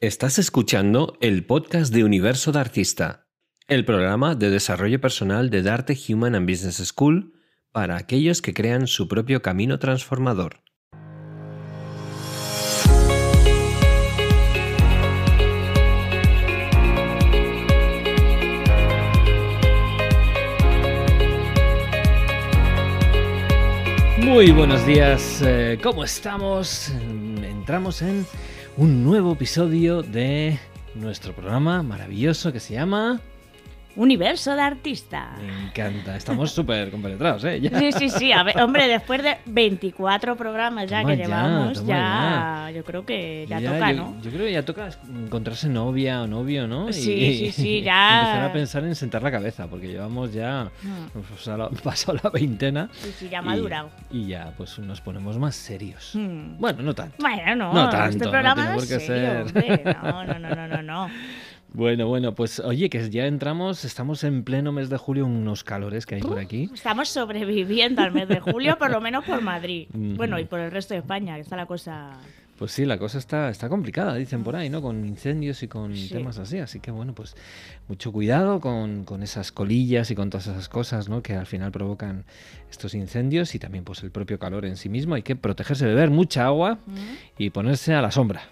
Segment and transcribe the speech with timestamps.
[0.00, 3.28] Estás escuchando el podcast de Universo de Artista,
[3.66, 7.32] el programa de desarrollo personal de Darte Human and Business School
[7.72, 10.60] para aquellos que crean su propio camino transformador.
[24.18, 26.90] Muy buenos días, eh, ¿cómo estamos?
[27.42, 28.26] Entramos en
[28.78, 30.58] un nuevo episodio de
[30.94, 33.22] nuestro programa maravilloso que se llama
[33.96, 35.30] Universo de artista.
[35.40, 37.60] Me encanta, estamos súper compenetrados, ¿eh?
[37.60, 37.78] Ya.
[37.78, 38.32] Sí, sí, sí.
[38.32, 43.06] A ver, hombre, después de 24 programas ya Toma que ya, llevamos, ya, yo creo
[43.06, 44.22] que ya, toca, yo, ¿no?
[44.22, 46.92] Yo creo que ya toca encontrarse novia o novio, ¿no?
[46.92, 48.20] Sí, sí, sí, ya.
[48.20, 50.70] Empezar a pensar en sentar la cabeza, porque llevamos ya.
[50.82, 51.18] Mm.
[51.28, 52.88] Pues, la- pasado la veintena.
[52.92, 53.90] Sí, sí, ya madurado.
[54.10, 56.10] Y, ya, pues nos ponemos más serios.
[56.14, 56.58] Mm.
[56.58, 57.16] Bueno, no tanto.
[57.18, 59.40] Bueno, no, No tanto, este no programa tiene no, por qué serio, ser.
[59.42, 59.96] hombre.
[60.06, 61.10] No, no, no, no, no, no.
[61.76, 66.06] Bueno, bueno, pues oye, que ya entramos, estamos en pleno mes de julio, unos calores
[66.06, 66.70] que hay por aquí.
[66.72, 69.86] Estamos sobreviviendo al mes de julio, por lo menos por Madrid.
[70.16, 72.12] Bueno, y por el resto de España, que está la cosa...
[72.58, 74.80] Pues sí, la cosa está, está complicada, dicen por ahí, ¿no?
[74.80, 76.08] Con incendios y con Sí.
[76.08, 76.58] temas así.
[76.58, 77.36] Así que bueno, pues
[77.86, 81.22] mucho cuidado con, con esas colillas y con todas esas cosas, ¿no?
[81.22, 82.24] Que al final provocan
[82.70, 85.14] estos incendios y también pues el propio calor en sí mismo.
[85.14, 86.78] Hay que protegerse, beber mucha agua
[87.36, 88.42] y ponerse a la sombra,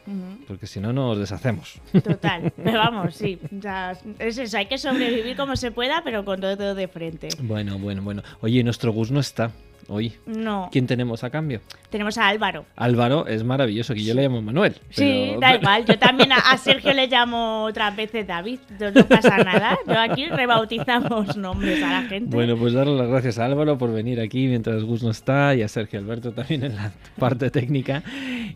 [0.47, 1.81] porque si no nos deshacemos.
[2.03, 3.39] Total, pero vamos, sí.
[3.59, 6.89] o sea, es eso, hay que sobrevivir como se pueda, pero con todo, todo de
[6.89, 7.29] frente.
[7.43, 8.23] Bueno, bueno, bueno.
[8.43, 9.51] Oye, nuestro Gus no está
[9.89, 10.15] hoy.
[10.27, 11.61] No, ¿Quién tenemos a cambio?
[11.91, 12.65] tenemos a Álvaro.
[12.75, 14.75] Álvaro es maravilloso, que yo le llamo Manuel.
[14.91, 15.85] Sí, pero- da igual.
[15.85, 18.59] Yo también a, a Sergio le llamo otras veces David.
[18.81, 19.79] No, no pasa nada.
[19.87, 22.35] Yo aquí rebautizamos nombres a la gente.
[22.35, 25.63] Bueno, pues darle las gracias a Álvaro por venir aquí mientras Gus no está y
[25.63, 28.03] a Sergio Alberto también en la parte técnica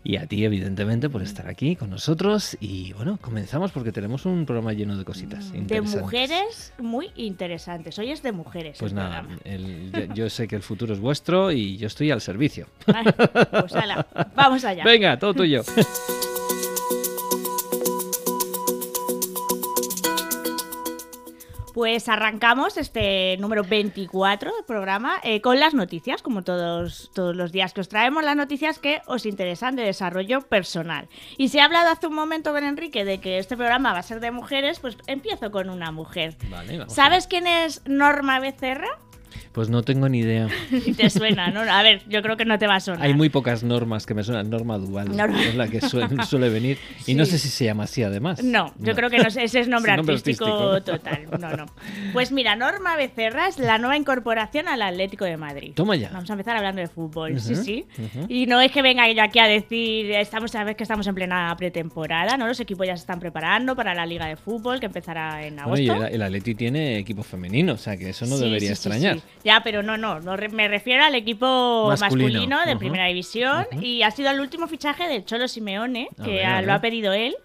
[0.03, 4.45] y a ti evidentemente por estar aquí con nosotros y bueno, comenzamos porque tenemos un
[4.45, 7.97] programa lleno de cositas de mujeres muy interesantes.
[7.99, 8.77] Hoy es de mujeres.
[8.79, 11.18] Pues nada, el- yo sé que el futuro es vuestro
[11.51, 12.67] y yo estoy al servicio.
[12.87, 14.83] Vale, pues ala, vamos allá.
[14.83, 15.63] Venga, todo tuyo.
[21.79, 27.53] Pues arrancamos este número 24 del programa eh, con las noticias, como todos, todos los
[27.53, 31.07] días que os traemos, las noticias que os interesan de desarrollo personal.
[31.37, 34.03] Y se ha hablado hace un momento con Enrique de que este programa va a
[34.03, 36.35] ser de mujeres, pues empiezo con una mujer.
[36.49, 38.99] Vale, ¿Sabes quién es Norma Becerra?
[39.51, 40.47] Pues no tengo ni idea.
[40.83, 41.61] Si te suena, ¿no?
[41.61, 43.03] A ver, yo creo que no te va a sonar.
[43.05, 44.49] Hay muy pocas normas que me suenan.
[44.49, 47.31] Norma Duval Norma- es la que suele, suele venir y no Sí.
[47.31, 48.43] sé si se llama así además.
[48.43, 51.27] No, yo creo que no ese es nombre, nombre artístico, total.
[51.39, 51.65] No, no.
[52.13, 55.73] Pues mira, Norma Becerra es la nueva incorporación al Atlético de Madrid.
[55.75, 56.09] Toma ya.
[56.11, 57.85] Vamos a empezar hablando de fútbol, sí, Ujú, sí.
[57.97, 58.25] ujú.
[58.29, 61.53] Y no es que venga yo aquí a decir, estamos sabes que estamos en plena
[61.57, 62.47] pretemporada, ¿no?
[62.47, 65.67] Los equipos ya se están preparando para la Liga de Fútbol que empezará en Bueno,
[65.73, 65.81] agosto.
[65.83, 68.75] y el, el Atleti tiene equipo femenino, o sea que eso no Sí, debería sí,
[68.75, 69.18] sí, extrañar.
[69.43, 74.01] Ya, pero no, no, no me refiero al equipo Masculino, masculino, de Primera División y
[74.03, 76.75] ha sido el último fichaje del Cholo Simeone, A que ver, a lo ver.
[76.75, 77.35] ha pedido él.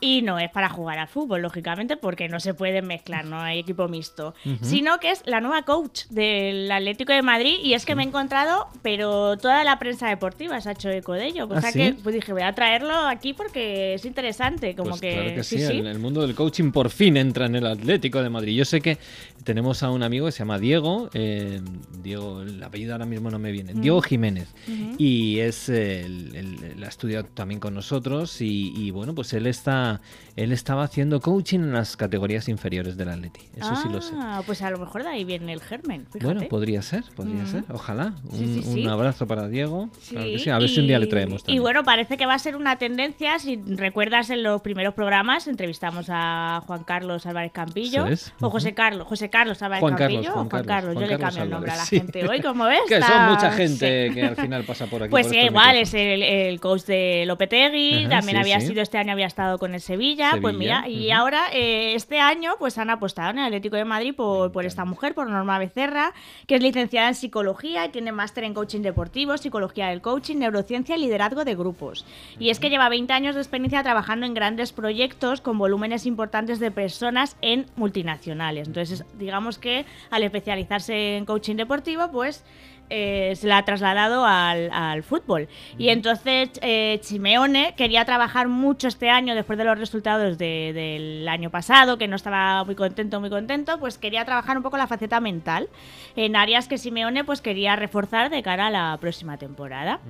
[0.00, 3.58] Y no es para jugar al fútbol, lógicamente, porque no se pueden mezclar, no hay
[3.58, 4.34] equipo mixto.
[4.62, 8.06] Sino que es la nueva coach del Atlético de Madrid y es que me he
[8.06, 11.46] encontrado, pero toda la prensa deportiva se ha hecho eco de ello.
[11.50, 11.72] O ¿Ah, sí?
[11.78, 14.76] que pues dije, voy a traerlo aquí porque es interesante.
[14.76, 15.78] Como Pues que, claro que sí, sí, sí.
[15.78, 18.56] El mundo del coaching por fin entra en el Atlético de Madrid.
[18.56, 18.98] Yo sé que
[19.44, 21.60] tenemos a un amigo que se llama Diego, eh,
[22.02, 23.80] Diego, el apellido ahora mismo no me viene, Mm.
[23.80, 24.54] Diego Jiménez,
[24.98, 30.00] y es el, el- ha estudiado también con nosotros y, y, bueno, pues él está,
[30.36, 33.40] él estaba haciendo coaching en las categorías inferiores del Atleti.
[33.56, 34.14] Eso sí lo sé.
[34.16, 36.06] Ah, pues a lo mejor de ahí viene el germen.
[36.06, 36.24] Fíjate.
[36.24, 37.46] Bueno, podría ser, podría Mm.
[37.46, 38.14] ser, ojalá.
[38.24, 38.82] Un, sí, sí.
[38.82, 39.90] un abrazo para Diego.
[40.08, 42.34] Claro que A ver si un día le y- traemos Y bueno, parece que va
[42.34, 43.38] a ser una tendencia.
[43.38, 48.06] Si recuerdas en los primeros programas, entrevistamos a Juan Carlos Álvarez Campillo.
[48.40, 50.32] O José Carlos, José Carlos Álvarez Juan Carlos, Campillo.
[50.32, 51.96] Juan o Juan Carlos, Carlos, Juan yo le Carlos cambio el nombre a la sí.
[51.98, 52.80] gente hoy, como ves.
[52.88, 54.14] Que son mucha gente sí.
[54.14, 55.10] que al final pasa por aquí.
[55.10, 55.94] Pues por sí, estos igual, micrófonos.
[55.94, 59.58] es el, el coach de Lopetegui, Ajá, también sí, había sido este año, había estado
[59.58, 63.44] con el Sevilla, pues mira, y ahora eh, este año pues han apostado en el
[63.46, 66.12] Atlético de Madrid por, por esta mujer, por Norma Becerra,
[66.46, 70.96] que es licenciada en psicología y tiene máster en coaching deportivo, psicología del coaching, neurociencia
[70.96, 72.04] y liderazgo de grupos.
[72.38, 76.58] Y es que lleva 20 años de experiencia trabajando en grandes proyectos con volúmenes importantes
[76.58, 78.68] de personas en multinacionales.
[78.68, 82.44] Entonces, digamos que al especializarse en coaching deportivo, pues
[82.90, 85.48] eh, se la ha trasladado al, fútbol.
[85.76, 91.50] Y entonces eh, Simeone quería trabajar mucho este año, después de los resultados del año
[91.50, 95.20] pasado, que no estaba muy contento, muy contento, pues quería trabajar un poco la faceta
[95.20, 95.68] mental,
[96.16, 100.00] en áreas que Simeone pues quería reforzar de cara a la próxima temporada.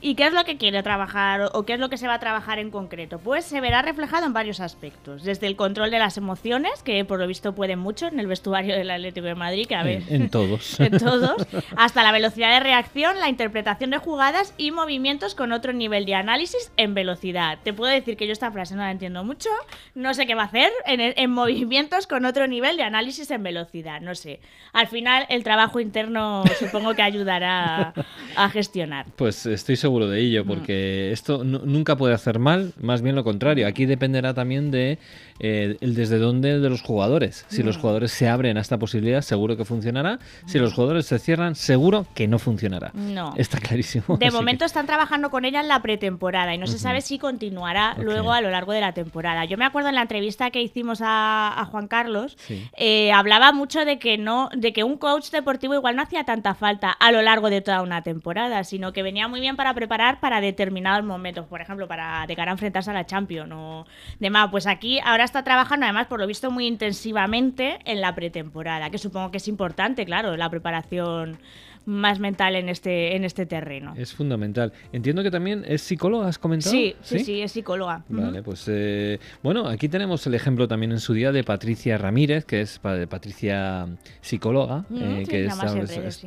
[0.00, 2.18] ¿Y qué es lo que quiere trabajar o qué es lo que se va a
[2.18, 3.18] trabajar en concreto?
[3.18, 7.18] Pues se verá reflejado en varios aspectos, desde el control de las emociones, que por
[7.18, 10.02] lo visto pueden mucho en el vestuario del Atlético de Madrid, que a ver...
[10.08, 10.80] En, todos.
[10.80, 11.46] en todos.
[11.76, 16.14] Hasta la velocidad de reacción, la interpretación de jugadas y movimientos con otro nivel de
[16.14, 17.58] análisis en velocidad.
[17.64, 19.50] Te puedo decir que yo esta frase no la entiendo mucho,
[19.94, 24.00] no sé qué va a hacer en, movimientos con otro nivel de análisis en velocidad,
[24.00, 24.40] no sé.
[24.72, 27.92] Al final el trabajo interno supongo que ayudará
[28.36, 29.06] a, gestionar.
[29.16, 31.12] Pues estoy seguro de ello, porque mm.
[31.12, 33.66] esto nunca puede hacer mal, más bien lo contrario.
[33.66, 34.98] Aquí dependerá también de
[35.38, 37.46] eh, el desde dónde de los jugadores.
[37.48, 40.18] Si los jugadores se abren a esta posibilidad, seguro que funcionará.
[40.46, 42.90] Si los jugadores se cierran, seguro que no funcionará.
[42.94, 43.34] No.
[43.36, 44.16] Está clarísimo.
[44.18, 47.94] De momento están trabajando con ella en la pretemporada y no se sabe si continuará
[47.98, 49.44] luego a lo largo de la temporada.
[49.44, 52.36] Yo me acuerdo en la entrevista que hicimos a, Juan Carlos,
[52.76, 56.54] eh, hablaba mucho de que no, de que un coach deportivo igual no hacía tanta
[56.54, 60.20] falta a lo largo de toda una temporada, sino que venía muy bien para preparar
[60.20, 63.86] para determinados momentos, por ejemplo, para de cara a enfrentarse a la Champions o
[64.18, 64.48] demás.
[64.50, 68.98] Pues aquí ahora está trabajando además por lo visto muy intensivamente en la pretemporada, que
[68.98, 71.38] supongo que es importante, claro, la preparación
[71.84, 73.94] más mental en este, en este terreno.
[73.96, 74.72] Es fundamental.
[74.92, 76.72] Entiendo que también es psicóloga, has comentado.
[76.72, 78.04] Sí, sí, sí, es psicóloga.
[78.08, 82.44] Vale, pues eh, bueno, aquí tenemos el ejemplo también en su día de Patricia Ramírez,
[82.44, 83.88] que es Patricia
[84.20, 85.48] psicóloga, eh, que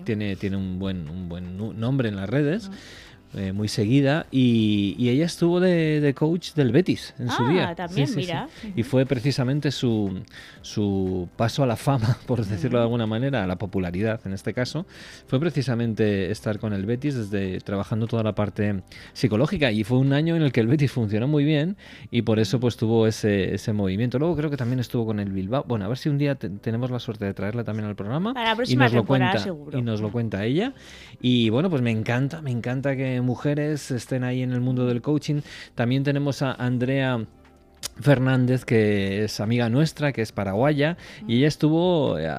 [0.04, 2.70] tiene, tiene un buen, un buen nombre en las redes.
[3.38, 7.76] Eh, muy seguida y, ella estuvo de, coach del Betis en su ah, día.
[7.76, 8.48] también, mira.
[8.78, 10.22] Y fue precisamente su,
[10.62, 14.54] su paso a la fama, por decirlo de alguna manera, a la popularidad en este
[14.54, 14.86] caso,
[15.28, 20.14] fue precisamente estar con el Betis desde trabajando toda la parte psicológica y fue un
[20.14, 21.76] año en el que el Betis funcionó muy bien
[22.12, 24.18] y por eso pues tuvo ese, ese movimiento.
[24.18, 25.66] Luego creo que también estuvo con el Bilbao.
[25.68, 28.34] Bueno, a ver si un día tenemos la suerte de traerla también al programa
[28.66, 29.78] y nos lo cuenta seguro.
[29.78, 30.74] y nos lo cuenta ella.
[31.22, 35.02] Y bueno, pues me encanta, me encanta que mujeres estén ahí en el mundo del
[35.02, 35.42] coaching.
[35.76, 37.26] También tenemos a Andrea
[38.00, 40.98] Fernández, que es amiga nuestra, que es paraguaya,
[41.28, 42.30] y ella estuvo eh,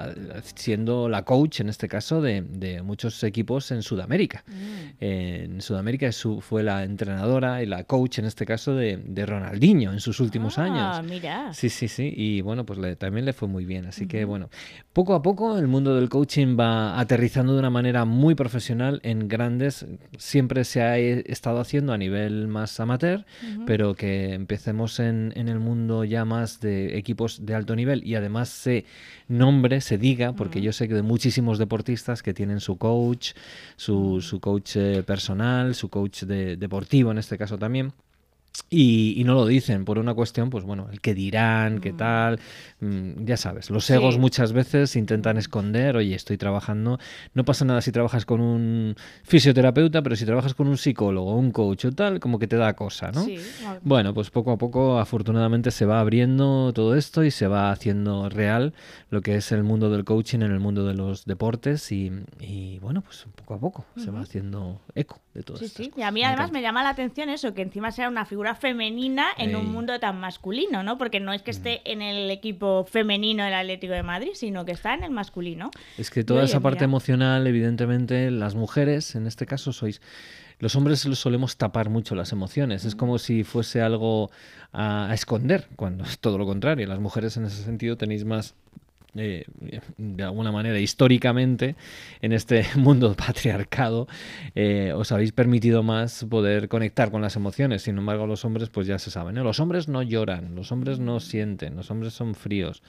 [0.54, 2.42] siendo la coach, en este caso, de,
[2.84, 4.44] muchos equipos en Sudamérica.
[4.46, 4.52] Mm.
[5.00, 6.10] en Sudamérica
[6.40, 10.64] fue la entrenadora y la coach, en este caso, de, Ronaldinho en sus últimos ah,
[10.64, 11.10] años.
[11.10, 11.52] Mira.
[11.52, 13.86] Sí, sí, sí, y bueno, pues también le fue muy bien.
[13.86, 14.50] Así que, bueno,
[14.92, 19.28] poco a poco el mundo del coaching va aterrizando de una manera muy profesional en
[19.28, 19.86] grandes,
[20.18, 23.24] siempre se ha estado haciendo a nivel más amateur,
[23.66, 28.14] pero que empecemos en en el mundo ya más de equipos de alto nivel y
[28.14, 28.84] además se
[29.28, 33.32] nombre, se diga, porque yo sé que de muchísimos deportistas que tienen su coach,
[33.76, 37.92] su, su coach eh, personal, su coach de, deportivo en este caso también.
[38.70, 41.96] Y, no lo dicen por una cuestión, pues bueno, el que dirán, qué mm.
[41.96, 42.40] tal,
[42.80, 46.98] mm, ya sabes, los egos muchas veces intentan esconder, oye, estoy trabajando,
[47.34, 51.50] no pasa nada si trabajas con un fisioterapeuta, pero si trabajas con un psicólogo, un
[51.50, 53.26] coach o tal, como que te da cosa, ¿no?
[53.82, 58.28] Bueno, pues poco a poco afortunadamente se va abriendo todo esto y se va haciendo
[58.28, 58.74] real
[59.10, 62.10] lo que es el mundo del coaching en el mundo de los deportes y,
[62.80, 65.82] bueno, pues poco a poco se va haciendo eco de todo esto.
[65.82, 68.24] Sí, sí, y a mí además me llama la atención eso, que encima sea una
[68.24, 70.98] figura femenina en un mundo tan masculino, ¿no?
[70.98, 74.72] Porque no es que esté en el equipo femenino del Atlético de Madrid, sino que
[74.72, 75.70] está en el masculino.
[75.98, 80.00] Es que toda esa parte emocional, evidentemente, las mujeres, en este caso, sois
[80.58, 82.84] los hombres solemos tapar mucho las emociones.
[82.84, 82.98] Es mm.
[82.98, 84.30] como si fuese algo
[84.72, 86.86] a, esconder, cuando es todo lo contrario.
[86.86, 88.54] Las mujeres en ese sentido tenéis más
[89.18, 89.44] eh,
[89.96, 91.76] de alguna manera, históricamente,
[92.20, 94.08] en este mundo patriarcado,
[94.54, 97.82] eh, os habéis permitido más poder conectar con las emociones.
[97.82, 101.20] Sin embargo, los hombres, pues ya se saben, los hombres no lloran, los hombres no
[101.20, 102.82] sienten, los hombres son fríos.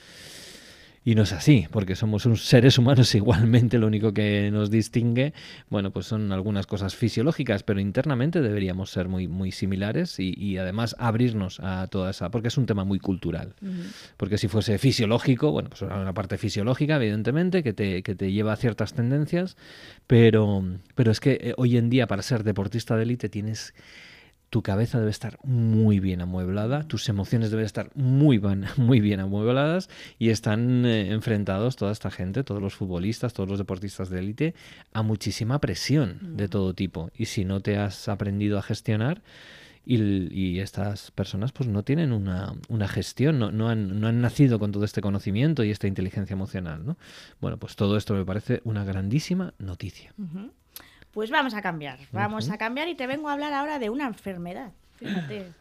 [1.07, 5.33] Y no es así, porque somos seres humanos igualmente, lo único que nos distingue,
[5.69, 10.97] bueno, pues son algunas cosas fisiológicas, pero internamente deberíamos ser muy, muy similares y, además
[10.99, 13.53] abrirnos a toda esa, porque es un tema muy cultural.
[14.17, 18.51] Porque si fuese fisiológico, bueno, pues una parte fisiológica, evidentemente, que te, que te lleva
[18.51, 19.55] a ciertas tendencias,
[20.07, 20.61] pero,
[20.93, 23.73] pero es que eh, hoy en día para ser deportista de élite tienes
[24.49, 28.39] tu cabeza debe estar muy bien amueblada, tus emociones deben estar muy,
[28.77, 29.89] muy bien amuebladas
[30.19, 34.55] y están eh, enfrentados toda esta gente, todos los futbolistas, todos los deportistas de élite,
[34.93, 36.49] a muchísima presión de mm.
[36.49, 37.11] todo tipo.
[37.15, 39.21] Y si no te has aprendido a gestionar,
[39.89, 44.71] y, estas personas pues no tienen una, gestión, no, no, han, no, han, nacido con
[44.71, 46.85] todo este conocimiento y esta inteligencia emocional.
[46.85, 46.97] ¿no?
[47.39, 50.13] Bueno, pues todo esto me parece una grandísima noticia.
[51.17, 54.05] Pues vamos a cambiar, vamos a cambiar y te vengo a hablar ahora de una
[54.05, 54.71] enfermedad.
[54.97, 55.51] Fíjate.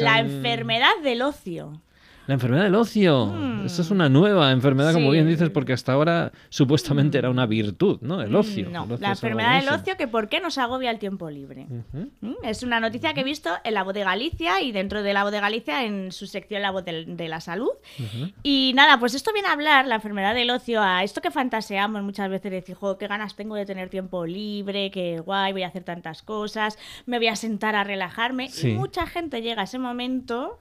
[0.00, 1.82] La enfermedad del ocio.
[2.26, 3.26] La enfermedad del ocio.
[3.26, 3.66] Mm.
[3.66, 7.98] Esa es una nueva enfermedad, como bien dices, porque hasta ahora supuestamente era una virtud,
[8.00, 8.20] ¿no?
[8.22, 8.68] El ocio.
[8.68, 10.90] Mm, No, El ocio la es algo enfermedad del ocio que por qué nos agobia
[10.90, 11.66] el tiempo libre.
[12.20, 15.12] Mm, Es una noticia que he visto en la voz de Galicia y dentro de
[15.12, 17.70] la voz de Galicia en su sección La voz de, la salud.
[18.42, 22.02] Y nada, pues esto viene a hablar, la enfermedad del ocio, a esto que fantaseamos
[22.02, 25.62] muchas veces, de decir, "Jo, qué ganas tengo de tener tiempo libre, qué guay, voy
[25.62, 28.48] a hacer tantas cosas, me voy a sentar a relajarme.
[28.48, 28.70] Sí.
[28.70, 30.60] Y mucha gente llega a ese momento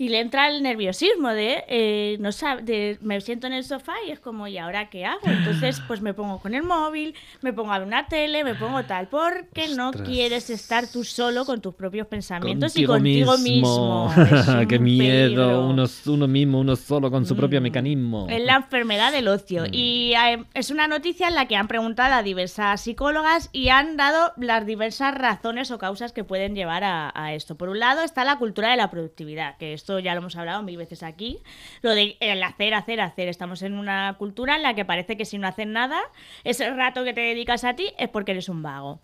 [0.00, 3.94] y le entra el nerviosismo de, eh, no sab- de, me siento en el sofá
[4.06, 5.20] y es como, ¿y ahora qué hago?
[5.26, 8.84] Entonces, pues me pongo con el móvil, me pongo a ver una tele, me pongo
[8.84, 14.14] tal, porque no quieres estar tú solo con tus propios pensamientos y Contigo mismo.
[14.60, 18.26] Es Qué miedo, uno, uno mismo, uno solo con su propio mecanismo.
[18.30, 19.64] Es la enfermedad del ocio.
[19.70, 23.96] Y eh, es una noticia en la que han preguntado a diversas psicólogas y han
[23.96, 27.56] dado las diversas razones o causas que pueden llevar a, a esto.
[27.56, 30.62] Por un lado está la cultura de la productividad, que esto ya lo hemos hablado
[30.62, 31.38] mil veces aquí.
[31.80, 33.28] Lo de hacer, hacer, hacer.
[33.28, 36.00] Estamos en una cultura en la que parece que si no haces nada,
[36.44, 39.00] ese rato que te dedicas a ti es porque eres un vago.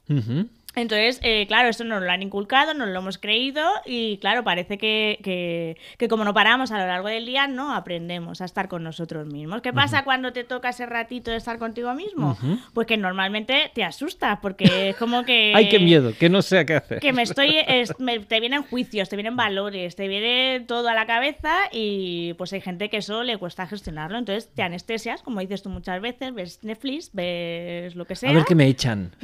[0.77, 4.79] Entonces, eh, claro, esto nos lo han inculcado, nos lo hemos creído y claro, parece
[4.79, 8.69] que, que- que como no paramos a lo largo del día, no aprendemos a estar
[8.69, 9.63] con nosotros mismos.
[9.63, 12.37] ¿Qué pasa cuando te toca ese ratito de estar contigo mismo?
[12.73, 15.53] Pues que normalmente te asustas porque es como que...
[15.55, 17.01] Ay, qué miedo, que no sé qué hacer.
[17.01, 20.95] Que me estoy, es- me- te vienen juicios, te vienen valores, te viene todo a
[20.95, 24.19] la cabeza y pues hay gente que eso le cuesta gestionarlo.
[24.19, 28.33] Entonces te anestesias, como dices tú muchas veces, ves Netflix, ves lo que sea A
[28.35, 29.15] ver qué me echan.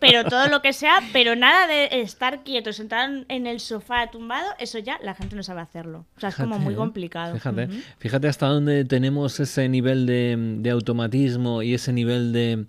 [0.00, 4.48] pero todo lo que sea, pero nada de estar quieto, sentado en- el sofá tumbado,
[4.58, 6.06] eso ya la gente no sabe hacerlo.
[6.16, 6.76] O sea, es como muy ¿eh?
[6.76, 7.36] complicado.
[7.98, 12.66] Fíjate, hasta dónde tenemos ese nivel de, de automatismo y ese nivel de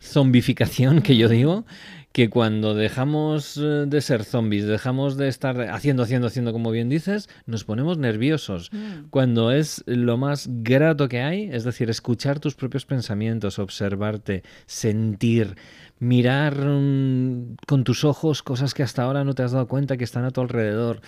[0.00, 1.64] zombificación que yo digo,
[2.12, 6.88] que cuando dejamos eh, de ser zombies, dejamos de estar haciendo, haciendo, haciendo, como bien
[6.88, 8.70] dices, nos ponemos nerviosos.
[8.72, 9.08] Mm.
[9.10, 15.56] Cuando es lo más grato que hay, es decir, escuchar tus propios pensamientos, observarte, sentir,
[16.00, 20.04] mirar mm, con tus ojos cosas que hasta ahora no te has dado cuenta que
[20.04, 21.00] están a tu alrededor,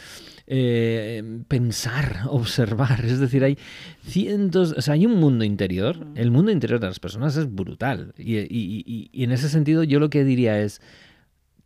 [0.47, 3.57] eh, pensar, observar, es decir, hay
[4.05, 8.13] cientos, o sea, hay un mundo interior, el mundo interior de las personas es brutal.
[8.19, 8.47] Y, y-
[8.87, 10.81] y- y en ese sentido yo lo que diría es,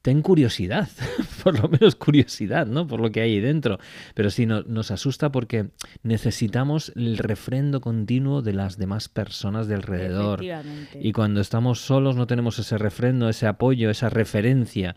[0.05, 0.87] ten curiosidad,
[1.43, 2.87] por lo menos curiosidad, ¿no?
[2.87, 3.79] Por lo que hay ahí dentro.
[4.15, 5.71] Pero sí, no- nos asusta porque
[6.03, 10.41] necesitamos el refrendo continuo de las demás personas de alrededor.
[11.01, 14.95] Y cuando estamos solos no tenemos ese refrendo, ese apoyo, esa referencia.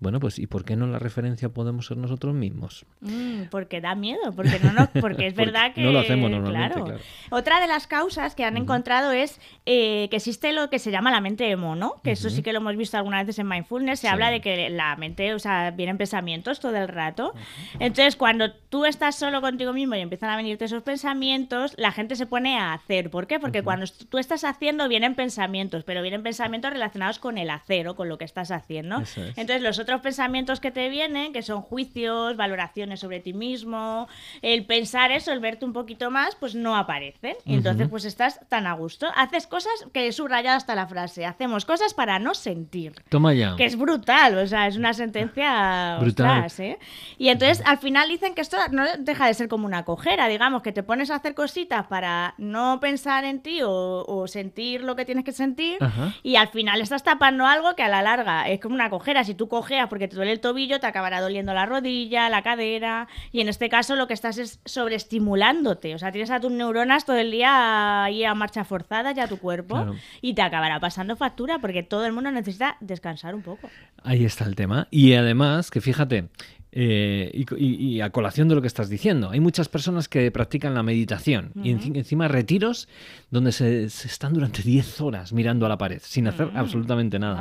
[0.00, 2.86] Bueno, pues ¿y por qué no la referencia podemos ser nosotros mismos?
[3.00, 6.30] Mm, porque da miedo, porque no nos- porque es Porque verdad que no lo hacemos
[6.30, 6.84] normalmente, claro.
[6.86, 7.00] claro.
[7.30, 11.10] Otra de las causas que han encontrado es eh, que existe lo que se llama
[11.10, 12.00] la mente emo, ¿no?
[12.02, 14.00] Que eso sí que lo hemos visto algunas veces en mindfulness.
[14.00, 14.12] Se Sí.
[14.12, 17.34] habla de que la mente, o sea, vienen pensamientos todo el rato.
[17.78, 22.16] Entonces, cuando tú estás solo contigo mismo y empiezan a venirte esos pensamientos, la gente
[22.16, 23.10] se pone a hacer.
[23.10, 23.38] ¿Por qué?
[23.38, 27.96] Porque cuando tú estás haciendo vienen pensamientos, pero vienen pensamientos relacionados con el hacer o
[27.96, 29.00] con lo que estás haciendo.
[29.00, 29.16] Es.
[29.18, 34.06] Entonces, los otros pensamientos que te vienen, que son juicios, valoraciones sobre ti mismo,
[34.42, 37.34] el pensar eso, el verte un poquito más, pues no aparecen.
[37.44, 39.08] Y entonces, pues estás tan a gusto.
[39.16, 41.26] Haces cosas que he subrayado hasta la frase.
[41.26, 42.92] Hacemos cosas para no sentir.
[43.08, 43.56] Toma ya.
[43.56, 46.26] Que es brutal, o sea, es una sentencia Brutal.
[46.44, 46.78] ostras, ¿eh?
[47.18, 50.62] Y entonces al final dicen que esto no deja de ser como una cojera, digamos,
[50.62, 54.96] que te pones a hacer cositas para no pensar en ti o, o sentir lo
[54.96, 56.14] que tienes que sentir Ajá.
[56.22, 59.24] y al final estás tapando algo que a la larga es como una cojera.
[59.24, 59.48] Si tú
[59.88, 63.68] porque te duele el tobillo, te acabará doliendo la rodilla, la cadera y en este
[63.68, 68.04] caso lo que estás es sobreestimulándote, o sea, tienes a tus neuronas todo el día
[68.04, 69.94] ahí a marcha forzada ya tu cuerpo Claro.
[70.20, 73.68] y te acabará pasando factura porque todo el mundo necesita descansar un poco.
[74.02, 74.88] Ahí está el tema.
[74.90, 76.28] Y además, que fíjate,
[76.72, 80.30] eh, y, y- y a colación de lo que estás diciendo, hay muchas personas que
[80.30, 82.88] practican la meditación y enci- encima retiros
[83.30, 87.40] donde se, se están durante 10 horas mirando a la pared sin hacer absolutamente nada.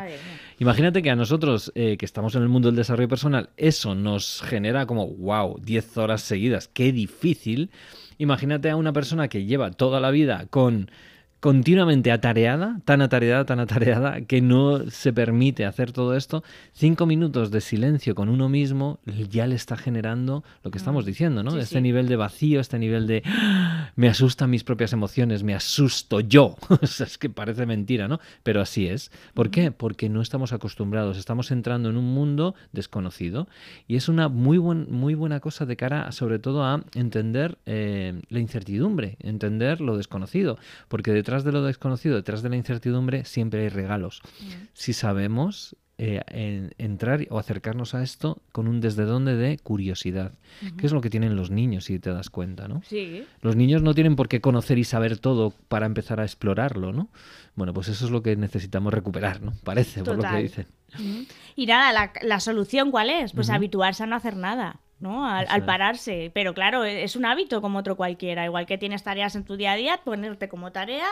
[0.60, 4.42] Imagínate que a nosotros, eh, que estamos en el mundo del desarrollo personal, eso nos
[4.42, 7.70] genera como, wow, 10 horas seguidas, qué difícil.
[8.18, 10.90] Imagínate a una persona que lleva toda la vida con
[11.40, 16.44] continuamente atareada, tan atareada, tan atareada, que no se permite hacer todo esto,
[16.74, 21.44] cinco minutos de silencio con uno mismo ya le está generando lo que estamos diciendo,
[21.44, 21.52] ¿no?
[21.52, 21.82] Sí, este sí.
[21.82, 26.56] nivel de vacío, este nivel de "Ah, me asustan mis propias emociones, me asusto yo.
[26.82, 28.20] O sea, es que parece mentira, ¿no?
[28.44, 29.12] Pero así es.
[29.34, 29.72] ¿Por qué?
[29.72, 33.48] Porque no estamos acostumbrados, estamos entrando en un mundo desconocido
[33.88, 38.22] y es una muy, buen, muy buena cosa de cara sobre todo a entender eh,
[38.30, 43.24] la incertidumbre, entender lo desconocido, porque detrás detrás de lo desconocido, detrás de la incertidumbre,
[43.24, 44.22] siempre hay regalos.
[44.74, 50.32] Si sabemos eh, en- entrar o acercarnos a esto con un desde dónde de curiosidad,
[50.78, 52.82] que es lo que tienen los niños, si te das cuenta, ¿no?
[52.88, 53.26] Sí.
[53.42, 57.10] Los niños no tienen por qué conocer y saber todo para empezar a explorarlo, ¿no?
[57.56, 59.54] Bueno, pues eso es lo que necesitamos recuperar, ¿no?
[59.64, 60.42] Parece, por lo que Total.
[60.44, 60.68] dicen.
[61.56, 63.34] Y nada, la, la solución cuál es?
[63.34, 64.80] Pues habituarse a no hacer nada.
[65.00, 65.26] ¿No?
[65.26, 66.32] Al, al pararse.
[66.34, 68.46] Pero claro, e, es un hábito como otro cualquiera.
[68.46, 71.08] Igual que tienes tareas en tu día a día, ponerte como tarea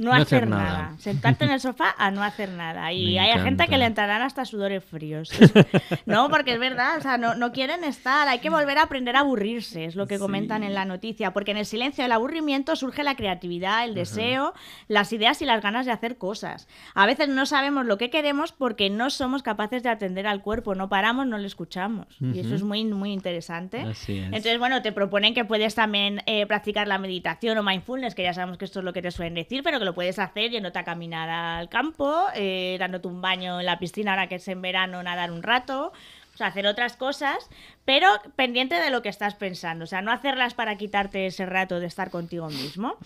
[0.00, 0.64] no, No hacer, hacer nada.
[0.64, 0.94] nada.
[0.98, 2.92] Sentarte en el sofá a no hacer nada.
[2.92, 5.30] Y Me hay gente que le entrarán hasta sudores fríos.
[6.06, 8.28] no, porque es verdad, o sea, no, no quieren estar.
[8.28, 11.32] Hay que volver a aprender a aburrirse, es lo que comentan en la noticia.
[11.32, 14.54] Porque en el silencio del aburrimiento surge la creatividad, el deseo,
[14.88, 16.68] las ideas y las ganas de hacer cosas.
[16.94, 20.74] A veces no sabemos lo que queremos porque no somos capaces de atender al cuerpo.
[20.74, 22.06] No paramos, no le escuchamos.
[22.20, 23.80] Y eso es muy, muy interesante.
[23.80, 24.26] Así es.
[24.26, 28.34] Entonces, bueno, te proponen que puedes también eh, practicar la meditación o mindfulness, que ya
[28.34, 30.78] sabemos que esto es lo que te suelen decir, pero que lo puedes hacer yéndote
[30.78, 34.62] a caminar al campo, eh, dándote un baño en la piscina ahora que es en
[34.62, 35.92] verano, nadar un rato.
[36.32, 37.50] O sea, hacer otras cosas,
[37.84, 38.06] pero
[38.36, 39.84] pendiente de lo que estás pensando.
[39.84, 42.96] O sea, no hacerlas para quitarte ese rato de estar contigo mismo.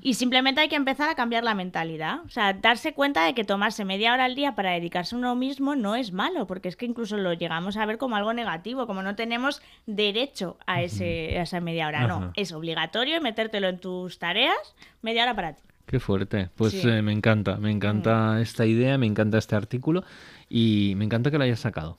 [0.00, 2.20] Y simplemente hay que empezar a cambiar la mentalidad.
[2.24, 5.34] O sea, darse cuenta de que tomarse media hora al día para dedicarse a uno
[5.34, 8.86] mismo no es malo, porque es que incluso lo llegamos a ver como algo negativo,
[8.86, 12.06] como no tenemos derecho a, ese, a esa media hora.
[12.06, 15.62] No, es obligatorio metértelo en tus tareas, media hora para ti.
[15.86, 16.48] Qué fuerte.
[16.56, 16.86] Pues Sí.
[16.86, 16.90] Mm.
[16.90, 20.02] eh, me encanta, me encanta esta idea, me encanta este artículo
[20.48, 21.98] y me encanta que lo hayas sacado.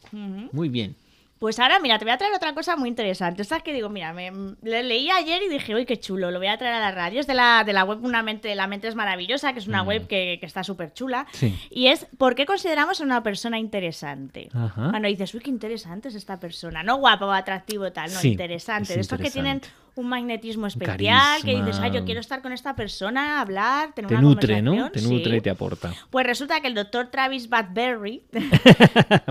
[0.52, 0.96] Muy bien.
[1.38, 3.42] Pues ahora, mira, te voy a traer otra cosa muy interesante.
[3.42, 4.32] Esta que digo, mira, me,
[4.64, 7.20] le leí ayer y dije, uy, qué chulo, lo voy a traer a la radio.
[7.20, 9.84] Es de la, de la web Una mente, La mente es maravillosa, que es una
[9.84, 9.88] Mm.
[9.88, 11.28] web que, que está súper chula.
[11.34, 11.54] Sí.
[11.70, 14.50] Y es, ¿por qué consideramos a una persona interesante?
[14.54, 14.90] Ajá.
[14.92, 16.84] Cuando dices, uy, qué interesante es esta persona.
[16.84, 18.94] No guapo o atractivo tal, no, Sí, interesante.
[18.94, 19.62] es De estos que tienen.
[19.96, 24.16] Un magnetismo especial, que dices, ay, yo quiero estar con esta persona, hablar, tener Te
[24.16, 24.72] una nutre, ¿no?
[24.72, 25.10] conversación.
[25.10, 25.38] Te nutre Sí.
[25.38, 25.94] y te aporta.
[26.10, 28.24] Pues resulta que el doctor Travis Badberry?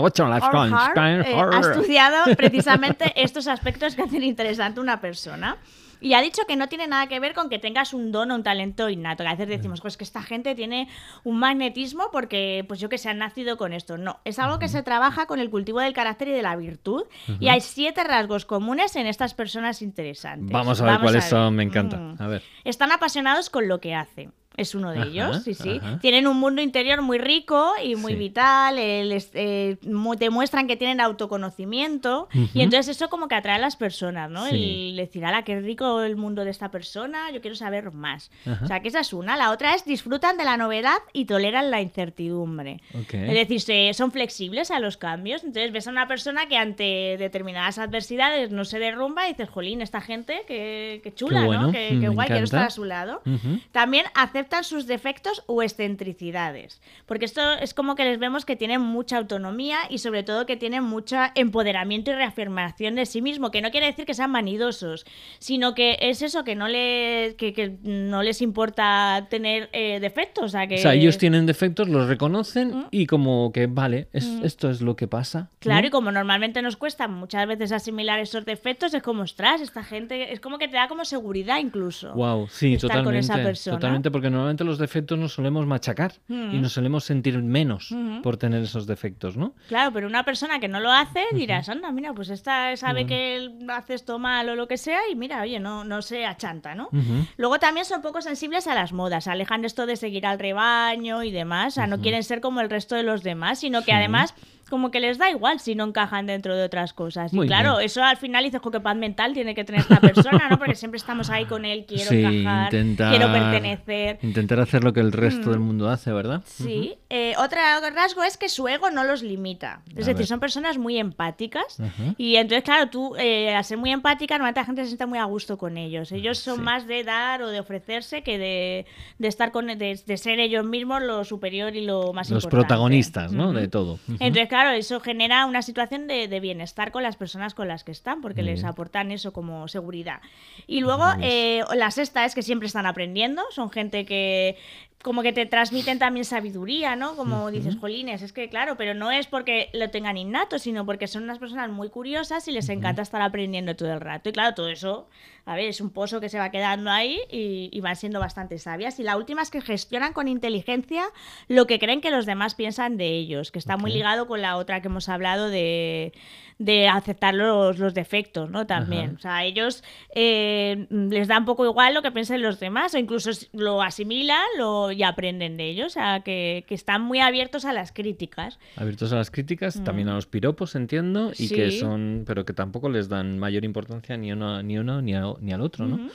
[0.96, 5.58] Orhard, eh, ha estudiado precisamente estos aspectos que hacen interesante una persona.
[6.00, 8.34] Y ha dicho que no tiene nada que ver con que tengas un don o
[8.34, 9.22] un talento innato.
[9.22, 10.88] Que a veces decimos, pues que esta gente tiene
[11.24, 13.96] un magnetismo porque, pues yo que sé, han nacido con esto.
[13.96, 17.04] No, es algo que se trabaja con el cultivo del carácter y de la virtud.
[17.40, 20.50] Y hay siete rasgos comunes en estas personas interesantes.
[20.50, 21.96] Vamos a ver cuáles a son, me encanta.
[21.96, 22.16] Mm.
[22.18, 22.42] A ver.
[22.64, 24.32] Están apasionados con lo que hacen.
[24.56, 25.80] Es uno de Ajá, ellos, sí, sí.
[25.82, 25.98] ajá.
[26.00, 28.18] Tienen un mundo interior muy rico y muy Sí.
[28.18, 28.78] vital.
[28.78, 32.28] eh, les, eh, mu- demuestran que tienen autoconocimiento.
[32.34, 32.48] Ujú.
[32.54, 34.46] Y entonces eso como que atrae a las personas, ¿no?
[34.46, 34.90] Sí.
[34.90, 38.30] El decir, ala, qué rico el mundo de esta persona, yo quiero saber más.
[38.46, 38.64] Ajá.
[38.64, 39.36] O sea, que esa es una.
[39.36, 42.80] La otra es disfrutan de la novedad y toleran la incertidumbre.
[42.94, 43.14] Ok.
[43.14, 45.44] Es decir, se- son flexibles a los cambios.
[45.44, 49.80] Entonces ves a una persona que ante determinadas adversidades no se derrumba y dices, jolín,
[49.82, 51.72] esta gente, qué, qué chula, Qué bueno, ¿no?
[51.72, 52.44] Qué, mm, qué guay, quiero encanta.
[52.44, 53.22] estar a su lado.
[53.26, 53.58] Ujú.
[53.72, 54.04] También
[54.44, 59.16] aceptan sus defectos o excentricidades, porque esto es como que les vemos que tienen mucha
[59.18, 63.70] autonomía y sobre todo que tienen mucho empoderamiento y reafirmación de sí mismo, que no
[63.70, 65.06] quiere decir que sean vanidosos,
[65.38, 70.44] sino que es eso, que no les, que, que no les importa tener eh, defectos.
[70.44, 70.74] O sea, que...
[70.74, 72.84] O sea, ellos tienen defectos, los reconocen Mm.
[72.90, 75.48] y como que, vale, es- esto es lo que pasa.
[75.60, 75.86] Claro, ¿no?
[75.88, 80.32] y como normalmente nos cuesta muchas veces asimilar esos defectos, es como, ostras, esta gente,
[80.32, 82.12] es como que te da como seguridad incluso.
[82.14, 83.08] Wow, sí, estar totalmente.
[83.28, 83.76] con esa persona.
[83.76, 88.62] Totalmente, porque normalmente los defectos nos solemos machacar y nos solemos sentir menos por tener
[88.62, 89.54] esos defectos, ¿no?
[89.68, 93.50] Claro, pero una persona que no lo hace dirás, anda, mira, pues esta sabe que
[93.68, 96.90] hace esto mal o lo que sea y mira, oye, no, no se achanta, ¿no?
[97.36, 101.30] Luego también son poco sensibles a las modas, alejan esto de seguir al rebaño y
[101.30, 103.92] demás, o sea, no quieren ser como el resto de los demás, sino que Sí.
[103.92, 104.34] además
[104.70, 107.32] como que les da igual si no encajan dentro de otras cosas.
[107.32, 107.86] Muy y claro, bien.
[107.86, 110.58] eso al final dices, "Jo, qué paz mental tiene que tener esta persona, ¿no?
[110.58, 114.18] Porque siempre estamos ahí con él, quiero Sí, encajar, intentar- quiero pertenecer.
[114.22, 116.42] Intentar hacer lo que el resto del mundo hace, ¿verdad?
[116.44, 116.96] Sí.
[117.10, 117.58] Eh, otro
[117.94, 119.82] rasgo es que su ego no los limita.
[119.90, 120.26] Es A decir, ver.
[120.26, 121.78] son personas muy empáticas.
[122.18, 125.18] Y entonces, claro, tú, eh, al ser muy empática, normalmente la gente se siente muy
[125.18, 126.10] a gusto con ellos.
[126.12, 126.62] Ellos son Sí.
[126.62, 128.86] más de dar o de ofrecerse que de,
[129.18, 132.66] de estar con de, de ser ellos mismos lo superior y lo más Los importante.
[132.68, 133.52] protagonistas, ¿no?
[133.52, 133.98] De todo.
[134.08, 137.90] Entonces, claro, eso genera una situación de, de bienestar con las personas con las que
[137.90, 140.20] están, porque les aportan eso como seguridad.
[140.68, 144.56] Y luego, eh, la sexta es que siempre están aprendiendo, son gente que
[145.04, 147.14] como que te transmiten también sabiduría, ¿no?
[147.14, 151.08] Como dices, jolines, es que claro, pero no es porque lo tengan innato, sino porque
[151.08, 154.30] son unas personas muy curiosas y les encanta estar aprendiendo todo el rato.
[154.30, 155.06] Y claro, todo eso,
[155.44, 158.58] a ver, es un pozo que se va quedando ahí y, y van siendo bastante
[158.58, 158.98] sabias.
[158.98, 161.04] Y la última es que gestionan con inteligencia
[161.48, 164.56] lo que creen que los demás piensan de ellos, que está muy ligado con la
[164.56, 166.14] otra que hemos hablado de
[166.58, 168.66] de aceptar los, los defectos, ¿no?
[168.66, 169.16] También.
[169.16, 169.82] O sea, a ellos
[170.14, 174.44] eh, les da un poco igual lo que piensen los demás, o incluso lo asimilan
[174.58, 175.86] lo, y aprenden de ellos.
[175.86, 178.58] O sea, que, que están muy abiertos a las críticas.
[178.76, 180.14] Abiertos a las críticas, también a mm.
[180.14, 184.62] los piropos, entiendo, y que son, pero que tampoco les dan mayor importancia ni uno,
[184.62, 186.08] ni uno ni, ni al otro, ¿no?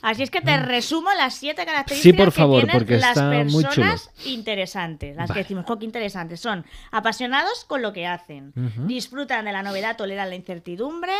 [0.00, 0.64] Así es que te mm.
[0.64, 5.16] resumo las siete características sí, por favor, que porque las personas interesantes.
[5.16, 6.40] Las que decimos, que interesantes.
[6.40, 8.52] Son apasionados con lo que hacen,
[8.86, 11.12] disfrutan de la novedad toleran la incertidumbre,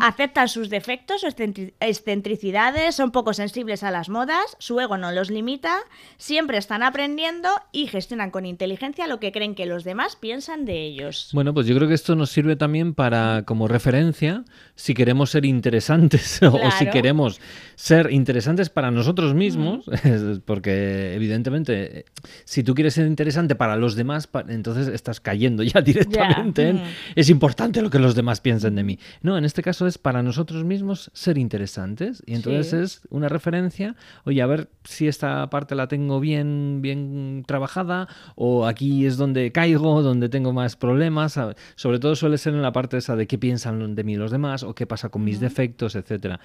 [0.00, 1.28] aceptan sus defectos o
[1.80, 5.78] excentricidades, son poco sensibles a las modas, su ego no los limita,
[6.16, 10.82] siempre están aprendiendo y gestionan con inteligencia lo que creen que los demás piensan de
[10.82, 11.30] ellos.
[11.32, 15.44] Bueno, pues yo creo que esto nos sirve también para como referencia si queremos ser
[15.44, 17.40] interesantes o si queremos
[17.74, 19.84] ser interesantes para nosotros mismos,
[20.44, 22.04] porque evidentemente
[22.44, 26.74] si tú quieres ser interesante para los demás, entonces estás cayendo ya directamente.
[27.14, 28.98] Es importante lo que los demás piensen de mí.
[29.22, 32.22] No, en este caso es para nosotros mismos ser interesantes.
[32.26, 37.44] Y entonces es una referencia, oye, a ver si esta parte la tengo bien, bien
[37.46, 41.38] trabajada, o aquí es donde caigo, donde tengo más problemas.
[41.74, 44.62] Sobre todo suele ser en la parte esa de qué piensan de mí los demás,
[44.62, 46.40] o qué pasa con mis defectos, etcétera.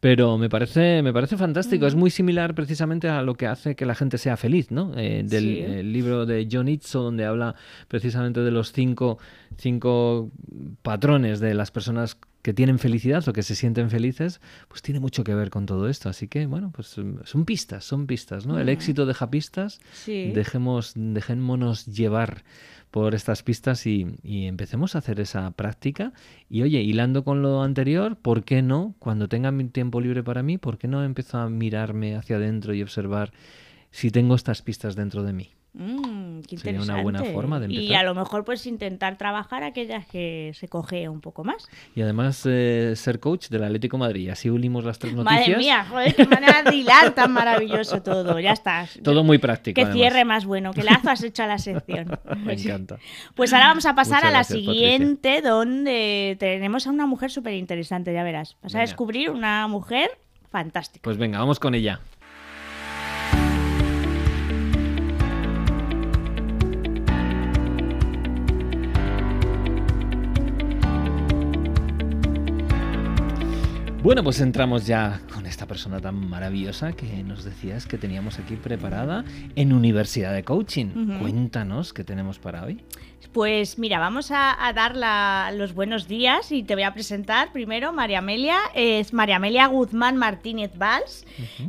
[0.00, 1.86] Pero me parece, me parece fantástico.
[1.86, 4.92] Es muy similar precisamente a lo que hace que la gente sea feliz, ¿no?
[4.96, 7.54] Eh, del libro de John Itzo, donde habla
[7.88, 9.18] precisamente de los cinco,
[9.56, 10.30] cinco
[10.86, 15.24] patrones de las personas que tienen felicidad o que se sienten felices, pues tiene mucho
[15.24, 16.08] que ver con todo esto.
[16.08, 18.56] Así que, bueno, pues mm, son pistas, son pistas, ¿no?
[18.60, 18.68] El mm.
[18.68, 19.80] éxito deja pistas.
[20.06, 22.44] Dejemos, dejémonos llevar
[22.92, 26.12] por estas pistas y, empecemos a hacer esa práctica.
[26.48, 28.94] Y oye, hilando con lo anterior, ¿por qué no?
[29.00, 32.74] Cuando tenga mi tiempo libre para mí, ¿por qué no empiezo a mirarme hacia adentro
[32.74, 33.32] y observar
[33.90, 35.50] si tengo estas pistas dentro de mí?
[35.78, 37.84] Mm, Sería una buena forma de empezar.
[37.84, 41.68] Y a lo mejor pues intentar trabajar aquellas que se coge un poco más.
[41.94, 44.30] Y además eh, ser coach del Atlético Madrid.
[44.30, 45.48] Así unimos las tres noticias.
[45.48, 48.40] Madre mía, joder, qué manera de hilar tan maravilloso todo.
[48.40, 48.86] Ya está.
[49.02, 49.78] Todo muy práctico.
[49.78, 50.72] Que cierre más bueno.
[50.72, 52.18] Que lazo has hecho a la sección.
[52.44, 52.98] Me encanta.
[53.34, 58.14] Pues ahora vamos a pasar a la siguiente, donde tenemos a una mujer súper interesante,
[58.14, 58.56] ya verás.
[58.62, 60.10] Vas a descubrir una mujer
[60.50, 61.02] fantástica.
[61.02, 62.00] Pues venga, vamos con ella.
[74.06, 78.54] Bueno, pues entramos ya con esta persona tan maravillosa que nos decías que teníamos aquí
[78.54, 79.24] preparada
[79.56, 81.18] en Universidad de Coaching.
[81.18, 82.84] Cuéntanos qué tenemos para hoy.
[83.32, 88.18] Pues mira, vamos a, dar los buenos días y te voy a presentar primero María
[88.18, 88.58] Amelia.
[88.76, 91.26] Es María Amelia Guzmán Martínez Valls.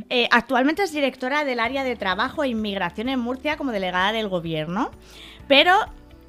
[0.08, 4.28] Eh, actualmente es directora del área de trabajo e inmigración en Murcia como delegada del
[4.28, 4.92] gobierno.
[5.48, 5.72] Pero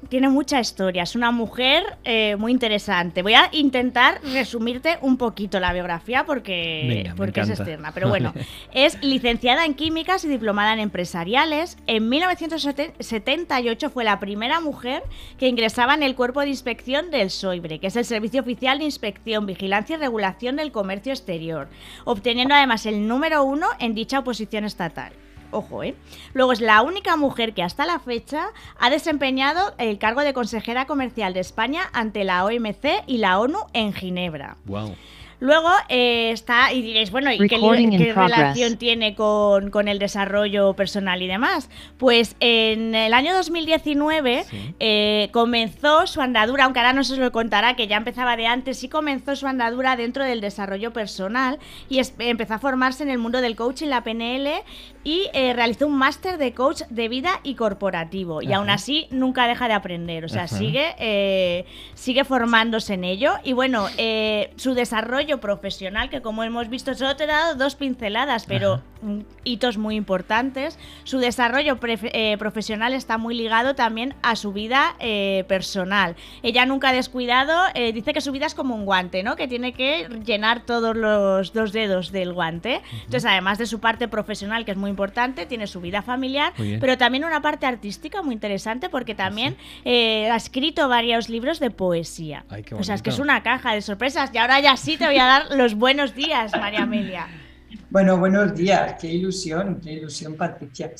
[0.08, 3.22] tiene mucha historia, es una mujer eh, muy interesante.
[3.22, 8.32] Voy a intentar resumirte un poquito la biografía porque, porque es externa, pero bueno,
[8.74, 11.76] es licenciada en químicas y diplomada en empresariales.
[11.86, 15.02] En 1978 fue la primera mujer
[15.38, 18.84] que ingresaba en el cuerpo de inspección del SOIBRE, que es el Servicio Oficial de
[18.84, 21.68] Inspección, Vigilancia y Regulación del Comercio Exterior,
[22.04, 25.12] obteniendo además el número uno en dicha oposición estatal.
[25.50, 25.94] Ojo, ¿eh?
[26.32, 30.86] Luego es la única mujer que hasta la fecha ha desempeñado el cargo de consejera
[30.86, 34.56] comercial de España ante la OMC y la ONU en Ginebra.
[34.66, 34.94] Wow.
[35.40, 41.26] Luego eh, está, y diréis, bueno, ¿y qué, relación tiene con, el desarrollo personal y
[41.26, 41.70] demás?
[41.96, 44.44] Pues en el año 2019
[44.78, 48.46] eh, comenzó su andadura, aunque ahora no se os lo contará, que ya empezaba de
[48.46, 53.16] antes, sí comenzó su andadura dentro del desarrollo personal y empezó a formarse en el
[53.16, 54.62] mundo del coaching, la PNL,
[55.02, 58.42] y eh, realizó un máster de coach de vida y corporativo.
[58.42, 63.32] Y aún así nunca deja de aprender, o sea, sigue, sigue formándose en ello.
[63.42, 63.86] Y bueno,
[64.56, 68.82] su desarrollo profesional, que como hemos visto, solo te he dado dos pinceladas, pero
[69.44, 70.78] hitos muy importantes.
[71.04, 76.16] Su desarrollo eh, profesional está muy ligado también a su vida eh, personal.
[76.42, 79.36] Ella nunca ha descuidado, eh, dice que su vida es como un guante, ¿no?
[79.36, 82.82] Que tiene que llenar todos los dos dedos del guante.
[82.92, 86.98] Entonces, además de su parte profesional, que es muy importante, tiene su vida familiar, pero
[86.98, 92.44] también una parte artística muy interesante porque también ha escrito varios libros de poesía.
[92.72, 94.30] o sea, es que es una caja de sorpresas.
[94.32, 97.28] Y ahora ya sí te voy a dar los buenos días, María Amelia.
[97.90, 100.92] Bueno, buenos días, qué ilusión, qué ilusión, Patricia.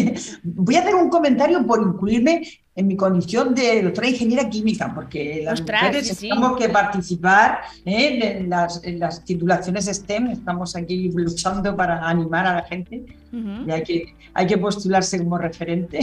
[0.42, 2.42] Voy a hacer un comentario por incluirme
[2.76, 8.38] en mi condición de doctora ingeniera química, porque las mujeres tenemos que participar ¿eh?
[8.38, 13.04] en, las, titulaciones STEM, estamos aquí luchando para animar a la gente
[13.66, 15.98] y hay que, hay que postularse como referente.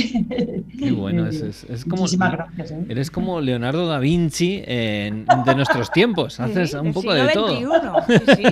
[0.77, 2.71] Qué bueno, es, es, como, Muchísimas gracias.
[2.71, 2.85] ¿eh?
[2.89, 7.55] Eres como Leonardo da Vinci de nuestros tiempos, haces un poco de todo.
[7.55, 8.43] Sí,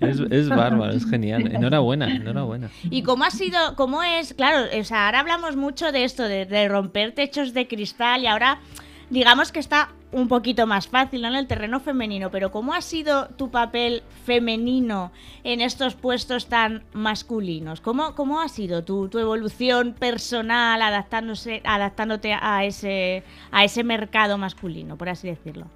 [0.00, 1.50] es, es bárbaro, es genial.
[1.52, 2.70] Enhorabuena, enhorabuena.
[2.90, 6.68] ¿Y cómo ha sido, cómo es, claro, o sea, ahora hablamos mucho de esto, de
[6.68, 8.60] romper techos de cristal y ahora
[9.10, 13.28] digamos que está un poquito más fácil en el terreno femenino, pero ¿cómo ha sido
[13.28, 15.12] tu papel femenino
[15.44, 17.80] en estos puestos tan masculinos?
[17.80, 24.38] ¿Cómo, cómo ha sido tu, tu evolución personal adaptándose, adaptándote a ese, a ese mercado
[24.38, 25.66] masculino, por así decirlo?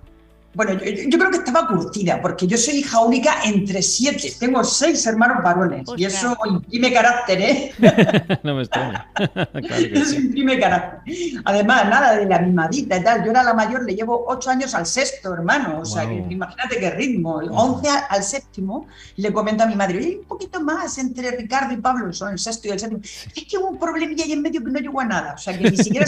[0.55, 4.33] Bueno, yo, creo que estaba curtida, porque yo soy hija única entre siete.
[4.39, 7.73] Tengo seis hermanos varones y eso imprime carácter, ¿eh?
[8.43, 9.11] no me extraña.
[9.93, 11.15] eso imprime carácter.
[11.45, 13.25] Además, nada de la mimadita y tal.
[13.25, 15.81] Yo era la mayor, le llevo ocho años al sexto, hermano.
[15.81, 17.41] O sea, imagínate qué ritmo.
[17.41, 18.87] El once al séptimo,
[19.17, 22.39] le comento a mi madre, Oye, un poquito más entre Ricardo y Pablo, son el
[22.39, 23.01] sexto y el séptimo.
[23.03, 25.35] Es que hubo un problemilla ahí en medio que no llegó a nada.
[25.35, 26.07] O sea, que ni siquiera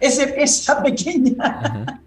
[0.00, 2.00] esa, esa pequeña.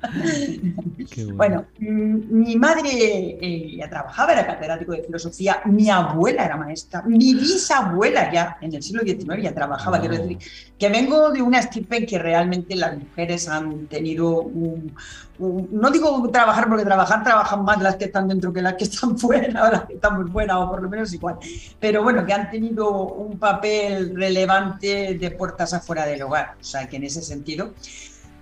[1.34, 7.02] Bueno, mm, mi madre eh, ya trabajaba, era catedrático de filosofía, mi abuela era maestra,
[7.04, 10.00] mi bisabuela ya en el siglo XIX ya trabajaba.
[10.00, 10.38] Quiero decir,
[10.78, 14.96] que vengo de una estirpe que realmente las mujeres han tenido un,
[15.40, 19.18] no digo trabajar porque trabajar trabajan más las que están dentro que las que están
[19.18, 21.38] fuera o las que están muy fuera o por lo menos igual,
[21.80, 26.88] pero bueno, que han tenido un papel relevante de puertas afuera del hogar, o sea
[26.88, 27.74] que en ese sentido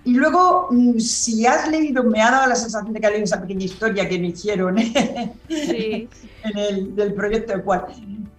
[0.07, 3.25] y luego, mm, si has leído, me ha dado la sensación de que has leído
[3.25, 4.77] esa pequeña historia que me hicieron
[5.49, 6.07] en
[6.55, 7.87] el del proyecto de cual.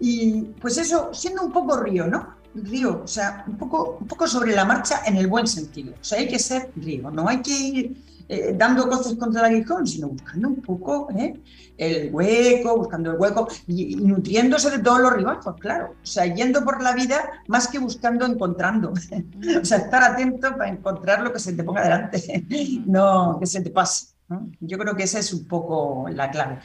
[0.00, 2.36] Y pues eso, siendo un poco río, ¿no?
[2.54, 5.92] Río, o sea, un poco, un poco sobre la marcha en el buen sentido.
[6.00, 7.96] O sea, hay que ser río, no hay que ir
[8.28, 11.40] eh, dando cosas contra el aguijón, sino buscando un poco ¿eh?
[11.78, 15.94] el hueco, buscando el hueco y, nutriéndose de todos los ribazos, claro.
[16.02, 18.92] O sea, yendo por la vida más que buscando, encontrando.
[19.62, 22.44] o sea, estar atento para encontrar lo que se te ponga delante,
[22.86, 24.08] no que se te pase.
[24.60, 26.58] Yo creo que esa es un poco la clave.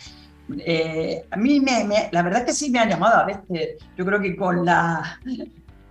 [0.57, 4.05] Eh, a mí me, la verdad es que sí me han llamado a veces, yo
[4.05, 5.17] creo que con la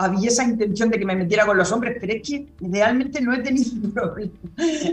[0.02, 3.32] había esa intención de que me metiera con los hombres, pero es que realmente no
[3.34, 4.32] he tenido problema.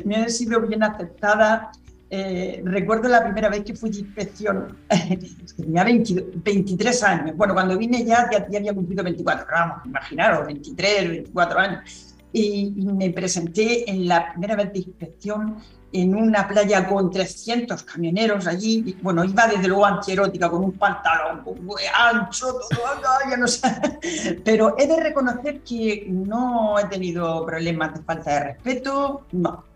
[0.06, 1.72] Me he sido bien aceptada.
[2.12, 4.78] Eh, recuerdo la primera vez que fui de inspección,
[5.58, 7.38] tenía 23 años.
[7.38, 12.16] Bueno, cuando vine ya, ya, había cumplido 24, vamos, imaginaros, 23, 24 años.
[12.32, 15.58] Y, y me presenté en la primera vez de inspección
[15.92, 18.96] en una playa con 300 camioneros allí.
[19.02, 24.42] bueno, iba desde luego antierótica, con un pantalón muy ancho, todo, ya no sé.
[24.46, 29.69] Pero he de reconocer que no he tenido problemas de falta de respeto, no.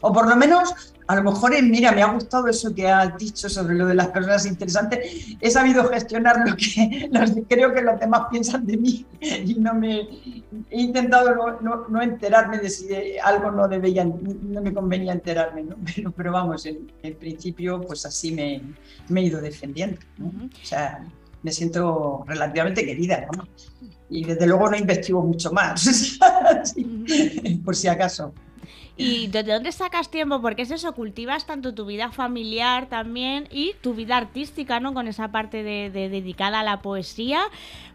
[0.00, 3.48] O por lo menos, a lo mejor, mira, me ha gustado eso que has dicho
[3.48, 5.36] sobre lo de las personas interesantes.
[5.40, 7.10] He sabido gestionar lo que
[7.48, 10.00] creo que los demás piensan de mí y no me
[10.70, 12.88] he intentado no, enterarme de si
[13.22, 18.62] algo no debía, no me convenía enterarme, pero, pero, vamos, en, principio, pues así me,
[19.08, 19.98] me he ido defendiendo.
[20.20, 21.04] O sea,
[21.46, 23.28] me siento relativamente querida,
[24.10, 26.18] Y desde luego no investigo mucho más,
[27.64, 28.34] por si acaso.
[28.96, 30.40] ¿Y de dónde sacas tiempo?
[30.40, 34.94] Porque es eso, cultivas tanto tu vida familiar también y tu vida artística, ¿no?
[34.94, 37.42] Con esa parte de, dedicada a la poesía.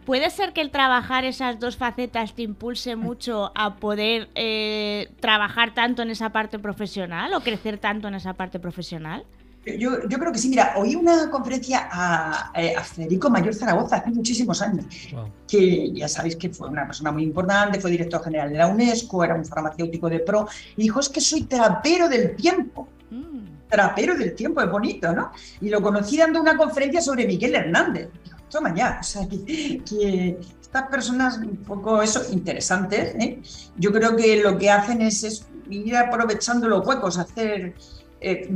[0.06, 5.74] ¿Puede ser que el trabajar esas dos facetas te impulse mucho a poder eh, trabajar
[5.74, 9.24] tanto en esa parte profesional o crecer tanto en esa parte profesional?
[9.64, 11.88] Yo, creo que sí, mira, oí una conferencia
[12.56, 14.86] eh, a, Federico Mayor Zaragoza hace muchísimos años,
[15.48, 19.24] que ya sabéis que fue una persona muy importante, fue director general de la UNESCO,
[19.24, 22.88] era un farmacéutico de pro, y dijo, es que soy trapero del tiempo.
[23.12, 23.68] Mm.
[23.70, 25.32] Trapero del tiempo, es bonito, ¿no?
[25.62, 28.10] Y lo conocí dando una conferencia sobre Miguel Hernández.
[28.50, 33.40] toma ya, o sea, que, estas personas un poco eso, interesantes, ¿eh?
[33.78, 37.76] yo creo que lo que hacen es, ir aprovechando los huecos, hacer...
[38.20, 38.50] Eh,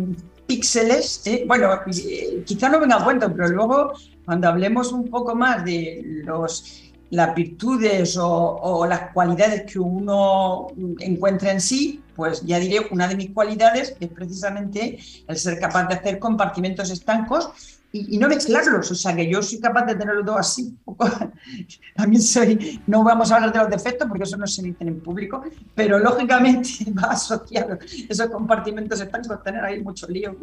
[0.48, 3.94] píxeles, bueno, eh, quizá no venga a cuento, pero luego
[4.26, 10.68] cuando hablemos un poco más de los, las virtudes o, las cualidades que uno
[11.00, 15.88] encuentra en sí, pues ya diré, una de mis cualidades es precisamente el ser capaz
[15.88, 18.92] de hacer compartimentos estancos y, no mezclarlos.
[18.92, 20.76] O sea, que yo soy capaz de tenerlo todo así.
[21.96, 25.00] También soy, no vamos a hablar de los defectos porque eso no se dice en
[25.00, 27.78] público, pero lógicamente va asociado
[28.10, 29.08] esos compartimentos a
[29.44, 30.36] tener ahí mucho lío.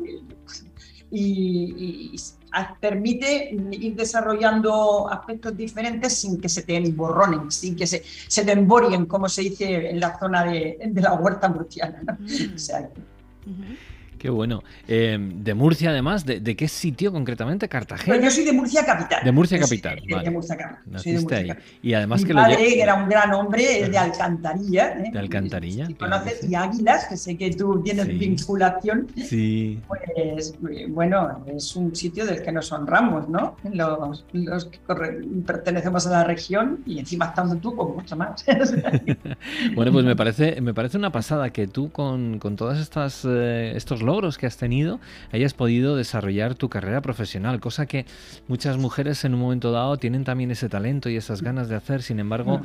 [1.11, 2.17] y,
[2.81, 8.53] permite ir desarrollando aspectos diferentes sin que se te emborronen, sin que se, se te
[8.53, 12.03] emborien, como se dice en la zona de, la huerta murciana.
[12.19, 12.55] Mm.
[12.55, 12.91] O sea,
[14.23, 14.63] Qué bueno.
[14.87, 17.69] Eh, de Murcia, además, ¿de, qué sitio concretamente?
[17.69, 18.21] ¿Cartagena?
[18.21, 19.25] yo soy de Murcia Capital.
[19.25, 20.01] De Murcia Capital.
[20.07, 21.01] De, Murcia Capital.
[21.01, 21.59] Soy de Murcia Capital.
[21.83, 24.93] Y además Mi que padre, que era un gran hombre, es de Alcantarilla.
[24.93, 25.11] ¿eh?
[25.13, 25.87] De Alcantarilla.
[25.87, 29.09] Si conoces, y Águilas, que sé que tú tienes vinculación.
[29.17, 29.81] Sí.
[29.89, 30.55] Pues,
[30.91, 33.57] bueno, es un sitio del que nos honramos, ¿no?
[33.73, 34.79] Los, los que
[35.45, 38.45] pertenecemos a la región y encima estando tú, con mucho más.
[39.75, 43.73] bueno, pues me parece, me parece una pasada que tú con, con todas estas eh,
[43.75, 45.01] estos logros logros que has tenido
[45.33, 48.05] hayas podido desarrollar tu carrera profesional, cosa que
[48.47, 52.03] muchas mujeres en un momento dado tienen también ese talento y esas ganas de hacer,
[52.03, 52.61] sin embargo,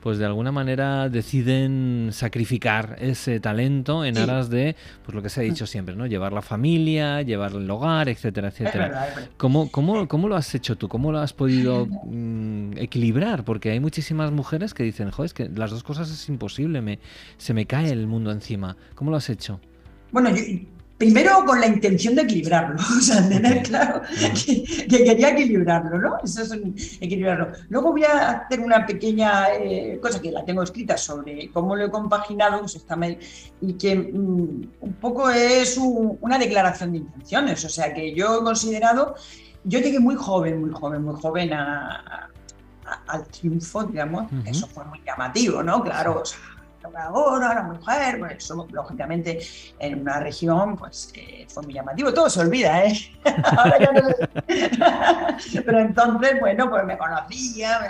[0.00, 5.40] pues de alguna manera deciden sacrificar ese talento en aras de, pues lo que se
[5.40, 6.06] ha dicho siempre, ¿no?
[6.06, 9.30] Llevar la familia, llevar el hogar, etcétera, etcétera.
[9.36, 10.88] ¿Cómo, cómo, cómo lo has hecho tú?
[10.88, 13.44] ¿Cómo lo has podido mm, equilibrar?
[13.44, 17.00] Porque hay muchísimas mujeres que dicen, joder, es que las dos cosas es imposible, me,
[17.38, 18.76] se me cae el mundo encima.
[18.94, 19.60] ¿Cómo lo has hecho?
[20.12, 20.42] Bueno, yo,
[21.02, 24.02] Primero con la intención de equilibrarlo, o sea, tener claro
[24.46, 26.18] que, quería equilibrarlo, ¿no?
[26.22, 26.52] Eso es
[27.00, 27.48] equilibrarlo.
[27.70, 31.86] Luego voy a hacer una pequeña eh, cosa que la tengo escrita sobre cómo lo
[31.86, 32.86] he compaginado pues
[33.62, 38.44] y que mm, un poco es una declaración de intenciones, o sea, que yo he
[38.44, 39.16] considerado,
[39.64, 45.64] yo llegué muy joven, muy joven, muy joven al triunfo, digamos, eso fue muy llamativo,
[45.64, 45.82] ¿no?
[45.82, 46.38] Claro, o sea,
[46.98, 49.40] ahora, la mujer, bueno, eso lógicamente
[49.78, 52.92] en una región pues eh, fue muy llamativo, todo se olvida, ¿eh?
[53.56, 54.08] ahora ya no
[55.64, 57.80] Pero entonces, bueno, pues me conocía,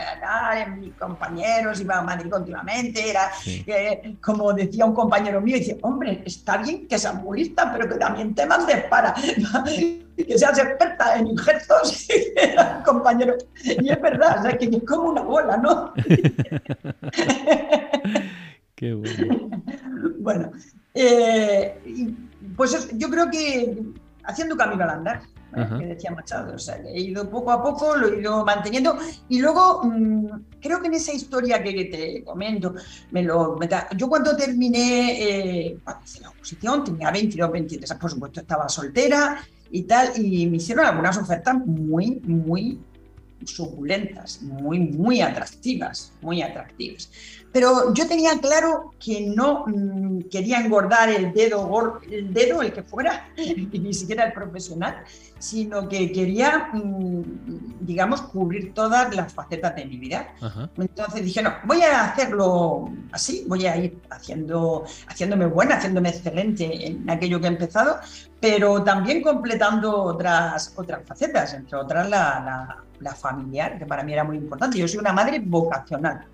[0.78, 6.22] mis compañeros iban a Madrid continuamente, era eh, como decía un compañero mío, dice, hombre,
[6.24, 9.14] está bien que seas budista, pero que también te mandes para
[10.16, 12.06] que seas experta en injertos,
[12.84, 13.36] compañero.
[13.64, 15.92] Y es verdad, o sea, que es como una bola, ¿no?
[20.18, 20.50] bueno.
[20.94, 21.78] Eh,
[22.56, 23.82] pues yo creo que
[24.24, 25.22] haciendo camino al andar,
[25.78, 28.96] que decía Machado, o sea, he ido poco a poco, lo he ido manteniendo
[29.28, 30.26] y luego mm,
[30.60, 32.74] creo que en esa historia que, te comento,
[33.10, 33.58] me lo,
[33.96, 35.78] yo cuando terminé, eh,
[36.20, 41.16] la oposición, tenía 22, 23, por supuesto estaba soltera y tal, y me hicieron algunas
[41.18, 42.80] ofertas muy, muy
[43.44, 47.10] suculentas, muy, muy atractivas, muy atractivas.
[47.52, 52.82] Pero yo tenía claro que no mm, quería engordar el dedo, el dedo, el que
[52.82, 55.04] fuera, ni siquiera el profesional,
[55.38, 57.22] sino que quería, mm,
[57.80, 60.34] digamos, cubrir todas las facetas de mi vida.
[60.78, 66.86] Entonces dije, no, voy a hacerlo así, voy a ir haciendo, haciéndome buena, haciéndome excelente
[66.86, 67.98] en aquello que he empezado,
[68.40, 74.24] pero también completando otras, otras facetas, entre otras la, la, familiar, que para mí era
[74.24, 74.78] muy importante.
[74.78, 76.24] Yo soy una madre vocacional.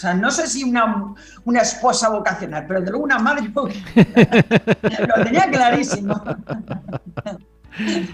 [0.00, 4.46] O sea, no sé si una, una esposa vocacional, pero de luego una madre vocacional.
[5.14, 6.24] Lo tenía clarísimo.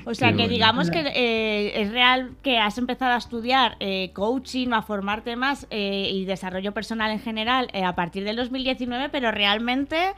[0.04, 4.72] O sea, que digamos que eh, es real que has empezado a estudiar eh, coaching,
[4.72, 10.12] a formarte más eh, y desarrollo personal en general a partir del 2019, pero realmente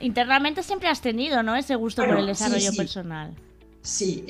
[0.00, 1.54] internamente siempre has tenido, ¿no?
[1.54, 3.34] Ese gusto por el desarrollo personal.
[3.82, 4.24] Sí,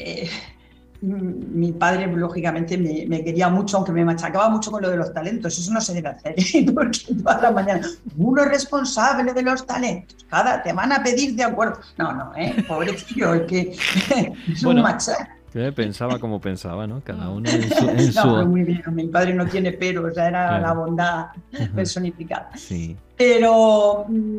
[1.03, 5.59] mi padre, lógicamente, me, quería mucho, aunque me machacaba mucho con lo de los talentos.
[5.59, 6.35] Eso no se debe hacer,
[6.75, 11.35] porque todas las mañanas, uno es responsable de los talentos, cada te van a pedir
[11.35, 11.81] de acuerdo.
[11.97, 12.55] No, no, ¿eh?
[12.69, 13.77] pobrecillo, es que
[14.53, 15.37] es un machaca.
[15.75, 17.01] Pensaba como pensaba, ¿no?
[17.03, 18.25] Cada uno en su...
[18.25, 21.27] no, muy bien, mi padre no tiene pero, o sea, era la bondad
[21.75, 22.53] personificada.
[22.57, 22.97] Sí.
[23.17, 24.39] Pero, mm,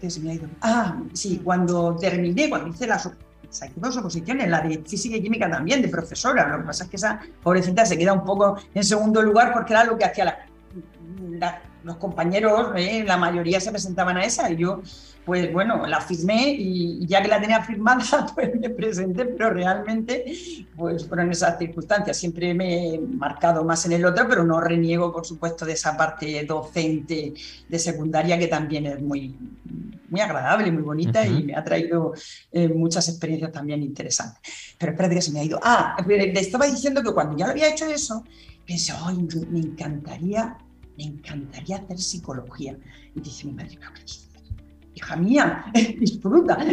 [0.00, 0.48] ¿qué se me ha ido?
[0.62, 2.98] Ah, sí, cuando terminé, cuando hice la
[3.60, 6.48] hay dos oposiciones, la de física y química también, de profesora.
[6.48, 9.72] Lo que pasa es que esa pobrecita se queda un poco en segundo lugar porque
[9.72, 10.46] era lo que hacía
[11.82, 13.04] los compañeros, ¿eh?
[13.06, 14.82] la mayoría se presentaban a esa y yo
[15.24, 20.24] pues bueno, la firmé y ya que la tenía firmada, pues me presenté, pero realmente,
[20.76, 22.16] pues fueron esas circunstancias.
[22.16, 25.96] Siempre me he marcado más en el otro, pero no reniego, por supuesto, de esa
[25.96, 27.34] parte docente
[27.68, 29.36] de secundaria que también es muy,
[30.10, 32.12] muy agradable, muy bonita y me ha traído
[32.52, 34.40] eh, muchas experiencias también interesantes.
[34.78, 35.58] Pero espérate que se me ha ido.
[35.62, 38.24] Ah, le estaba diciendo que cuando ya lo había hecho eso,
[38.66, 40.58] pensé, ay, me encantaría,
[40.98, 42.76] me encantaría hacer psicología.
[43.14, 44.29] Y dice mi madre, ¿qué
[45.00, 45.64] hija mía,
[45.98, 46.58] disfruta.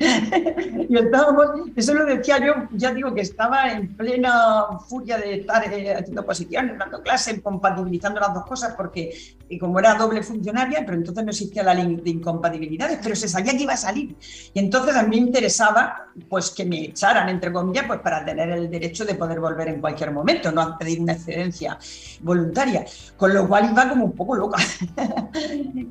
[0.88, 5.62] y estábamos, eso lo decía yo, ya digo que estaba en plena furia de estar
[5.72, 10.96] eh, haciendo posiciones, dando clases, compatibilizando las dos cosas, porque como era doble funcionaria, pero
[10.96, 14.16] entonces no existía la ley de incompatibilidades, pero se sabía que iba a salir.
[14.54, 18.48] Y entonces a mí me interesaba pues que me echaran, entre comillas, pues para tener
[18.50, 21.78] el derecho de poder volver en cualquier momento, no pedir una excedencia
[22.20, 22.84] voluntaria,
[23.16, 24.58] con lo cual iba como un poco loca.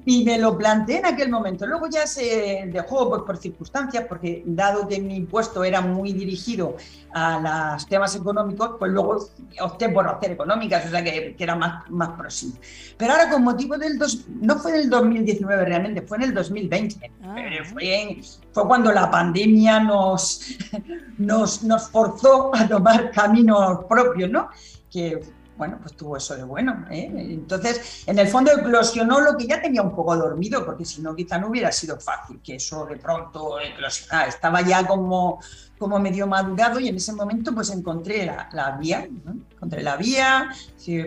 [0.06, 1.66] y me lo planteé en aquel momento.
[1.66, 6.76] Luego ya se dejó pues, por circunstancias, porque dado que mi puesto era muy dirigido
[7.12, 9.26] a los temas económicos, pues luego
[9.62, 12.54] opté por hacer económicas, o sea que, era más, más próximo.
[12.98, 13.98] Pero ahora con motivo del...
[13.98, 17.12] Dos, no fue en el 2019 realmente, fue en el 2020.
[17.24, 17.36] Ah.
[17.72, 20.42] Fue, fue cuando la pandemia nos,
[21.18, 24.50] nos, nos forzó a tomar caminos propios, ¿no?
[24.92, 25.20] Que
[25.60, 26.86] bueno, pues tuvo eso de bueno.
[26.90, 27.12] ¿eh?
[27.14, 31.14] Entonces, en el fondo eclosionó lo que ya tenía un poco dormido, porque si no,
[31.14, 34.30] quizá no hubiera sido fácil que eso de pronto eclosionara.
[34.30, 35.42] Estaba ya como
[35.80, 39.08] como medio madurado y en ese momento pues encontré la, la vía,
[39.54, 41.02] encontré la vía, sí,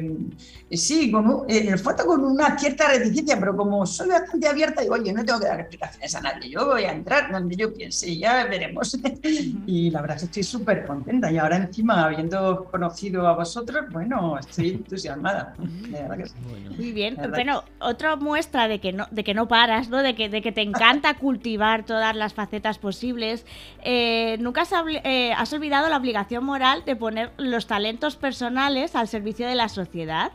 [0.71, 5.13] sí con eh, foto con una cierta reticencia, pero como soy bastante abierta, digo, oye,
[5.13, 8.45] no tengo que dar explicaciones a nadie, yo voy a entrar donde yo piense, ya
[8.47, 8.97] veremos.
[9.67, 13.85] y la verdad es que estoy súper contenta y ahora encima, habiendo conocido a vosotros,
[13.93, 15.55] bueno, estoy entusiasmada.
[16.77, 20.03] Muy bien, bueno, otra muestra de que no, de que no paras, ¿no?
[20.03, 23.45] De que, de que te encanta cultivar todas las facetas posibles.
[23.83, 24.62] Eh, nunca
[25.05, 29.69] eh, has, olvidado la obligación moral de poner los talentos personales al servicio de la
[29.69, 30.33] sociedad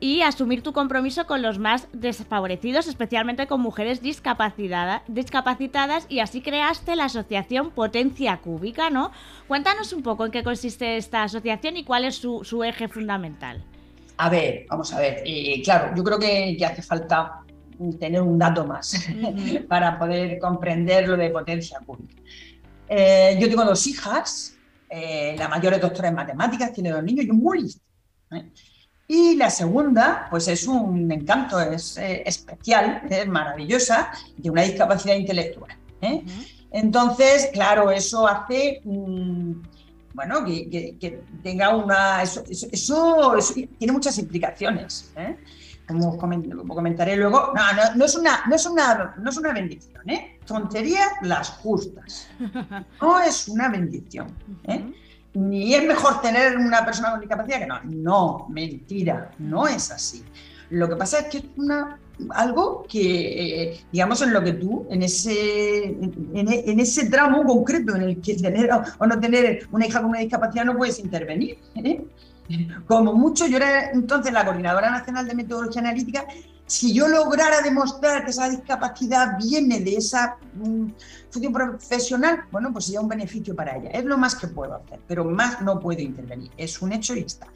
[0.00, 6.94] y asumir tu compromiso con los más desfavorecidos, especialmente con mujeres discapacitadas, y así creaste
[6.94, 9.12] la asociación Potencia Cúbica, ¿no?
[9.48, 13.64] Cuéntanos un poco en qué consiste esta asociación y cuál es su, eje fundamental.
[14.18, 15.22] A ver, vamos a ver.
[15.24, 17.40] Eh, claro, yo creo que, hace falta
[17.98, 19.08] tener un dato más
[19.68, 22.14] para poder comprender lo de Potencia Cúbica.
[22.88, 24.54] Eh, yo tengo dos hijas,
[24.88, 27.74] eh, la mayor es doctora en matemáticas, tiene dos niños y un muy
[28.32, 28.50] ¿eh?
[29.06, 35.76] Y la segunda, pues es un encanto, es especial, es maravillosa, de una discapacidad intelectual.
[36.70, 39.52] Entonces, claro, eso hace, mm,
[40.14, 42.22] bueno, que, tenga una...
[42.22, 43.36] Eso, eso,
[43.78, 45.12] tiene muchas implicaciones
[45.86, 47.52] como comentaré luego,
[47.96, 50.38] no, es una, no, es una, no es una bendición, ¿eh?
[50.46, 52.28] Tonterías las justas.
[53.00, 54.28] No es una bendición.
[54.64, 54.84] ¿eh?
[55.34, 57.80] Ni es mejor tener una persona con discapacidad que no.
[57.84, 60.24] No, mentira, no es así.
[60.70, 61.98] Lo que pasa es que es una,
[62.30, 68.02] algo que, eh, digamos, en lo que tú, en ese, en, ese tramo concreto en
[68.02, 71.58] el que tener o no tener una hija con una discapacidad no puedes intervenir.
[71.76, 72.02] ¿eh?
[72.86, 76.26] Como mucho, yo era entonces la coordinadora nacional de metodología analítica.
[76.66, 80.86] Si yo lograra demostrar que esa discapacidad viene de esa mm,
[81.30, 83.90] función profesional, bueno, pues sería un beneficio para ella.
[83.90, 86.50] Es lo más que puedo hacer, pero más no puedo intervenir.
[86.56, 87.48] Es un hecho y está.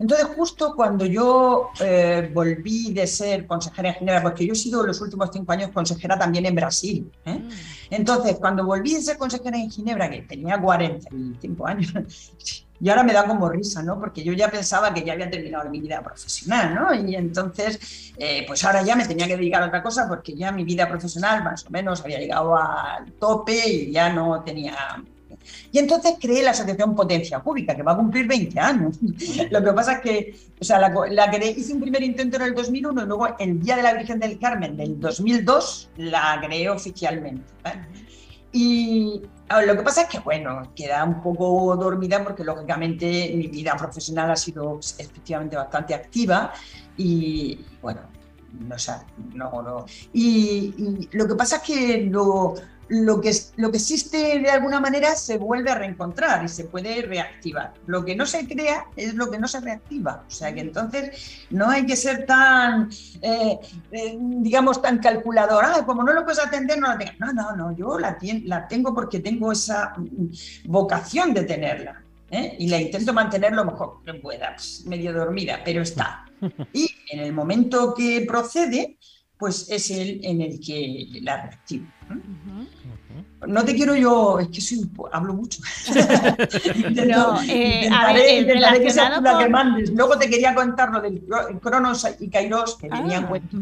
[0.00, 4.86] Entonces, justo cuando yo eh, volví de ser consejera en Ginebra, porque yo he sido
[4.86, 7.10] los últimos cinco años consejera también en Brasil.
[7.24, 7.34] ¿eh?
[7.34, 7.48] Mm.
[7.90, 11.92] Entonces, cuando volví de ser consejera en Ginebra, que tenía 45 años,
[12.80, 13.98] y ahora me da como risa, ¿no?
[13.98, 16.94] Porque yo ya pensaba que ya había terminado mi vida profesional, ¿no?
[16.94, 20.52] Y entonces, eh, pues ahora ya me tenía que dedicar a otra cosa porque ya
[20.52, 24.76] mi vida profesional más o menos había llegado al tope y ya no tenía
[25.70, 28.98] y entonces creé la Asociación Potencia Pública, que va a cumplir 20 años.
[29.50, 32.42] Lo que pasa es que, o sea, la, la creé, hice un primer intento en
[32.42, 36.70] el 2001 y luego el Día de la Virgen del Carmen del 2002 la creé
[36.70, 37.44] oficialmente.
[38.52, 39.22] Y
[39.66, 44.30] lo que pasa es que, bueno, queda un poco dormida porque, lógicamente, mi vida profesional
[44.30, 46.52] ha sido efectivamente bastante activa
[46.96, 48.00] y, bueno,
[48.60, 49.84] no, o sea, no, no.
[50.12, 52.54] Y, y lo que pasa es que lo
[52.88, 57.02] lo que, lo que existe de alguna manera se vuelve a reencontrar y se puede
[57.02, 57.74] reactivar.
[57.86, 60.24] Lo que no se crea es lo que no se reactiva.
[60.26, 62.88] O sea que entonces no hay que ser tan,
[63.22, 63.58] eh,
[63.92, 65.64] eh, digamos, tan calculador.
[65.64, 67.12] Ah, como no lo puedes atender, no la tengo.
[67.18, 70.26] No, no, no, yo la, la tengo porque tengo esa mm,
[70.66, 72.02] vocación de tenerla.
[72.30, 72.56] ¿eh?
[72.58, 76.24] Y la intento mantener lo mejor que pueda, pues, medio dormida, pero está.
[76.72, 78.98] Y en el momento que procede,
[79.38, 81.86] pues es el en el que la reactivo.
[83.46, 85.60] No te quiero yo, es que soy, hablo mucho.
[87.08, 89.90] no, eh, intentaré, intentaré que sea la que mandes.
[89.90, 91.22] Luego te quería contar lo del
[91.60, 93.56] Cronos y Kairos, que ah, tenía en cuenta.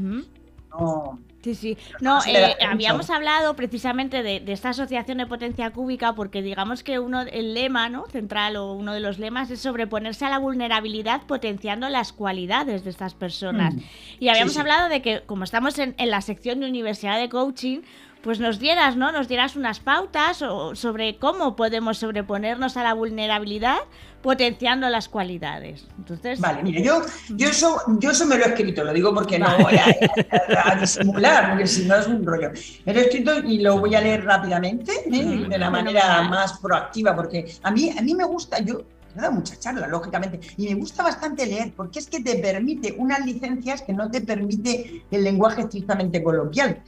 [0.70, 1.79] No, Sí, sí.
[2.01, 7.20] No, eh, habíamos hablado precisamente de, esta asociación de potencia cúbica porque digamos que uno
[7.20, 8.07] el lema, ¿no?
[8.07, 12.91] Central o uno de los lemas es sobreponerse a la vulnerabilidad potenciando las cualidades de
[12.91, 13.77] estas personas.
[13.77, 13.81] Mm.
[14.18, 17.83] Y habíamos hablado de que como estamos en, en la sección de Universidad de Coaching,
[18.22, 19.12] pues nos dieras, ¿no?
[19.12, 23.78] Nos dieras unas pautas sobre cómo podemos sobreponernos a la vulnerabilidad
[24.26, 25.86] potenciando las cualidades.
[25.98, 27.02] Entonces, vale, mire, yo,
[27.36, 31.50] yo, eso, yo eso me lo he escrito, lo digo porque no voy a, disimular,
[31.50, 32.50] porque si no es un rollo.
[32.84, 35.46] Me lo he escrito y lo voy a leer rápidamente, ¿eh?
[35.48, 38.82] de la manera más proactiva, porque a mí, a mí me gusta, yo
[39.16, 42.96] he dado mucha charla, lógicamente, y me gusta bastante leer, porque es que te permite
[42.98, 46.82] unas licencias que no te permite el lenguaje estrictamente coloquial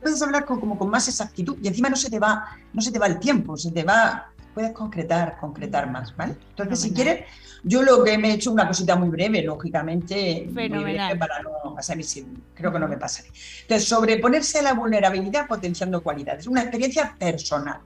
[0.00, 2.90] puedes hablar con, como con más exactitud y encima no se te va, no se
[2.90, 6.36] te va el tiempo, se te va, puedes concretar, concretar más, ¿vale?
[6.50, 7.24] Entonces, si quieres,
[7.62, 11.74] yo lo que me he hecho una cosita muy breve, lógicamente, muy breve para no
[11.74, 13.28] pasar si creo que no me pasaré.
[13.62, 17.80] Entonces, sobreponerse a la vulnerabilidad potenciando cualidades, una experiencia personal.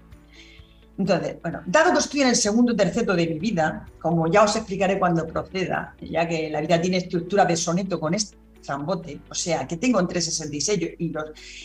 [0.97, 4.55] Entonces, bueno, dado que estoy en el segundo terceto de mi vida, como ya os
[4.55, 8.37] explicaré cuando proceda, ya que la vida tiene estructura de soneto con esto,
[9.31, 11.25] O sea, que tengo entre 66 y los,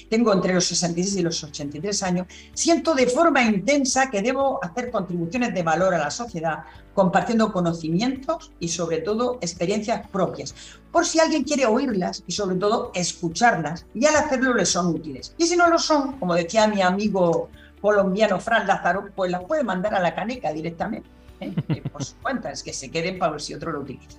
[0.09, 4.91] tengo entre los 66 y los 83 años, siento de forma intensa que debo hacer
[4.91, 10.53] contribuciones de valor a la sociedad, compartiendo conocimientos y sobre todo experiencias propias,
[10.91, 15.33] por si alguien quiere oírlas y sobre todo escucharlas, y al hacerlo les son útiles.
[15.37, 17.49] Y si no lo son, como decía mi amigo
[17.81, 21.09] colombiano Fran Lázaro, pues las puede mandar a la caneca directamente.
[21.39, 21.53] ¿eh?
[21.91, 24.17] por su cuenta, es que se queden para ver si otro lo utiliza.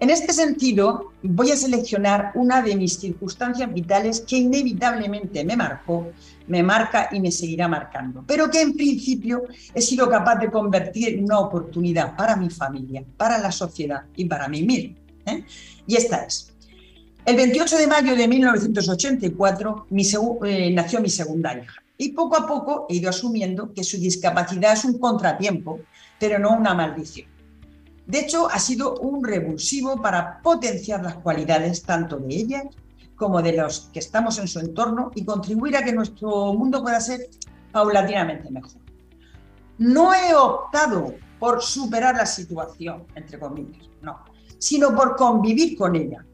[0.00, 6.12] En este sentido, voy a seleccionar una de mis circunstancias vitales que inevitablemente me marcó,
[6.46, 9.42] me marca y me seguirá marcando, pero que en principio
[9.74, 14.24] he sido capaz de convertir en una oportunidad para mi familia, para la sociedad y
[14.24, 14.96] para mí mismo.
[15.26, 15.44] ¿eh?
[15.86, 16.50] Y esta es.
[17.26, 19.86] El 28 de mayo de 1984
[20.46, 24.72] eh, nació mi segunda hija y poco a poco he ido asumiendo que su discapacidad
[24.72, 25.80] es un contratiempo,
[26.18, 27.28] pero no una maldición.
[28.10, 32.62] De hecho, ha sido un revulsivo para potenciar las cualidades tanto de ella
[33.14, 37.00] como de los que estamos en su entorno y contribuir a que nuestro mundo pueda
[37.00, 37.28] ser
[37.70, 38.80] paulatinamente mejor.
[39.78, 44.24] No he optado por superar la situación, entre comillas, no,
[44.58, 46.24] sino por convivir con ella.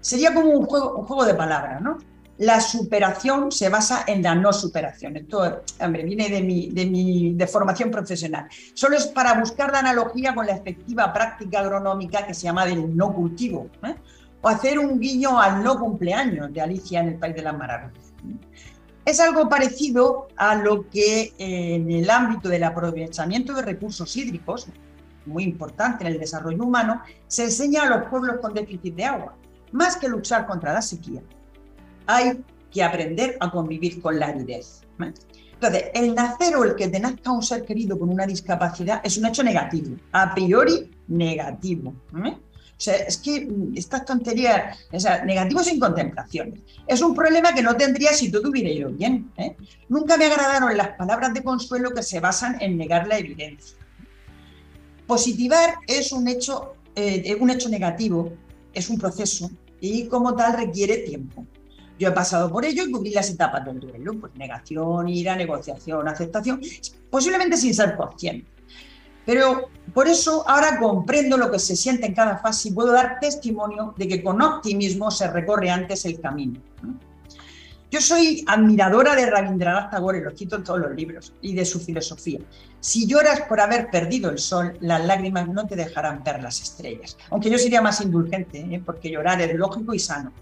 [0.00, 1.96] Sería como un juego, un juego de palabras, ¿no?
[2.38, 5.16] La superación se basa en la no superación.
[5.16, 8.46] Esto, hombre, viene de mi, de mi de formación profesional.
[8.74, 12.94] Solo es para buscar la analogía con la efectiva práctica agronómica que se llama del
[12.94, 13.68] no cultivo.
[13.84, 13.94] ¿eh?
[14.42, 18.12] O hacer un guiño al no cumpleaños de Alicia en el País de las Maravillas.
[19.04, 24.66] Es algo parecido a lo que en el ámbito del aprovechamiento de recursos hídricos,
[25.24, 29.34] muy importante en el desarrollo humano, se enseña a los pueblos con déficit de agua.
[29.72, 31.22] Más que luchar contra la sequía,
[32.06, 34.82] hay que aprender a convivir con la aridez.
[35.54, 39.16] Entonces, el nacer o el que te nazca un ser querido con una discapacidad es
[39.16, 41.94] un hecho negativo, a priori negativo.
[42.12, 46.60] O sea, es que estas tonterías, o sea, negativo sin contemplaciones.
[46.86, 49.32] Es un problema que no tendría si todo hubiera ido bien.
[49.38, 49.56] ¿eh?
[49.88, 53.78] Nunca me agradaron las palabras de consuelo que se basan en negar la evidencia.
[55.06, 58.32] Positivar es un hecho, eh, un hecho negativo,
[58.74, 59.50] es un proceso
[59.80, 61.46] y como tal requiere tiempo.
[61.98, 66.06] Yo he pasado por ello y cubrí las etapas del duelo, pues negación, ira, negociación,
[66.08, 66.60] aceptación,
[67.10, 68.46] posiblemente sin ser consciente.
[69.24, 73.18] Pero por eso ahora comprendo lo que se siente en cada fase y puedo dar
[73.20, 76.60] testimonio de que con optimismo se recorre antes el camino.
[77.90, 81.80] Yo soy admiradora de Rabindranath Tagore, lo cito en todos los libros, y de su
[81.80, 82.40] filosofía.
[82.80, 87.16] Si lloras por haber perdido el sol, las lágrimas no te dejarán ver las estrellas.
[87.30, 88.82] Aunque yo sería más indulgente, ¿eh?
[88.84, 90.32] porque llorar es lógico y sano.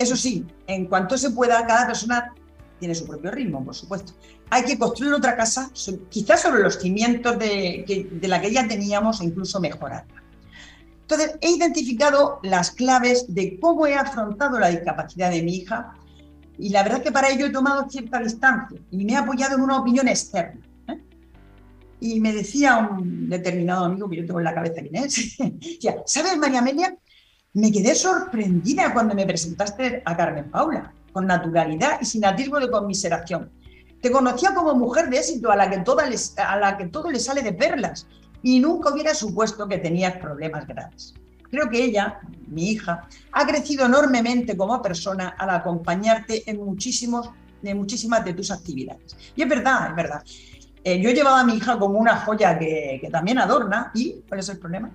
[0.00, 2.32] Eso sí, en cuanto se pueda, cada persona
[2.78, 4.14] tiene su propio ritmo, por supuesto.
[4.48, 5.70] Hay que construir otra casa,
[6.08, 10.22] quizás sobre los cimientos de, la que ya teníamos e incluso mejorarla.
[11.02, 15.92] Entonces, he identificado las claves de cómo he afrontado la discapacidad de mi hija
[16.56, 19.56] y la verdad es que para ello he tomado cierta distancia y me he apoyado
[19.56, 20.66] en una opinión externa.
[20.88, 20.98] ¿eh?
[22.00, 25.36] Y me decía un determinado amigo, que yo tengo en la cabeza quién es,
[26.06, 26.96] ¿sabes, María Amelia?
[27.52, 32.70] Me quedé sorprendida cuando me presentaste a Carmen Paula, con naturalidad y sin atisbo de
[32.70, 33.50] conmiseración.
[34.00, 35.82] Te conocía como mujer de éxito a la, que
[36.36, 38.06] a la que todo le sale de perlas
[38.42, 41.14] y nunca hubiera supuesto que tenías problemas graves.
[41.50, 47.30] Creo que ella, mi hija, ha crecido enormemente como persona al acompañarte en, muchísimos,
[47.62, 49.16] en muchísimas de tus actividades.
[49.34, 50.22] Y es verdad, es verdad.
[50.84, 54.22] Eh, yo he llevado a mi hija como una joya que, que también adorna y,
[54.28, 54.90] ¿cuál es el problema?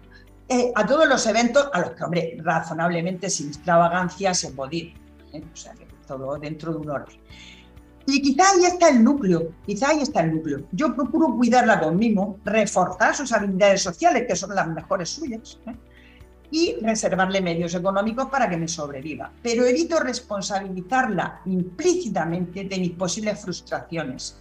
[0.47, 4.93] Eh, a todos los eventos a los que, hombre, razonablemente sin extravagancia se podía.
[5.33, 5.43] ¿eh?
[5.51, 7.17] O sea, que todo dentro de un orden.
[8.07, 10.67] Y quizá ahí está el núcleo, quizá ahí está el núcleo.
[10.71, 15.75] Yo procuro cuidarla conmigo, reforzar sus habilidades sociales, que son las mejores suyas, ¿eh?
[16.51, 19.31] y reservarle medios económicos para que me sobreviva.
[19.41, 24.37] Pero evito responsabilizarla implícitamente de mis posibles frustraciones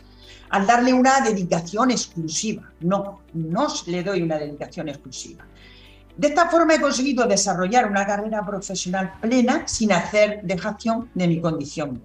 [0.50, 2.70] al darle una dedicación exclusiva.
[2.80, 5.44] No, no le doy una dedicación exclusiva.
[6.16, 11.40] De esta forma he conseguido desarrollar una carrera profesional plena sin hacer dejación de mi
[11.40, 12.00] condición.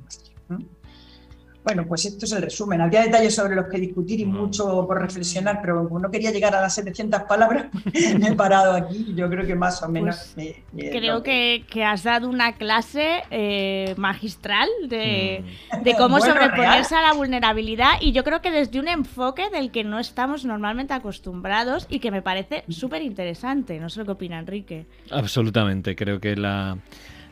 [1.63, 2.81] Bueno, pues esto es el resumen.
[2.81, 6.55] Había detalles sobre los que discutir y mucho por reflexionar, pero como no quería llegar
[6.55, 7.67] a las 700 palabras,
[8.19, 10.33] me he parado aquí yo creo que más o menos...
[10.35, 15.89] Pues creo que, has dado una clase eh, magistral de, mm.
[15.97, 19.99] cómo sobreponerse a la vulnerabilidad y yo creo que desde un enfoque del que no
[19.99, 23.79] estamos normalmente acostumbrados y que me parece súper interesante.
[23.79, 24.85] No sé lo que opina Enrique.
[25.11, 26.77] Absolutamente, creo que la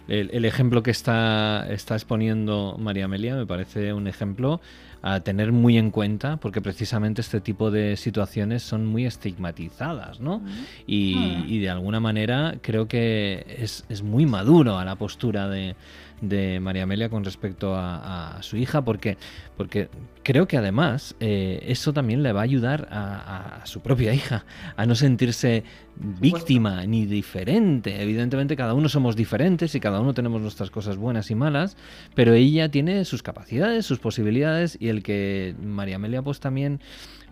[0.08, 4.62] el, ejemplo que está, está exponiendo María Amelia me parece un ejemplo
[5.01, 10.41] a tener muy en cuenta, porque precisamente este tipo de situaciones son muy estigmatizadas, ¿no?
[10.88, 15.76] Y, y de alguna manera creo que es, es muy maduro a la postura de,
[16.22, 19.18] de María Amelia con respecto a, su hija, porque,
[19.55, 19.89] porque
[20.24, 24.45] creo que además eh, eso también le va a ayudar a, su propia hija
[24.76, 25.63] a no sentirse
[25.95, 28.01] víctima ni diferente.
[28.01, 31.78] Evidentemente cada uno somos diferentes y cada uno tenemos nuestras cosas buenas y malas,
[32.15, 36.80] pero ella tiene sus capacidades, sus posibilidades y el que María Amelia pues también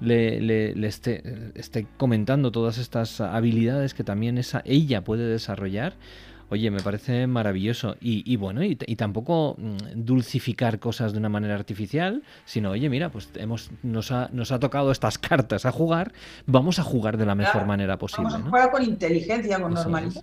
[0.01, 5.93] le, le, esté, esté, comentando todas estas habilidades que también esa, ella puede desarrollar,
[6.49, 7.95] Oye, me parece maravilloso.
[7.99, 13.29] Y, bueno, y, tampoco mm, dulcificar cosas de una manera artificial, sino, oye, mira, pues
[13.35, 16.13] hemos, nos, ha, nos ha tocado estas cartas a jugar,
[16.45, 18.29] vamos a jugar de la mejor manera posible.
[18.31, 20.21] Vamos a jugar con inteligencia, con normalidad.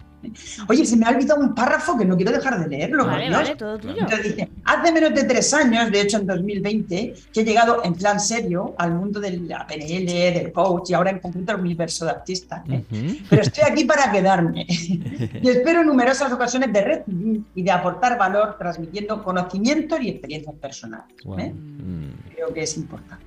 [0.69, 3.07] Oye, se me ha olvidado un párrafo que no quiero dejar de leerlo.
[3.07, 3.97] Vale, vale, todo tuyo.
[3.99, 7.95] Entonces dice, hace menos de tres años, de hecho en 2020, que he llegado en
[7.95, 12.05] plan serio al mundo de la PNL, del coach y ahora en concreto al universo
[12.05, 12.63] de artista.
[12.71, 12.85] ¿eh?
[13.29, 15.83] Pero estoy aquí para quedarme y espero
[16.13, 21.17] numerosas ocasiones de recibir y de aportar valor transmitiendo conocimientos y experiencias personales.
[21.39, 21.53] ¿eh?
[21.53, 22.35] Mm.
[22.35, 23.25] Creo que es importante.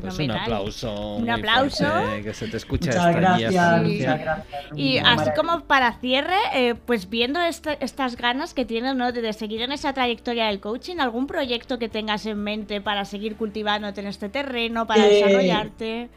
[0.00, 1.16] Pues un aplauso.
[1.16, 1.86] Un aplauso.
[2.22, 4.34] que se te escucha muchas gracias,
[4.74, 9.12] Y así como para cierre, eh, pues viendo estas ganas que tienes ¿no?
[9.12, 13.36] de, seguir en esa trayectoria del coaching, ¿algún proyecto que tengas en mente para seguir
[13.36, 16.10] cultivándote en este terreno, para eh, desarrollarte?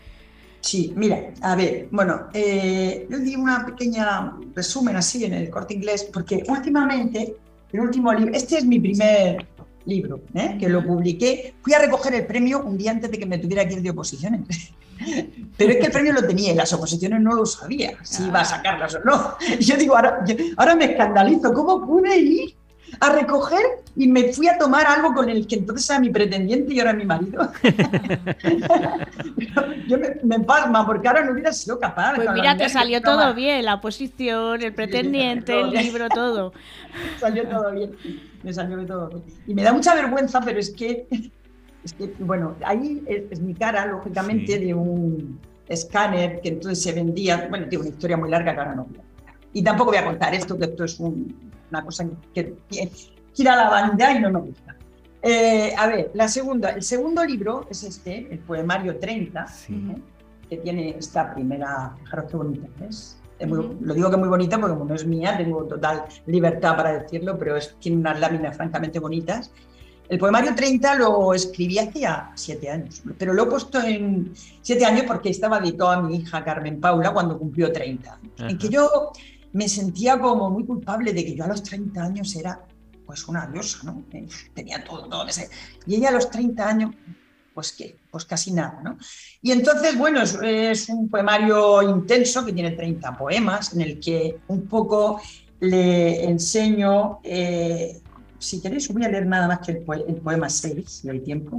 [0.68, 5.76] Sí, mira, a ver, bueno, eh, yo di una pequeña resumen así en el corte
[5.76, 7.38] inglés, porque últimamente,
[7.72, 9.48] el último libro, este es mi primer
[9.86, 10.58] libro, ¿eh?
[10.60, 11.54] que lo publiqué.
[11.62, 13.92] Fui a recoger el premio un día antes de que me tuviera que ir de
[13.92, 14.42] oposiciones.
[15.58, 18.42] Pero es que el premio lo tenía y las oposiciones no lo sabía, si iba
[18.42, 19.38] a sacarlas o no.
[19.62, 20.26] Yo digo, ahora,
[20.58, 22.57] ahora me escandalizo, ¿cómo pude ir
[23.00, 23.64] a recoger
[23.96, 26.94] y me fui a tomar algo con el que entonces era mi pretendiente y ahora
[26.94, 27.52] mi marido.
[29.88, 32.16] yo me, me, pasma porque ahora no hubiera sido capaz.
[32.16, 36.54] Pues mira, te salió todo bien, la oposición, el pretendiente, el libro, todo.
[37.20, 37.96] salió todo bien,
[38.44, 39.24] me salió todo bien.
[39.48, 41.08] Y me da mucha vergüenza, pero es que,
[41.84, 47.48] es que bueno, ahí es, mi cara, lógicamente, de un escáner que entonces se vendía,
[47.50, 50.06] bueno, tiene una historia muy larga que ahora no voy a Y tampoco voy a
[50.06, 52.56] contar esto, que esto es un, una cosa que,
[53.34, 54.76] gira la vanidad y no nos gusta.
[55.22, 59.96] Eh, a ver, la segunda, el segundo libro es este, el poemario 30, ¿eh?
[60.50, 63.18] que tiene esta primera, fijaros qué bonita es.
[63.40, 67.38] Lo digo que es muy bonita porque no es mía, tengo total libertad para decirlo,
[67.38, 69.52] pero es, tiene unas láminas francamente bonitas.
[70.10, 74.86] El poemario 30 lo escribí hace ya siete años, pero lo he puesto en siete
[74.86, 78.20] años porque estaba dedicado a mi hija Carmen Paula cuando cumplió 30.
[78.38, 79.12] En que yo
[79.54, 82.62] me sentía como muy culpable de que yo a los 30 años era
[83.06, 84.04] pues una diosa, ¿no?
[84.12, 85.50] Eh, tenía todo, todo ese.
[85.86, 86.96] Y ella a los 30 años,
[87.54, 88.98] pues qué, pues casi nada, ¿no?
[89.42, 94.68] Y entonces, bueno, es, un poemario intenso que tiene 30 poemas en el que un
[94.68, 95.22] poco
[95.62, 98.00] le enseño, eh,
[98.38, 101.58] si queréis, voy a leer nada más que el, el poema 6, si hay tiempo,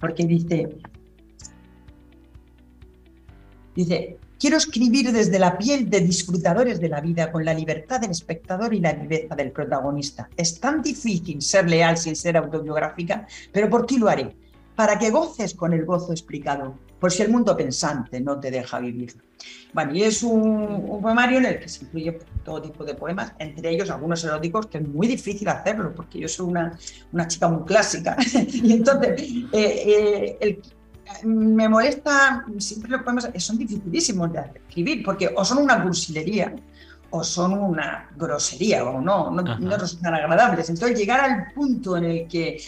[0.00, 0.78] porque dice,
[3.76, 8.12] dice, Quiero escribir desde la piel de disfrutadores de la vida, con la libertad del
[8.12, 10.30] espectador y la viveza del protagonista.
[10.34, 14.34] Es tan difícil ser leal sin ser autobiográfica, pero por ti lo haré,
[14.74, 18.80] para que goces con el gozo explicado, por si el mundo pensante no te deja
[18.80, 19.14] vivir.
[19.74, 23.68] Bueno, y es un, poemario en el que se incluye todo tipo de poemas, entre
[23.68, 26.78] ellos algunos eróticos, que es muy difícil hacerlo, porque yo soy una,
[27.12, 28.16] una chica muy clásica.
[28.34, 30.62] y entonces, eh, eh, el,
[31.24, 36.54] me molesta, siempre los poemas son dificilísimos de escribir, porque o son una cursilería,
[37.10, 40.70] o son una grosería o no, no, no resultan agradables.
[40.70, 42.60] Entonces, llegar al punto en el que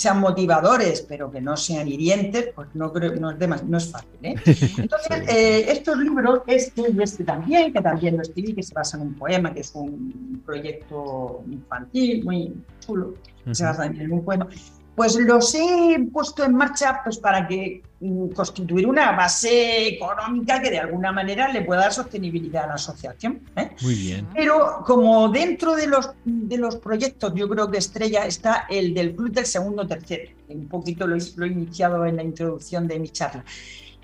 [0.00, 4.18] sean motivadores, pero que no sean hirientes, pues no, creo, no, es, no es fácil.
[4.22, 4.34] ¿eh?
[4.78, 8.96] Entonces, eh, estos libros, este y este también, que también lo escribí, que se basa
[8.96, 13.12] en un poema, que es un proyecto infantil muy chulo,
[13.50, 14.48] se basa en un poema,
[14.94, 20.70] pues los he puesto en marcha pues para que mm, constituir una base económica que
[20.70, 23.40] de alguna manera le pueda dar sostenibilidad a la asociación.
[23.56, 23.70] ¿eh?
[23.82, 24.28] Muy bien.
[24.34, 29.14] Pero como dentro de los, de los proyectos, yo creo que estrella está el del
[29.14, 33.44] club del segundo tercero, un poquito lo, he iniciado en la introducción de mi charla.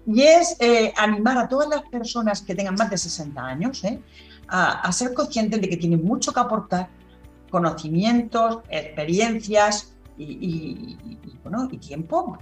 [0.06, 4.00] Y es eh, animar a todas las personas que tengan más de 60 años ¿eh?
[4.46, 6.88] a, a ser conscientes de que tienen mucho que aportar,
[7.50, 10.96] conocimientos, experiencias, y,
[11.42, 12.38] bueno, y tiempo,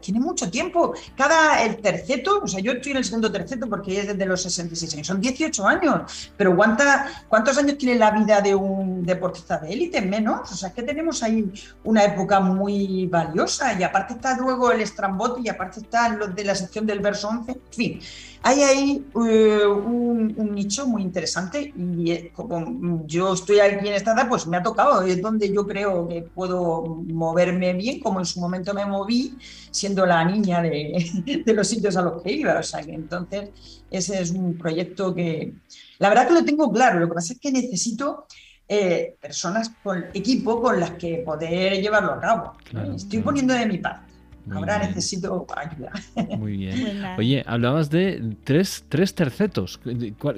[0.00, 0.94] tiene mucho tiempo.
[1.16, 4.42] Cada, el terceto, o sea, yo estoy en el segundo terceto porque es desde los
[4.42, 9.58] 66 años, son 18 años, pero ¿cuánta, ¿cuántos años tiene la vida de un deportista
[9.58, 10.00] de élite?
[10.00, 11.52] Menos, o sea, que tenemos ahí
[11.84, 16.44] una época muy valiosa y aparte está luego el estrambote y aparte está los de
[16.44, 18.00] la sección del verso 11, en fin.
[18.48, 24.12] Hay ahí eh, un, nicho muy interesante y eh, como yo estoy aquí en esta
[24.12, 28.24] edad, pues me ha tocado, es donde yo creo que puedo moverme bien, como en
[28.24, 29.36] su momento me moví
[29.72, 32.56] siendo la niña de, de los sitios a los que iba.
[32.56, 33.50] O sea que entonces
[33.90, 35.52] ese es un proyecto que
[35.98, 38.26] la verdad que lo tengo claro, lo que pasa es que necesito
[38.68, 42.52] eh, personas con equipo con las que poder llevarlo a cabo.
[42.94, 44.05] Estoy poniendo de mi parte.
[44.54, 45.92] Ahora necesito ayuda.
[46.38, 47.04] Muy bien.
[47.18, 49.80] Oye, hablabas de tres, tres tercetos.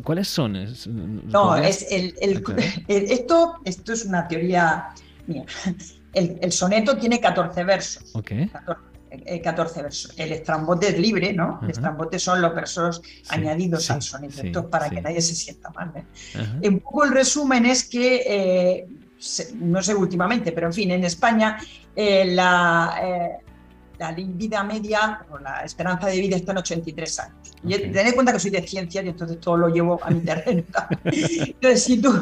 [0.03, 0.57] ¿Cuáles son?
[1.27, 2.15] No, es el,
[2.89, 4.89] esto, esto es una teoría
[5.27, 5.45] mía.
[6.15, 8.13] El, soneto tiene 14 versos.
[9.43, 10.15] 14, versos.
[10.17, 11.61] El estrambote es libre, ¿no?
[11.63, 14.43] El estrambote son los versos añadidos al soneto.
[14.43, 15.93] Esto es para que nadie se sienta mal.
[15.95, 16.69] ¿eh?
[16.69, 18.87] Un poco el resumen es que, eh,
[19.57, 21.59] no sé últimamente, pero en fin, en España
[21.95, 23.41] la,
[23.99, 27.37] la vida media o la esperanza de vida está en 83 años.
[27.65, 30.21] Y tened en cuenta que soy de ciencias y entonces todo lo llevo a mi
[30.21, 30.63] terreno.
[31.05, 32.13] entonces, si tú,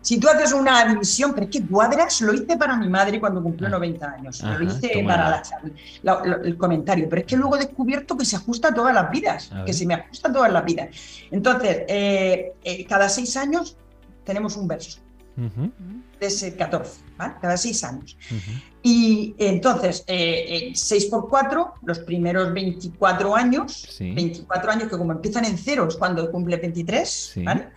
[0.00, 3.42] si tú haces una división, pero es que cuadras lo hice para mi madre cuando
[3.42, 4.14] cumplió 90 ah.
[4.16, 5.42] años, lo hice para
[6.44, 9.50] el comentario, pero es que luego he descubierto que se ajusta a todas las vidas,
[9.64, 10.88] que se me ajusta a todas las vidas.
[11.30, 13.76] Entonces, eh, eh, cada seis años
[14.24, 15.00] tenemos un verso.
[15.36, 17.34] De ese 14, ¿vale?
[17.42, 18.16] Cada seis años.
[18.88, 25.10] Y entonces, eh, 6 eh, por 4, los primeros 24 años, 24 años que como
[25.10, 27.70] empiezan en ceros cuando cumple 23, ¿vale?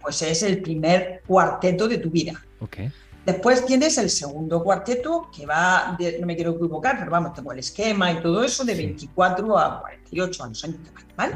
[0.00, 2.40] Pues es el primer cuarteto de tu vida.
[2.60, 2.88] Okay.
[3.26, 7.58] Después tienes el segundo cuarteto que va, no me quiero equivocar, pero vamos, tengo el
[7.58, 11.34] esquema y todo eso de 24 a 48 años años que ¿vale?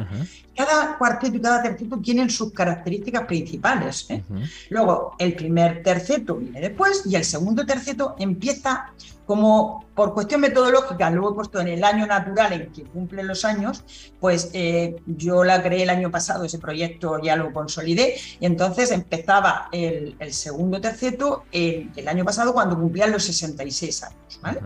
[0.57, 4.07] Cada cuarteto y cada terceto tienen sus características principales.
[4.11, 4.23] ¿eh?
[4.71, 8.93] Luego, el primer terceto viene después y el segundo terceto empieza
[9.27, 13.45] como por cuestión metodológica, luego he puesto en el año natural en que cumplen los
[13.45, 13.85] años,
[14.21, 18.91] pues eh, yo la creé el año pasado, ese proyecto ya lo consolidé, y entonces
[18.91, 24.61] empezaba el, segundo terceto el, el, año pasado cuando cumplían los 66 años, ¿vale?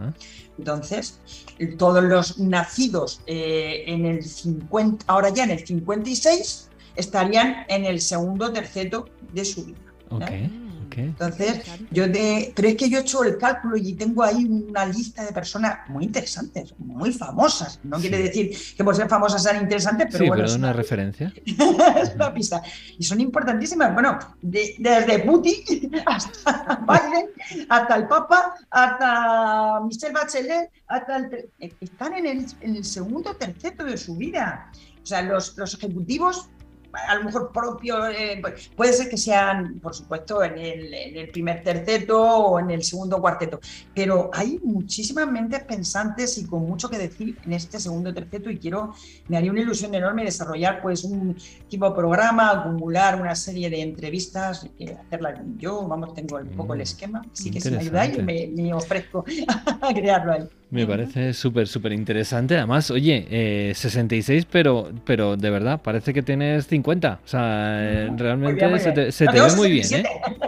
[0.58, 1.20] Entonces,
[1.78, 8.00] todos los nacidos eh, en el 50, ahora ya en el 56, estarían en el
[8.00, 9.78] segundo terceto de su vida.
[10.96, 14.86] Entonces, yo de, pero es que yo he hecho el cálculo y tengo ahí una
[14.86, 17.80] lista de personas muy interesantes, muy famosas.
[17.82, 20.42] No quiere decir que por ser famosas sean interesantes, pero bueno.
[20.42, 21.32] Pero es una, referencia.
[21.44, 22.62] es una pista.
[22.98, 23.92] Y son importantísimas.
[23.92, 32.26] Bueno, desde Putin hasta Biden, hasta el Papa, hasta Michelle Bachelet, hasta el, están en
[32.26, 34.70] el, en el segundo terceto de su vida.
[35.02, 36.48] O sea, los, los ejecutivos
[37.08, 38.42] a lo mejor propio, eh,
[38.74, 43.60] puede ser que sean, por supuesto, en el, primer terceto o en el segundo cuarteto,
[43.94, 48.58] pero hay muchísimas mentes pensantes y con mucho que decir en este segundo terceto y
[48.58, 48.94] quiero,
[49.28, 51.36] me haría una ilusión enorme desarrollar pues un
[51.68, 54.68] tipo de programa, acumular una serie de entrevistas,
[55.06, 58.48] hacerla yo, vamos, tengo un poco el mm, esquema, así que si me ayudáis me,
[58.48, 59.24] me ofrezco
[59.80, 60.48] a crearlo ahí.
[60.68, 62.56] Me parece súper, súper interesante.
[62.56, 67.20] Además, oye, 66, eh, pero, pero de verdad, parece que tienes 50.
[67.24, 70.04] O sea, eh, realmente se te, se te ve muy bien, ¿eh?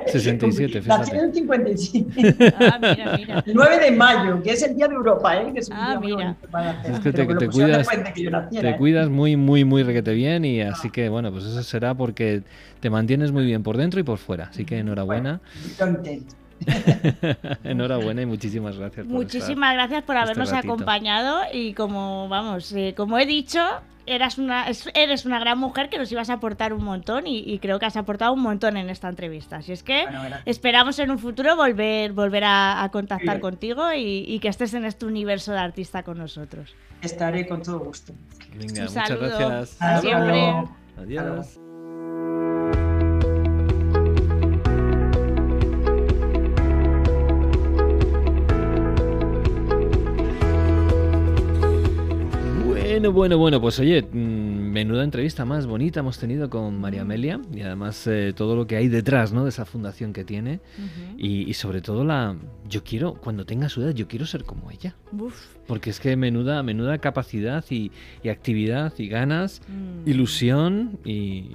[0.06, 1.16] 67, fíjate.
[1.16, 2.54] En 57.
[2.58, 3.44] Ah, mira, mira.
[3.46, 5.52] 9 de mayo, que es el Día de Europa, ¿eh?
[5.52, 6.36] Que es un ah, día mira.
[6.84, 7.88] Es que te, te cuidas,
[8.50, 8.76] te ¿eh?
[8.76, 12.42] cuidas muy, muy, muy requete bien y así que, bueno, pues eso será porque
[12.80, 14.48] te mantienes muy bien por dentro y por fuera.
[14.50, 15.40] Así que enhorabuena.
[15.78, 15.98] Bueno,
[17.64, 19.06] Enhorabuena y muchísimas gracias.
[19.06, 23.60] muchísimas gracias por este habernos acompañado y como vamos, eh, como he dicho,
[24.08, 27.78] eras una, eres una gran mujer que nos ibas a aportar un montón y, creo
[27.78, 29.56] que has aportado un montón en esta entrevista.
[29.56, 30.06] Así es que
[30.46, 35.52] esperamos en un futuro volver, volver a, contactar contigo y, que estés en este universo
[35.52, 36.74] de artista con nosotros.
[37.02, 38.12] Estaré con todo gusto.
[38.56, 39.78] Venga, muchas gracias.
[40.00, 40.64] Siempre.
[40.96, 41.60] Adiós.
[53.12, 54.37] Bueno, bueno, pues oye, mm,
[54.68, 58.76] menuda entrevista más bonita hemos tenido con María Amelia y además eh, todo lo que
[58.76, 59.44] hay detrás ¿no?
[59.44, 60.60] de esa fundación que tiene
[61.16, 62.36] y, sobre todo la...
[62.68, 64.94] Yo quiero, cuando tenga su edad, yo quiero ser como ella.
[65.66, 67.90] Porque es que menuda, menuda capacidad y,
[68.28, 70.08] actividad y ganas, mm.
[70.08, 71.46] ilusión y,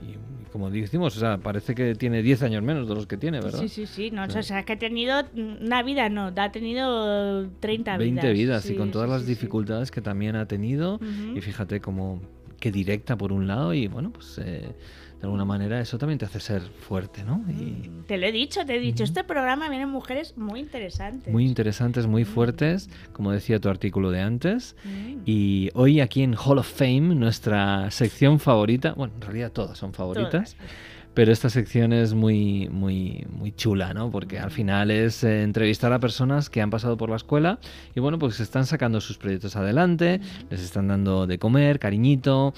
[0.51, 3.59] como decimos, o sea, parece que tiene 10 años menos de los que tiene, ¿verdad?
[3.59, 4.11] Sí, sí, sí.
[4.11, 8.23] No, O sea, que ha tenido una vida, no, ha tenido 30 vidas.
[8.23, 10.99] 20 vidas, y con todas las dificultades que también ha tenido.
[11.35, 12.21] Y fíjate cómo
[12.63, 14.71] que directa por un lado y bueno, pues eh,
[15.19, 17.43] de alguna manera eso también te hace ser fuerte, ¿no?
[17.49, 17.89] Y...
[17.89, 21.33] Mm, te lo he dicho, te he dicho, este programa vienen mujeres muy interesantes.
[21.33, 22.25] Muy interesantes, muy mm.
[22.25, 24.77] fuertes, como decía tu artículo de antes.
[24.85, 25.23] Mm.
[25.25, 29.91] Y hoy aquí en Hall of Fame, nuestra sección favorita, bueno, en realidad todas son
[29.93, 30.55] favoritas.
[31.13, 34.09] Pero esta sección es muy, muy, muy chula, ¿no?
[34.09, 37.59] Porque al final es eh, entrevistar a personas que han pasado por la escuela
[37.95, 42.53] y bueno, pues están sacando sus proyectos adelante, les están dando de comer, cariñito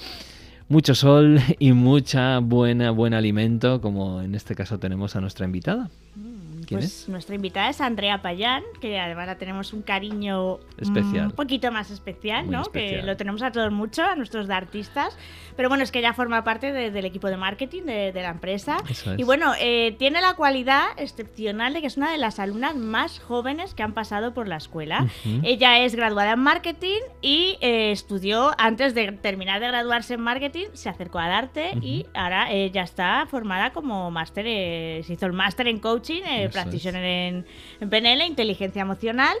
[0.68, 5.90] mucho sol y mucha buena, buen alimento, como en este caso tenemos a nuestra invitada.
[6.70, 11.26] Pues nuestra invitada es Andrea Payán, que además la tenemos un cariño especial.
[11.26, 12.64] un poquito más especial, ¿no?
[12.64, 15.16] Que lo tenemos a todos mucho, a nuestros artistas.
[15.56, 18.78] Pero bueno, es que ella forma parte del equipo de marketing de, la empresa.
[19.16, 23.20] Y bueno, eh, tiene la cualidad excepcional de que es una de las alumnas más
[23.20, 25.06] jóvenes que han pasado por la escuela.
[25.42, 30.66] Ella es graduada en marketing y eh, estudió, antes de terminar de graduarse en marketing,
[30.74, 35.32] se acercó al arte y ahora ya está formada como máster, eh, se hizo el
[35.32, 36.22] máster en coaching,
[36.62, 37.46] practitioner en,
[37.80, 39.36] en PNL, inteligencia emocional.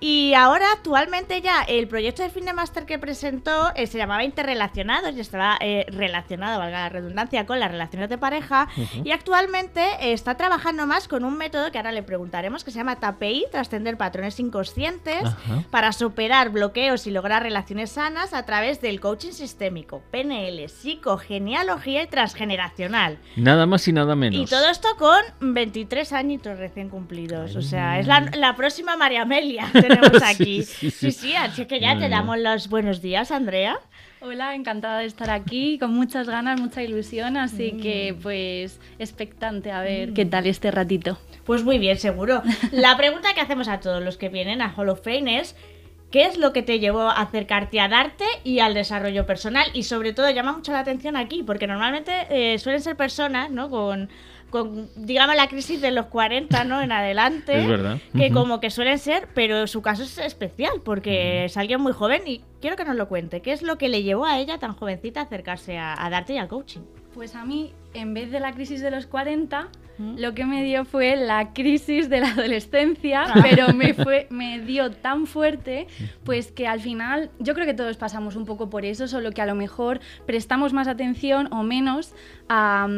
[0.00, 4.24] Y ahora, actualmente ya, el proyecto de fin de máster que presentó eh, se llamaba
[4.24, 8.68] Interrelacionados y estaba eh, relacionado, valga la redundancia, con las relaciones de pareja.
[9.04, 12.78] Y actualmente eh, está trabajando más con un método que ahora le preguntaremos, que se
[12.78, 15.22] llama TAPEI, trascender patrones inconscientes,
[15.70, 22.06] para superar bloqueos y lograr relaciones sanas a través del coaching sistémico, PNL, psicogenealogía y
[22.06, 23.18] transgeneracional.
[23.36, 24.40] Nada más y nada menos.
[24.40, 27.54] Y todo esto con 23 añitos recién cumplidos.
[27.54, 29.70] O sea, es la, la próxima María Amelia.
[29.94, 30.62] tenemos aquí.
[30.62, 33.78] Sí, sí, así que ya te damos los buenos días, Andrea.
[34.22, 37.80] Hola, encantada de estar aquí, con muchas ganas, mucha ilusión, así mm.
[37.80, 41.18] que pues expectante a ver qué tal este ratito.
[41.44, 42.42] Pues muy bien, seguro.
[42.70, 45.56] La pregunta que hacemos a todos los que vienen a Hall of Fame es
[46.10, 49.68] ¿Qué es lo que te llevó a acercarte al arte y al desarrollo personal?
[49.74, 53.70] Y sobre todo llama mucho la atención aquí, porque normalmente eh, suelen ser personas, ¿no?
[53.70, 54.08] Con
[54.50, 56.82] con, digamos, la crisis de los 40, ¿no?
[56.82, 57.60] En adelante.
[57.60, 57.98] Es verdad.
[58.14, 62.22] Que como que suelen ser, pero su caso es especial, porque es alguien muy joven
[62.26, 63.40] y quiero que nos lo cuente.
[63.40, 66.38] ¿Qué es lo que le llevó a ella, tan jovencita, a acercarse a, darte y
[66.38, 66.80] al coaching?
[67.14, 69.68] Pues a mí, en vez de la crisis de los 40,
[70.16, 73.40] lo que me dio fue la crisis de la adolescencia, ah.
[73.42, 75.86] pero me, fue, me dio tan fuerte,
[76.24, 79.42] pues que al final yo creo que todos pasamos un poco por eso, solo que
[79.42, 82.14] a lo mejor prestamos más atención o menos
[82.48, 82.88] a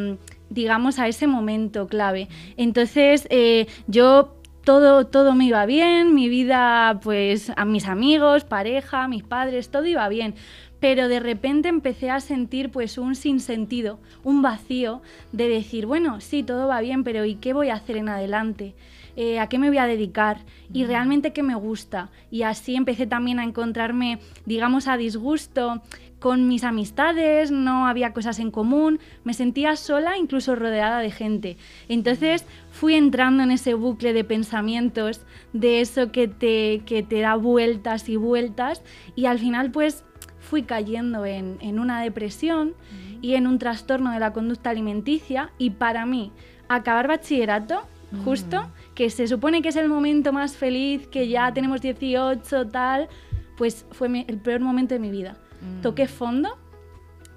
[0.52, 2.28] digamos, a ese momento clave.
[2.56, 9.08] Entonces, eh, yo todo, todo me iba bien, mi vida, pues a mis amigos, pareja,
[9.08, 10.34] mis padres, todo iba bien.
[10.78, 15.00] Pero de repente empecé a sentir pues un sinsentido, un vacío
[15.30, 18.74] de decir, bueno, sí, todo va bien, pero ¿y qué voy a hacer en adelante?
[19.14, 20.38] Eh, a qué me voy a dedicar
[20.72, 22.10] y realmente qué me gusta.
[22.30, 25.82] Y así empecé también a encontrarme, digamos, a disgusto
[26.22, 31.56] con mis amistades, no había cosas en común, me sentía sola, incluso rodeada de gente.
[31.88, 37.34] Entonces fui entrando en ese bucle de pensamientos, de eso que te, que te da
[37.34, 38.82] vueltas y vueltas,
[39.16, 40.04] y al final pues
[40.38, 42.74] fui cayendo en, en una depresión
[43.20, 46.30] y en un trastorno de la conducta alimenticia, y para mí,
[46.68, 47.82] acabar bachillerato,
[48.24, 53.08] justo, que se supone que es el momento más feliz, que ya tenemos 18, tal,
[53.56, 55.80] pues fue el peor momento de mi vida Mm.
[55.82, 56.58] Toqué fondo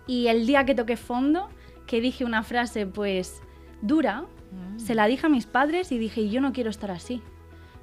[0.08, 1.50] y el día que toqué fondo,
[1.88, 3.42] que dije una frase pues
[3.82, 4.80] dura, mm.
[4.80, 7.22] se la dije a mis padres y dije, yo no quiero estar así.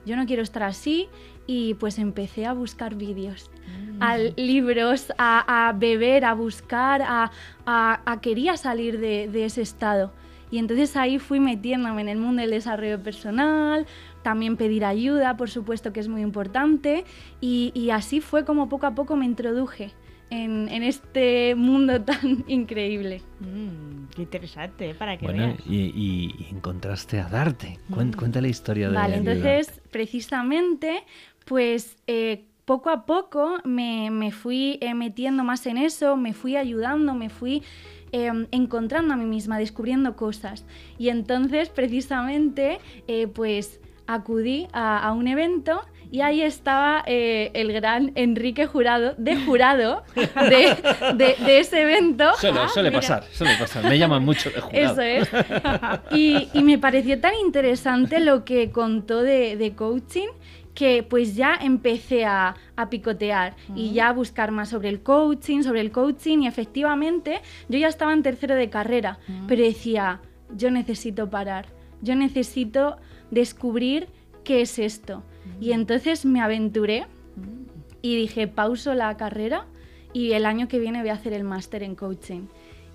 [0.04, 1.08] Yo no quiero estar así
[1.46, 4.02] y pues empecé a buscar vídeos, mm.
[4.02, 10.12] a libros, a, beber, a buscar, a, quería salir de, ese estado.
[10.50, 13.86] Y entonces ahí fui metiéndome en el mundo del desarrollo personal,
[14.22, 17.04] también pedir ayuda, por supuesto que es muy importante,
[17.40, 19.94] y, y así fue como poco a poco me introduje
[20.32, 23.22] en, este mundo tan increíble.
[23.40, 24.94] Mm, qué interesante, ¿eh?
[24.94, 27.78] para que bueno, Y, encontraste a Darte.
[27.88, 28.12] Mm.
[28.12, 31.04] Cuenta la historia de Vale, entonces, precisamente,
[31.44, 37.14] pues eh, poco a poco me, fui eh, metiendo más en eso, me fui ayudando,
[37.14, 37.62] me fui
[38.12, 40.64] em, encontrando a mí misma, descubriendo cosas.
[40.98, 42.78] Y entonces, precisamente,
[43.34, 50.04] pues acudí a, un evento y ahí estaba eh, el gran Enrique Jurado, de jurado
[50.14, 52.30] de, ese evento.
[52.36, 53.84] Suele, ah, pasar, suele pasar.
[53.84, 55.00] Me llaman mucho de jurado.
[55.00, 55.30] Eso es.
[56.12, 60.28] Y, me pareció tan interesante lo que contó de, coaching
[60.74, 62.56] que pues ya empecé a,
[62.90, 67.40] picotear y ya a buscar más sobre el coaching, sobre el coaching y efectivamente
[67.70, 70.20] yo ya estaba en tercero de carrera, pero decía,
[70.54, 71.66] yo necesito parar,
[72.02, 72.98] yo necesito
[73.30, 74.08] descubrir
[74.44, 75.22] qué es esto.
[75.62, 77.06] Y entonces me aventuré
[78.02, 79.68] y dije, pauso la carrera
[80.12, 82.48] y el año que viene voy a hacer el máster en coaching.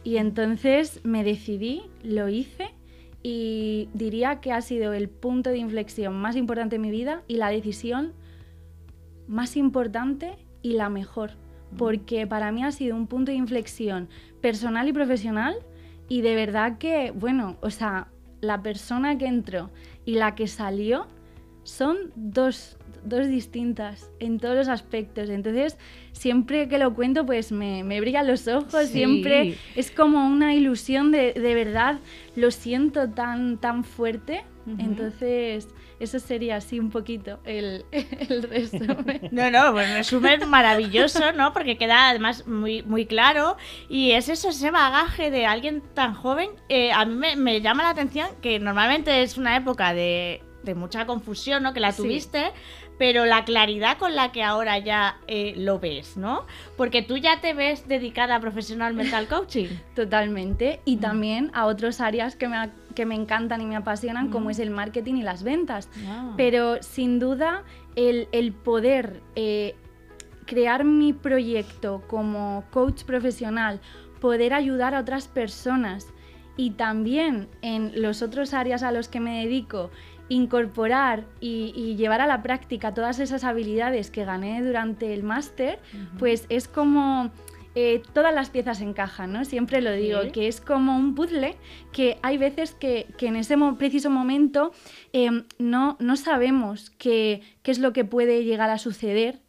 [0.04, 2.72] Y entonces me decidí, lo hice
[3.24, 7.38] y diría que ha sido el punto de inflexión más importante en mi vida y
[7.38, 8.12] la decisión
[9.30, 11.32] más importante y la mejor.
[11.78, 14.10] Porque para mí ha sido un punto de inflexión
[14.42, 15.56] personal y profesional
[16.10, 18.10] y de verdad que, bueno, o sea,
[18.42, 19.70] la persona que entró
[20.04, 21.08] y la que salió
[21.68, 25.30] son dos, distintas en todos los aspectos.
[25.30, 25.78] Entonces,
[26.14, 31.12] siempre que lo cuento, pues me, me brillan los ojos, siempre es como una ilusión
[31.12, 32.00] de, de verdad,
[32.36, 34.46] lo siento tan, tan fuerte.
[34.80, 39.30] Entonces, eso sería así un poquito el, el resumen.
[39.32, 41.54] No, no, pues resumen maravilloso, ¿no?
[41.54, 43.58] Porque queda además muy, muy claro.
[43.90, 46.50] Y es eso, ese bagaje de alguien tan joven.
[46.70, 50.76] Eh, a mí me, me, llama la atención que normalmente es una época de, de
[50.76, 51.74] mucha confusión, ¿no?
[51.74, 52.52] Que la tuviste.
[52.98, 56.46] Pero la claridad con la que ahora ya eh, lo ves, ¿no?
[56.78, 59.68] Porque tú ya te ves dedicada profesionalmente al coaching.
[59.96, 60.82] Totalmente.
[60.84, 62.58] Y también a otras áreas que me
[62.98, 65.88] que me encantan y me apasionan, como es el marketing y las ventas.
[66.08, 66.34] Ah.
[66.36, 67.64] Pero sin duda
[67.96, 69.76] el, poder eh,
[70.48, 73.82] crear mi proyecto como coach profesional,
[74.20, 76.08] poder ayudar a otras personas
[76.56, 79.92] y también en los otros áreas a los que me dedico,
[80.30, 85.80] incorporar y, llevar a la práctica todas esas habilidades que gané durante el máster,
[86.20, 87.32] pues es como
[87.80, 89.46] eh, todas las piezas encajan, ¿no?
[89.46, 91.56] Siempre lo digo, que es como un puzzle
[91.92, 94.72] que hay veces que, en ese preciso momento
[95.14, 99.42] em, no, no sabemos qué, es lo que puede llegar a suceder,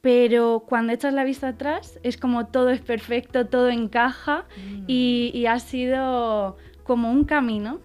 [0.00, 4.84] pero cuando echas la vista atrás es como todo es perfecto, todo encaja mm.
[4.88, 7.78] y, ha sido como un camino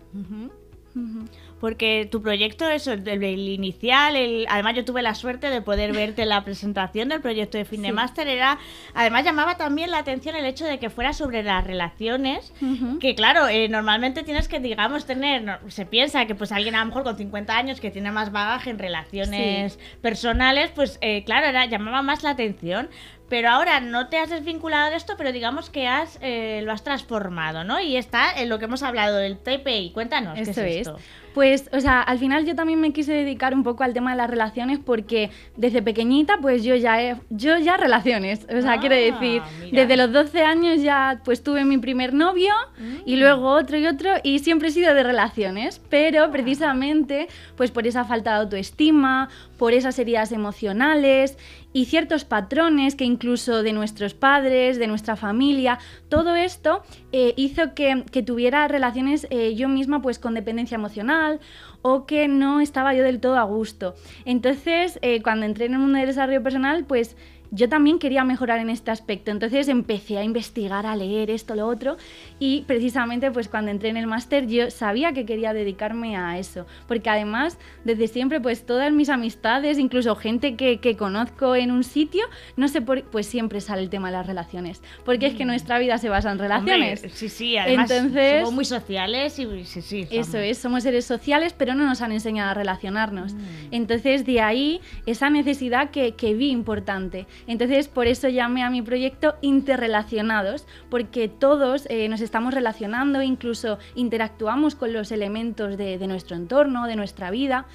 [1.64, 6.26] porque tu proyecto, es el, inicial, el, además yo tuve la suerte de poder verte
[6.26, 8.60] la presentación del proyecto de Finemaster, era,
[8.94, 12.52] además llamaba también la atención el hecho de que fuera sobre las relaciones,
[13.00, 16.88] que claro, eh, normalmente tienes que, digamos, tener, se piensa que pues alguien a lo
[16.88, 21.66] mejor con 50 años que tiene más bagaje en relaciones personales, pues eh, claro, era,
[21.66, 22.90] llamaba más la atención,
[23.30, 26.84] pero ahora no te has desvinculado de esto, pero digamos que has eh, lo has
[26.84, 27.80] transformado, ¿no?
[27.80, 29.92] Y está en lo que hemos hablado del TPI.
[29.94, 31.00] Cuéntanos, ¿qué es esto?
[31.34, 34.18] Pues, o sea, al final yo también me quise dedicar un poco al tema de
[34.18, 38.96] las relaciones porque desde pequeñita, pues yo ya he, yo ya relaciones, o sea, quiero
[38.96, 42.54] ah, decir, desde los 12 años ya pues tuve mi primer novio
[43.06, 43.20] y mm.
[43.20, 48.06] luego otro y otro y siempre he sido de relaciones, pero precisamente pues por esa
[48.06, 51.38] falta de autoestima, por esas heridas emocionales
[51.74, 55.80] y ciertos patrones que incluso de nuestros padres, de nuestra familia,
[56.10, 56.84] todo esto
[57.16, 61.40] eh, hizo que, tuviera relaciones eh, yo misma pues con dependencia emocional
[61.84, 63.94] o que no estaba yo del todo a gusto.
[64.26, 67.16] Entonces, eh, cuando entré en el mundo del desarrollo personal, pues
[67.54, 69.30] yo también quería mejorar en este aspecto.
[69.30, 71.98] Entonces empecé a investigar, a leer esto, lo otro.
[72.40, 76.66] Y precisamente pues cuando entré en el máster yo sabía que quería dedicarme a eso.
[76.88, 82.26] Porque además desde siempre pues todas mis amistades, incluso gente que, conozco en un sitio,
[82.56, 84.82] no sé por pues siempre sale el tema de las relaciones.
[85.06, 85.48] Porque es que mm.
[85.48, 87.06] nuestra vida se basa en relaciones.
[87.14, 90.08] sí, sí, además Entonces, somos muy sociales y sí, sí.
[90.10, 93.34] Eso es, somos seres sociales pero no nos han enseñado a relacionarnos.
[93.34, 93.40] Mm.
[93.72, 97.28] Entonces de ahí esa necesidad que, que vi importante.
[97.48, 103.78] Entonces, por eso llamé a mi proyecto Interrelacionados, porque todos eh, nos estamos relacionando, incluso
[103.96, 107.66] interactuamos con los elementos de, nuestro entorno, de nuestra vida.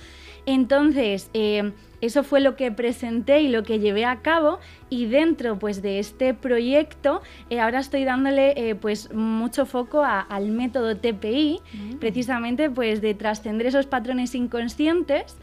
[0.46, 5.58] Entonces, eh, eso fue lo que presenté y lo que llevé a cabo y dentro
[5.58, 11.96] pues, de este proyecto eh, ahora estoy dándole pues, mucho foco al método TPI, mm.
[11.98, 15.36] precisamente pues, de trascender esos patrones inconscientes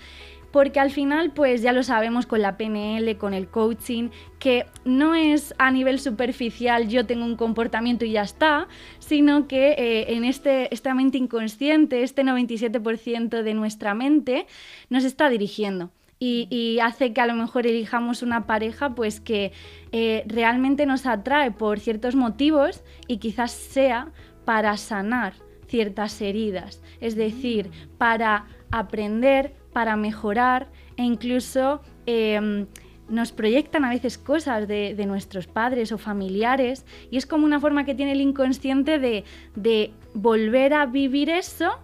[0.55, 4.07] porque al final, pues ya lo sabemos con la PNL, con el coaching,
[4.39, 9.71] que no es a nivel superficial yo tengo un comportamiento y ya está, sino que
[9.73, 14.47] eh, en este, esta mente inconsciente, este 97% de nuestra mente,
[14.89, 15.91] nos está dirigiendo.
[16.19, 19.51] Y, hace que a lo mejor elijamos una pareja pues que
[19.91, 24.13] eh, realmente nos atrae por ciertos motivos y quizás sea
[24.45, 25.33] para sanar
[25.67, 32.65] ciertas heridas, es decir, para aprender para mejorar e incluso em,
[33.09, 37.83] nos proyectan a veces cosas de, nuestros padres o familiares y es como una forma
[37.83, 41.77] que tiene el inconsciente de, de volver a vivir eso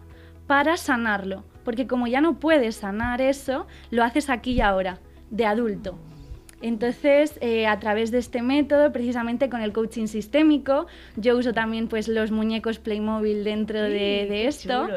[0.47, 5.45] para sanarlo, porque como ya no puedes sanar eso, lo haces aquí y ahora, de
[5.45, 5.99] adulto.
[6.62, 11.88] Entonces, eh, a través de este método, precisamente con el coaching sistémico, yo uso también
[11.88, 14.88] pues, los muñecos Playmobil dentro de, esto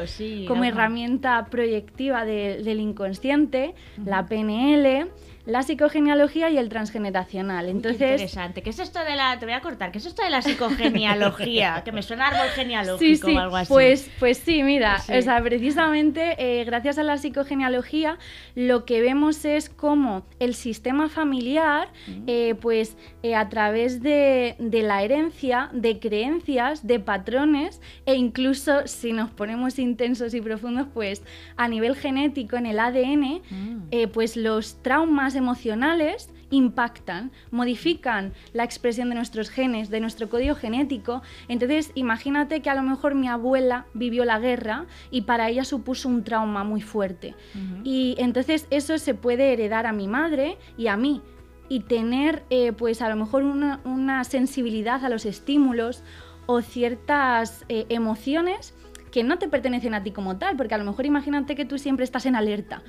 [0.47, 5.09] como herramienta proyectiva del inconsciente, la PNL
[5.45, 7.69] la psicogenealogía y el transgeneracional.
[7.69, 8.63] Entonces, qué interesante.
[8.63, 9.91] ¿Qué es esto de la te voy a cortar?
[9.91, 11.81] ¿Qué es esto de la psicogenealogía?
[11.85, 13.71] que me suena árbol genealógico o algo así.
[13.71, 18.17] Pues pues sí, mira, o sea, precisamente eh, gracias a la psicogenealogía
[18.55, 22.23] lo que vemos es cómo el sistema familiar mm.
[22.27, 28.87] eh, pues eh, a través de, de la herencia, de creencias, de patrones e incluso
[28.87, 31.23] si nos ponemos intensos y profundos, pues
[31.55, 34.09] a nivel genético en el ADN, mm.
[34.11, 41.21] pues los traumas emocionales impactan, modifican la expresión de nuestros genes, de nuestro código genético.
[41.47, 46.07] Entonces, imagínate que a lo mejor mi abuela vivió la guerra y para ella supuso
[46.09, 47.35] un trauma muy fuerte.
[47.83, 51.21] Y entonces eso se puede heredar a mi madre y a mí.
[51.67, 56.03] Y tener, eh, pues a lo mejor una, sensibilidad a los estímulos
[56.45, 58.74] o ciertas eh, emociones
[59.15, 61.77] que no te pertenecen a ti como tal, porque a lo mejor imagínate que tú
[61.77, 62.81] siempre estás en alerta,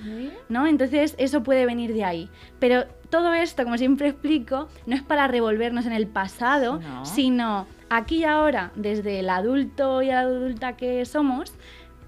[0.49, 0.67] ¿no?
[0.67, 2.29] Entonces eso puede venir de ahí.
[2.59, 8.17] Pero todo esto, como siempre explico, no es para revolvernos en el pasado, sino aquí
[8.17, 11.55] y ahora, desde el adulto y la adulta que somos,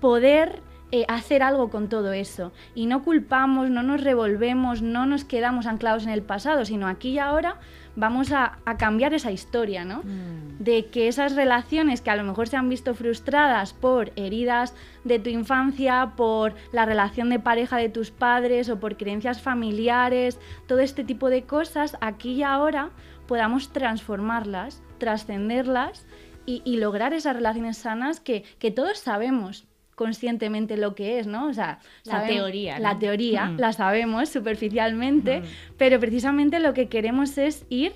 [0.01, 2.53] poder eh, hacer algo con todo eso.
[2.75, 7.11] Y no culpamos, no nos revolvemos, no nos quedamos anclados en el pasado, sino aquí
[7.11, 7.57] y ahora
[7.95, 9.99] vamos a, cambiar esa historia, ¿no?
[9.99, 10.63] Mm.
[10.63, 14.75] De que esas relaciones que a lo mejor se han visto frustradas por heridas
[15.05, 20.39] de tu infancia, por la relación de pareja de tus padres o por creencias familiares,
[20.67, 22.91] todo este tipo de cosas, aquí y ahora
[23.27, 26.07] podamos transformarlas, trascenderlas
[26.47, 28.43] y, lograr esas relaciones sanas que,
[28.75, 29.67] todos sabemos
[29.99, 31.49] conscientemente lo que es, ¿no?
[31.49, 32.79] O sea, la teoría.
[32.79, 33.59] La teoría, mm.
[33.59, 35.45] la sabemos superficialmente, mm.
[35.77, 37.93] pero precisamente lo que queremos es ir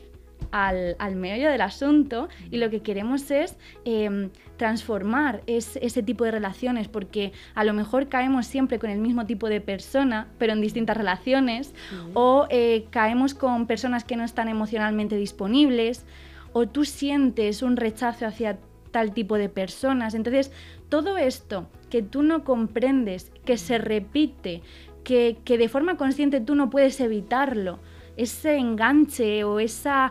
[0.51, 6.33] al, al, meollo del asunto y lo que queremos es em, transformar ese tipo de
[6.33, 10.61] relaciones porque a lo mejor caemos siempre con el mismo tipo de persona pero en
[10.61, 11.73] distintas relaciones
[12.15, 16.05] o eh, caemos con personas que no están emocionalmente disponibles
[16.53, 18.59] o tú sientes un rechazo hacia
[18.93, 20.15] tal tipo de personas.
[20.15, 20.53] Entonces,
[20.89, 24.63] todo esto que tú no comprendes, que se repite,
[25.05, 27.81] que, de forma consciente tú no puedes evitarlo,
[28.17, 30.11] ese enganche o esa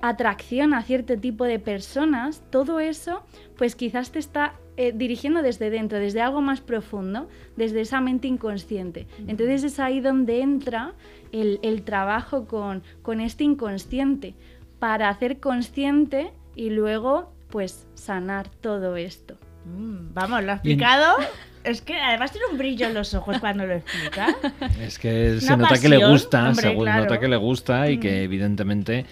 [0.00, 3.22] atracción a cierto tipo de personas, todo eso,
[3.58, 8.26] pues quizás te está eh, dirigiendo desde dentro, desde algo más profundo, desde esa mente
[8.26, 9.06] inconsciente.
[9.28, 10.94] Entonces es ahí donde entra
[11.30, 14.34] el, trabajo con, con este inconsciente,
[14.78, 19.36] para hacer consciente y luego pues sanar todo esto.
[19.64, 21.16] Mm, vamos, lo ha explicado.
[21.62, 24.34] Es que además tiene un brillo en los ojos cuando lo explica.
[24.80, 28.24] Es que se nota que le gusta, se nota que le gusta y que mm.
[28.24, 29.06] evidentemente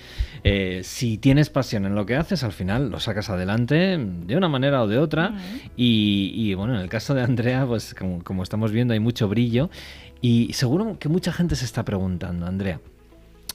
[0.44, 4.48] eh, si tienes pasión en lo que haces, al final lo sacas adelante de una
[4.48, 5.30] manera o de otra.
[5.30, 5.60] Mm.
[5.76, 9.68] Y, bueno, en el caso de Andrea, pues como, como estamos viendo hay mucho brillo
[10.22, 12.80] y seguro que mucha gente se está preguntando, Andrea.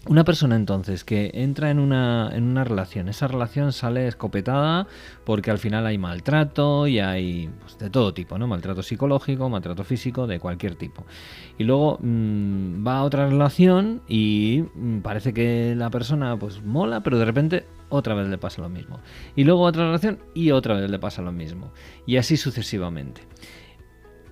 [0.06, 4.86] Una persona entonces que entra en una, en una relación, esa relación sale escopetada
[5.24, 8.46] porque al final hay maltrato y hay pues, de todo tipo, ¿no?
[8.46, 11.06] Maltrato psicológico, maltrato físico, de cualquier tipo.
[11.58, 17.02] Y luego mm, va a otra relación y mm, parece que la persona pues mola,
[17.02, 19.00] pero de repente otra vez le pasa lo mismo.
[19.38, 21.72] Y luego otra relación y otra vez le pasa lo mismo.
[22.06, 23.22] Y así sucesivamente.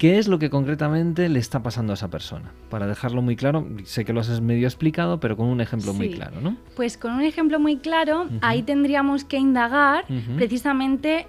[0.02, 2.52] ¿Qué es lo que concretamente le está pasando a esa persona?
[2.72, 6.10] Para dejarlo muy claro, sé que lo has medio explicado, pero con un ejemplo muy
[6.10, 6.58] claro, ¿no?
[6.76, 10.06] Pues con un ejemplo muy claro, ahí tendríamos que indagar
[10.38, 11.28] precisamente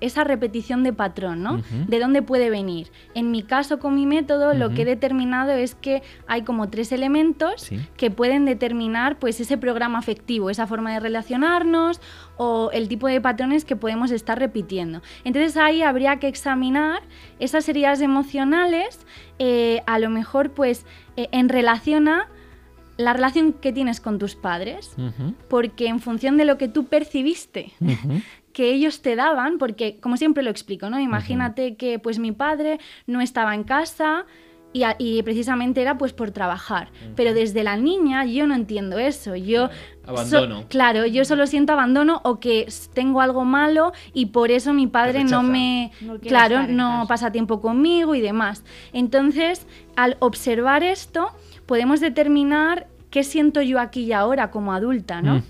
[0.00, 1.62] esa repetición de patrón, ¿no?
[1.86, 2.90] De dónde puede venir.
[3.14, 6.90] En mi caso, con mi método, lo que he determinado es que hay como tres
[6.90, 12.00] elementos que pueden determinar pues ese programa afectivo, esa forma de relacionarnos
[12.36, 15.02] o el tipo de patrones que podemos estar repitiendo.
[15.24, 17.02] Entonces ahí habría que examinar,
[17.38, 19.06] esa sería heridas emocionales,
[19.38, 22.28] eh, a lo mejor pues eh, en relación a
[22.96, 24.94] la relación que tienes con tus padres,
[25.48, 27.72] porque en función de lo que tú percibiste,
[28.52, 31.00] que ellos te daban, porque como siempre lo explico, ¿no?
[31.00, 34.26] Imagínate que pues mi padre no estaba en casa
[34.72, 39.68] y, precisamente era pues por trabajar, pero desde la niña yo no entiendo eso, yo
[40.06, 40.64] abandono.
[40.68, 45.24] claro, yo solo siento abandono o que tengo algo malo y por eso mi padre
[45.24, 45.92] no me
[46.22, 48.64] claro, no pasa tiempo conmigo y demás.
[48.92, 49.66] Entonces,
[49.96, 51.30] al observar esto,
[51.66, 55.20] podemos determinar ¿qué siento yo aquí y ahora como adulta?
[55.20, 55.42] ¿no?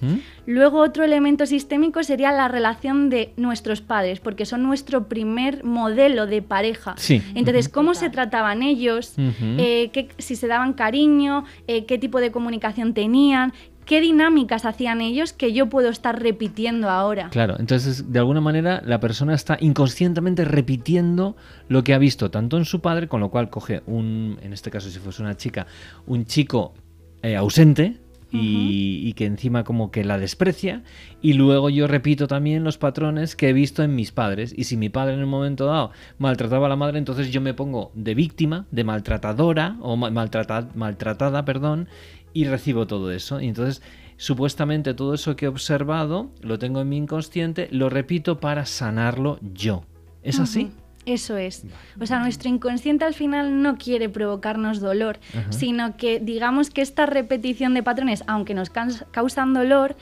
[0.47, 6.26] Luego otro elemento sistémico sería la relación de nuestros padres, porque son nuestro primer modelo
[6.26, 6.97] de pareja.
[7.34, 9.14] Entonces, ¿cómo se trataban ellos?
[9.16, 13.52] Eh, si se daban cariño, eh, qué tipo de comunicación tenían,
[13.84, 17.28] qué dinámicas hacían ellos que yo puedo estar repitiendo ahora.
[17.30, 21.36] Claro, entonces de alguna manera la persona está inconscientemente repitiendo
[21.68, 24.70] lo que ha visto tanto en su padre, con lo cual coge un, en este
[24.70, 25.66] caso si fuese una chica,
[26.06, 26.74] un chico
[27.22, 27.96] eh, ausente
[28.32, 30.82] y, que encima como que la desprecia.
[31.20, 34.54] Y luego yo repito también los patrones que he visto en mis padres.
[34.56, 37.54] Y si mi padre en un momento dado maltrataba a la madre entonces yo me
[37.54, 41.88] pongo de víctima de maltratadora o maltratada perdón
[42.32, 43.40] y recibo todo eso.
[43.40, 43.82] Y entonces
[44.16, 49.38] supuestamente todo eso que he observado lo tengo en mi inconsciente lo repito para sanarlo
[49.42, 49.84] yo.
[50.22, 50.70] ¿es así?
[51.04, 51.64] Eso es.
[52.00, 55.18] O sea, nuestro inconsciente al final no quiere provocarnos dolor,
[55.50, 59.96] sino que digamos que esta repetición de patrones, aunque nos causan dolor,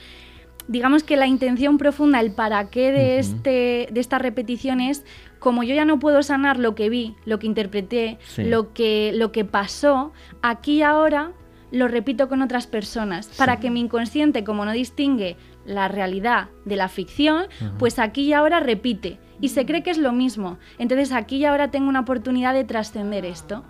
[0.69, 5.05] digamos que la intención profunda, el para qué de, este, de esta repetición es,
[5.39, 9.33] como yo ya no puedo sanar lo que vi, lo que interpreté, lo, que, lo
[9.33, 10.13] que pasó,
[10.43, 11.33] aquí y ahora
[11.73, 16.77] lo repito con otras personas, para que mi inconsciente, como no distingue la realidad de
[16.77, 17.45] la ficción,
[17.79, 20.59] pues aquí y ahora repite y se cree que es lo mismo.
[20.79, 23.65] Entonces aquí y ahora tengo una oportunidad de trascender esto.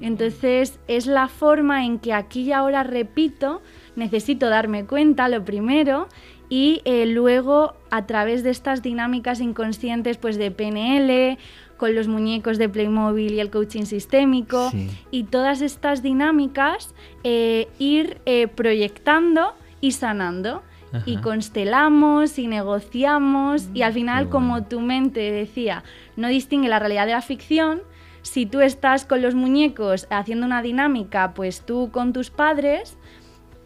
[0.00, 3.62] Entonces es la forma en que aquí y ahora repito,
[3.94, 6.08] necesito darme cuenta lo primero
[6.48, 11.38] y eh, luego a través de estas dinámicas inconscientes pues de PNL,
[11.76, 14.70] con los muñecos de Playmobil y el coaching sistémico
[15.10, 20.62] y todas estas dinámicas eh, ir eh, proyectando y sanando
[21.04, 25.84] y constelamos y negociamos y al final, como tu mente decía,
[26.16, 27.82] no distingue la realidad de la ficción,
[28.22, 32.96] si tú estás con los muñecos haciendo una dinámica, pues tú con tus padres,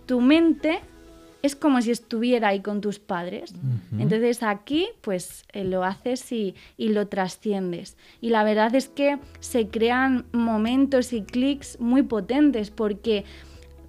[0.06, 0.80] tu mente
[1.42, 3.54] es como si estuviera ahí con tus padres.
[3.98, 7.96] Entonces aquí pues eh, lo haces y, y, lo trasciendes.
[8.20, 13.24] Y la verdad es que se crean momentos y clics muy potentes porque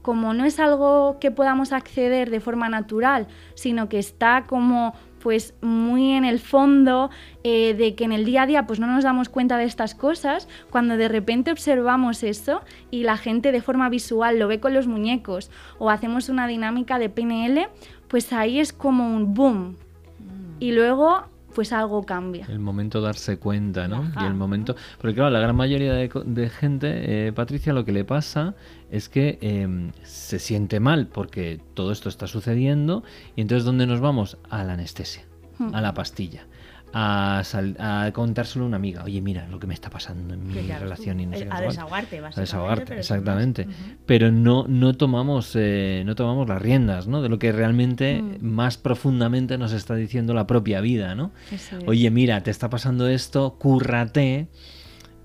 [0.02, 5.54] como no es algo que podamos acceder de forma natural, sino que está como pues
[5.62, 7.10] muy en el fondo
[7.44, 9.96] eh, de que en el día a día pues no nos damos cuenta de estas
[9.96, 14.74] cosas, cuando de repente observamos eso y la gente de forma visual lo ve con
[14.74, 17.70] los muñecos o hacemos una dinámica de PNL,
[18.08, 19.78] pues ahí es como un boom.
[20.60, 22.46] Y luego pues algo cambia.
[22.50, 24.10] El momento de darse cuenta, ¿no?
[24.20, 24.76] Y el momento...
[25.00, 28.56] Porque claro, la gran mayoría de, gente, eh, Patricia, lo que le pasa
[28.92, 33.04] es que em, se siente mal porque todo esto está sucediendo
[33.36, 34.38] y entonces ¿dónde nos vamos?
[34.50, 35.24] A la anestesia,
[35.58, 35.74] hmm.
[35.74, 36.46] a la pastilla
[36.94, 37.42] a,
[37.80, 39.04] a, contárselo a una amiga.
[39.04, 41.20] Oye, mira lo que me está pasando en mi relación.
[41.20, 43.68] Y no sé a desahogarte, A desahogarte, exactamente.
[44.06, 47.22] Pero no, no, tomamos, eh, no tomamos las riendas ¿no?
[47.22, 48.44] de lo que realmente mm.
[48.46, 51.16] más profundamente nos está diciendo la propia vida.
[51.16, 51.32] ¿no?
[51.86, 54.48] Oye, mira, te está pasando esto, cúrrate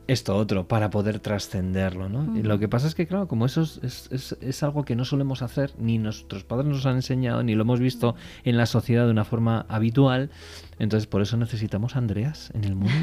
[0.07, 2.09] esto otro para poder trascenderlo.
[2.09, 2.27] ¿no?
[2.43, 5.43] Lo que pasa es que, claro, como eso es, es, es, algo que no solemos
[5.43, 8.15] hacer, ni nuestros padres nos han enseñado, ni lo hemos visto
[8.45, 10.31] en la sociedad de una forma habitual,
[10.78, 12.94] entonces por eso necesitamos Andreas en el mundo.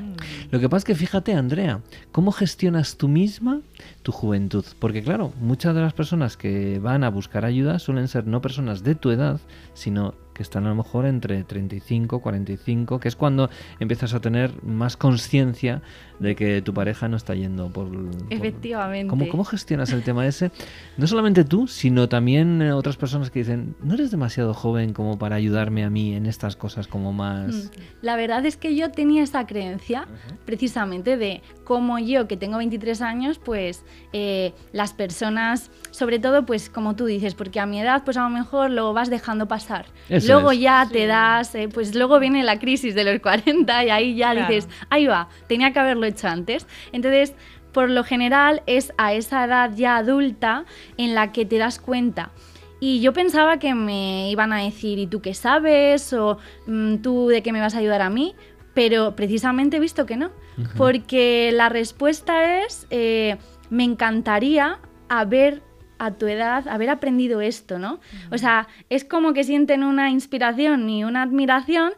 [0.50, 1.80] lo que pasa es que fíjate, Andrea,
[2.12, 3.60] ¿cómo gestionas tú misma
[4.02, 4.64] tu juventud?
[4.78, 8.82] Porque, claro, muchas de las personas que van a buscar ayuda suelen ser no personas
[8.82, 9.40] de tu edad,
[9.74, 13.50] sino que están a lo mejor entre 35, 45, que es cuando
[13.80, 15.82] empiezas a tener más conciencia
[16.20, 17.88] de que tu pareja no está yendo por...
[18.30, 19.10] Efectivamente.
[19.10, 20.52] ¿Cómo, ¿Cómo, gestionas el tema ese?
[20.96, 25.18] No solamente tú, sino también eh, otras personas que dicen, no eres demasiado joven como
[25.18, 27.54] para ayudarme a mí en estas cosas como más...
[27.54, 27.70] Mm.
[28.00, 30.06] La verdad es que yo tenía esa creencia
[30.44, 36.70] precisamente de como yo, que tengo 23 años, pues eh, las personas, sobre todo, pues
[36.70, 39.86] como tú dices, porque a mi edad, pues a lo mejor lo vas dejando pasar
[40.08, 44.14] luego ya te das, eh, pues luego viene la crisis de los 40 y ahí
[44.14, 46.66] ya dices, ahí va, tenía que haberlo hecho antes.
[46.92, 47.34] Entonces,
[47.72, 50.64] por lo general es a esa edad ya adulta
[50.96, 52.30] en la que te das cuenta.
[52.80, 56.12] Y yo pensaba que me iban a decir, ¿y tú qué sabes?
[56.12, 58.34] ¿O mm, tú de qué me vas a ayudar a mí?
[58.78, 60.30] pero precisamente he visto que no,
[60.76, 63.36] porque la respuesta es, eh,
[63.70, 64.78] me encantaría
[65.08, 65.64] haber
[65.98, 67.98] a tu edad haber aprendido esto, ¿no?
[68.30, 71.90] O sea, es como que sienten una inspiración y una admiración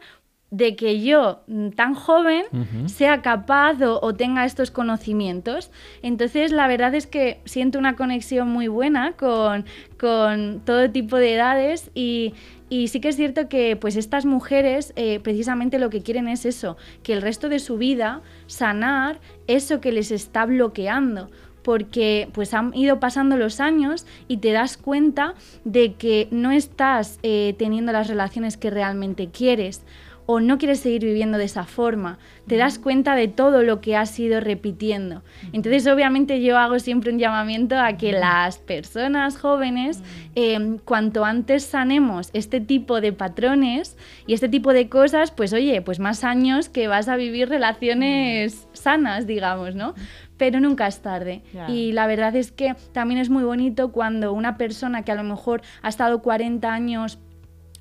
[0.51, 2.43] de que yo, mm, tan joven,
[2.87, 5.71] sea capaz o, tenga estos conocimientos.
[6.01, 9.65] Entonces, la verdad es que siento una conexión muy buena con,
[9.97, 12.33] todo tipo de edades y,
[12.69, 16.77] sí que es cierto que pues estas mujeres eh, precisamente lo que quieren es eso,
[17.03, 21.29] que el resto de su vida sanar eso que les está bloqueando.
[21.63, 27.19] Porque pues han ido pasando los años y te das cuenta de que no estás
[27.21, 29.85] eh, teniendo las relaciones que realmente quieres
[30.25, 33.95] o no quieres seguir viviendo de esa forma, te das cuenta de todo lo que
[33.95, 35.23] has ido repitiendo.
[35.53, 40.01] Entonces, obviamente yo hago siempre un llamamiento a que las personas jóvenes,
[40.35, 45.81] em, cuanto antes sanemos este tipo de patrones y este tipo de cosas, pues oye,
[45.81, 49.93] pues más años que vas a vivir relaciones sanas, digamos, ¿no?
[50.41, 51.43] pero nunca es tarde.
[51.67, 55.21] Y la verdad es que también es muy bonito cuando una persona que a lo
[55.21, 57.19] mejor ha estado 40 años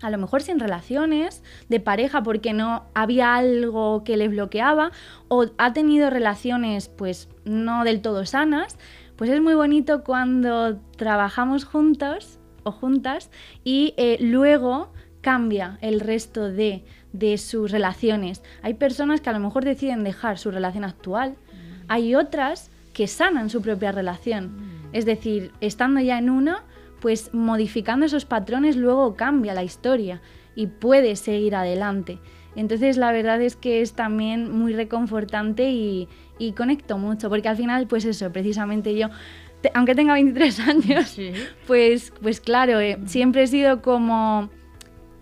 [0.03, 4.93] a lo mejor sin relaciones de pareja porque no había algo que le bloqueaba
[5.29, 8.79] o ha tenido relaciones pues no del todo sanas,
[9.17, 13.31] pues es muy bonito cuando trabajamos juntos o juntas
[13.65, 18.43] y eh, luego cambia el resto de, de, sus relaciones.
[18.63, 21.37] Hay personas que a lo mejor deciden dejar su relación actual,
[21.89, 24.57] hay otras que sanan su propia relación.
[24.57, 24.81] Mm.
[24.93, 26.65] Es decir, estando ya en una,
[27.01, 30.21] pues modificando esos patrones luego cambia la historia
[30.55, 32.19] y puede seguir adelante.
[32.57, 36.09] Entonces la verdad es que es también muy reconfortante y,
[36.57, 39.09] conecto mucho, porque al final pues eso, precisamente yo,
[39.75, 41.17] aunque tenga 23 años,
[41.67, 44.51] pues, pues claro, eh, siempre he sido como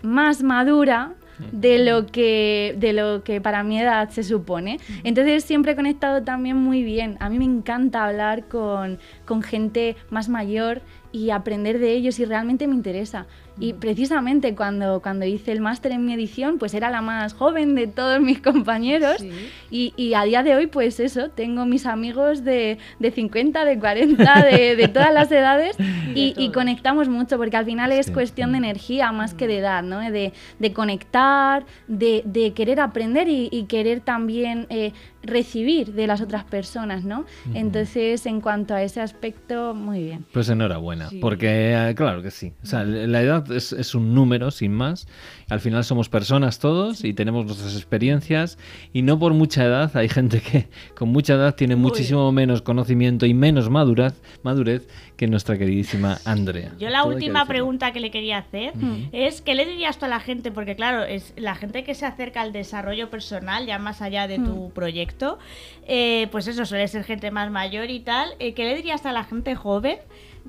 [0.02, 1.14] más madura
[1.52, 4.78] de lo que de lo que para mi edad se supone.
[5.04, 7.16] Entonces siempre he conectado también muy bien.
[7.20, 10.82] A mí me encanta hablar con, con gente más mayor
[11.12, 13.26] y aprender de ellos y realmente me interesa.
[13.60, 17.74] Y precisamente cuando, cuando hice el máster en mi edición, pues era la más joven
[17.74, 19.24] de todos mis compañeros.
[19.70, 23.78] Y, y, a día de hoy, pues eso, tengo mis amigos de, de 50, de
[23.78, 25.76] 40, de, de todas las edades
[26.14, 29.58] y, y, conectamos mucho porque al final es cuestión de energía más que de mm.
[29.58, 29.98] edad, ¿no?
[29.98, 34.92] De, de conectar, de, de, querer aprender y, querer también eh,
[35.22, 37.24] recibir de las otras personas, ¿no?
[37.54, 40.24] Entonces, en cuanto a ese aspecto, muy bien.
[40.32, 42.52] Pues enhorabuena, porque eh, claro que sí.
[42.62, 45.08] O sea, la edad es, un número sin más.
[45.48, 48.58] Al final somos personas todos y tenemos nuestras experiencias
[48.92, 53.26] y no por mucha edad, hay gente que con mucha edad tiene muchísimo menos conocimiento
[53.26, 54.86] y menos madurez, madurez
[55.18, 56.72] que nuestra queridísima Andrea.
[56.78, 58.72] Yo la última pregunta que le quería hacer
[59.10, 60.52] es ¿qué le dirías tú a la gente?
[60.52, 64.38] Porque claro, es la gente que se acerca al desarrollo personal, ya más allá de
[64.38, 65.40] tu proyecto,
[65.88, 68.30] eh, pues eso suele ser gente más mayor y tal.
[68.38, 69.98] Eh, ¿Qué le dirías a la gente joven?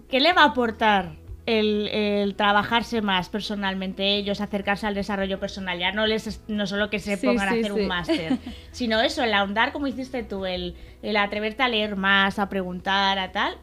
[0.08, 1.14] ¿Qué le va a aportar
[1.48, 7.00] el, trabajarse más personalmente ellos, acercarse al desarrollo personal, ya no les no solo que
[7.00, 8.38] se pongan a hacer un máster,
[8.72, 13.18] sino eso, el ahondar como hiciste tú, el, el atreverte a leer más, a preguntar,
[13.18, 13.58] a tal,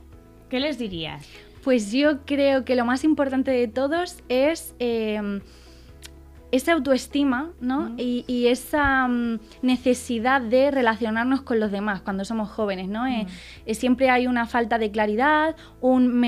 [0.57, 1.23] ¿qué les dirías?
[1.65, 5.43] Pues yo creo que lo más importante de todos es em,
[6.51, 7.93] esa autoestima ¿no?
[7.99, 12.89] y, esa mm, necesidad de relacionarnos con los demás cuando somos jóvenes.
[12.89, 13.07] ¿no?
[13.07, 13.27] Eh,
[13.67, 16.19] eh, siempre hay una falta de claridad, un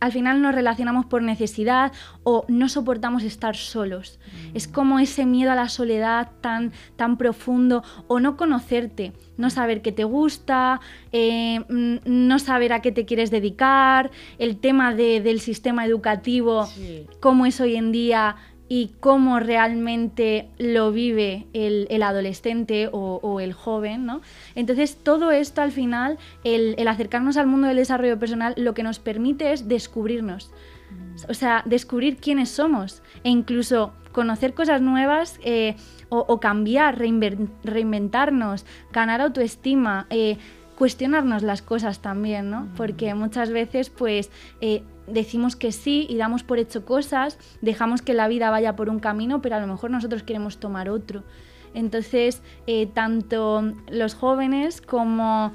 [0.00, 1.92] al final nos relacionamos por necesidad
[2.22, 4.18] o no soportamos estar solos.
[4.54, 4.72] Es mm.
[4.72, 9.92] como ese miedo a la soledad tan, tan profundo o no conocerte, no saber qué
[9.92, 10.80] te gusta,
[11.12, 16.68] eh, mm, no saber a qué te quieres dedicar, el tema del sistema educativo,
[17.20, 18.36] cómo es hoy en día
[18.68, 24.20] y cómo realmente lo vive el, adolescente o, el joven, ¿no?
[24.54, 28.98] Entonces, todo esto al final, el, acercarnos al mundo del desarrollo personal, lo que nos
[28.98, 30.50] permite es descubrirnos.
[31.28, 35.76] O sea, descubrir quiénes somos e incluso conocer cosas nuevas eh,
[36.08, 40.38] o, cambiar, reinventarnos, ganar autoestima, eh,
[40.76, 42.68] cuestionarnos las cosas también, ¿no?
[42.76, 44.30] Porque muchas veces, pues,
[44.60, 48.88] eh, decimos que sí y damos por hecho cosas, dejamos que la vida vaya por
[48.88, 51.22] un camino, pero a lo mejor nosotros queremos tomar otro.
[51.74, 55.52] Entonces, eh, tanto los jóvenes como,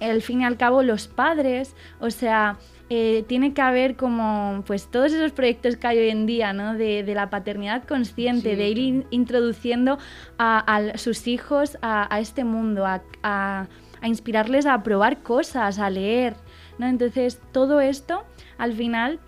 [0.00, 2.58] al fin y al cabo, los padres, o sea,
[2.90, 6.74] eh, tiene que haber como pues todos esos proyectos que hay hoy en día, ¿no?
[6.74, 9.98] De, la paternidad consciente, de ir introduciendo
[10.38, 13.66] a, sus hijos a, este mundo, a, a,
[14.02, 16.34] inspirarles a probar cosas, a leer,
[16.78, 16.86] ¿no?
[16.86, 18.24] Entonces, todo esto
[18.62, 19.18] al final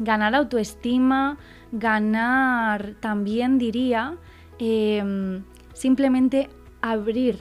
[0.00, 1.38] ganar autoestima,
[1.70, 4.16] ganar también diría
[4.58, 5.44] em,
[5.74, 6.48] simplemente
[6.82, 7.38] abrir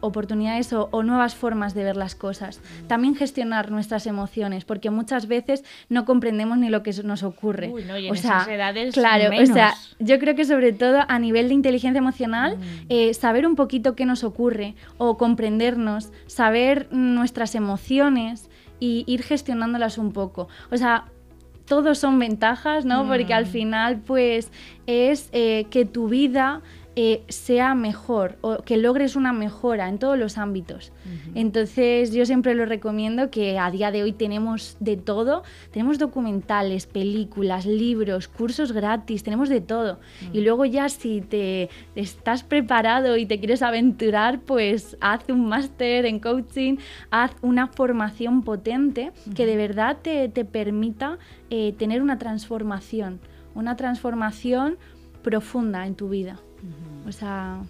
[0.00, 2.60] oportunidades o, nuevas formas de ver las cosas.
[2.88, 7.72] También gestionar nuestras emociones, porque muchas veces no comprendemos ni lo que nos ocurre.
[8.10, 8.44] o sea,
[8.92, 12.86] claro, o sea, yo creo que sobre todo a nivel de inteligencia emocional, mm.
[12.88, 18.50] eh, saber un poquito qué nos ocurre o comprendernos, saber nuestras emociones
[18.82, 20.48] y ir gestionándolas un poco.
[20.72, 21.04] O sea,
[21.66, 23.06] todos son ventajas, ¿no?
[23.06, 23.48] Porque al mm.
[23.48, 24.50] final, pues,
[24.88, 26.62] es eh, que tu vida
[26.94, 30.92] eh, sea mejor o que logres una mejora en todos los ámbitos.
[31.34, 36.86] Entonces yo siempre lo recomiendo que a día de hoy tenemos de todo, tenemos documentales,
[36.86, 40.00] películas, libros, cursos gratis, tenemos de todo.
[40.34, 46.04] Y luego ya si te estás preparado y te quieres aventurar, pues haz un máster
[46.04, 46.76] en coaching,
[47.10, 53.20] haz una formación potente que de verdad te, permita eh, tener una transformación,
[53.54, 54.76] una transformación
[55.22, 56.38] profunda en tu vida.
[57.06, 57.62] O sea,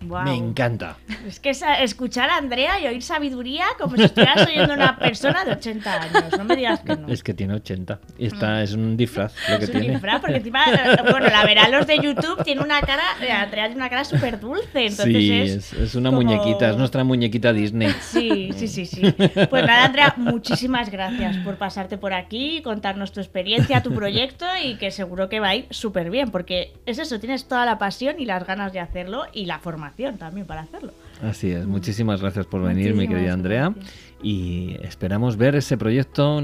[0.00, 0.96] me encanta.
[1.26, 5.44] Es que escuchar a Andrea y oír sabiduría como si estuvieras oyendo a una persona
[5.44, 6.38] de 80 años.
[6.38, 7.08] No me digas que no.
[7.08, 7.98] Es que tiene 80.
[8.18, 8.58] Y está, mm.
[8.58, 9.86] es un disfraz lo que es tiene.
[9.86, 10.64] un disfraz, porque encima,
[11.10, 14.38] bueno, la verán los de YouTube, tiene una cara, eh, Andrea tiene una cara súper
[14.38, 14.86] dulce.
[14.86, 17.92] Entonces sí, es, es, una muñequita, es nuestra muñequita Disney.
[18.00, 19.02] Sí, sí, sí, sí.
[19.50, 24.76] Pues nada, Andrea, muchísimas gracias por pasarte por aquí, contarnos tu experiencia, tu proyecto y
[24.76, 28.20] que seguro que va a ir súper bien, porque es eso, tienes toda la pasión
[28.20, 29.87] y las ganas de hacerlo y la formación
[30.18, 30.92] también para hacerlo.
[31.22, 33.74] Así es, muchísimas gracias por venir, mi querida Andrea.
[34.22, 36.42] Y esperamos ver ese proyecto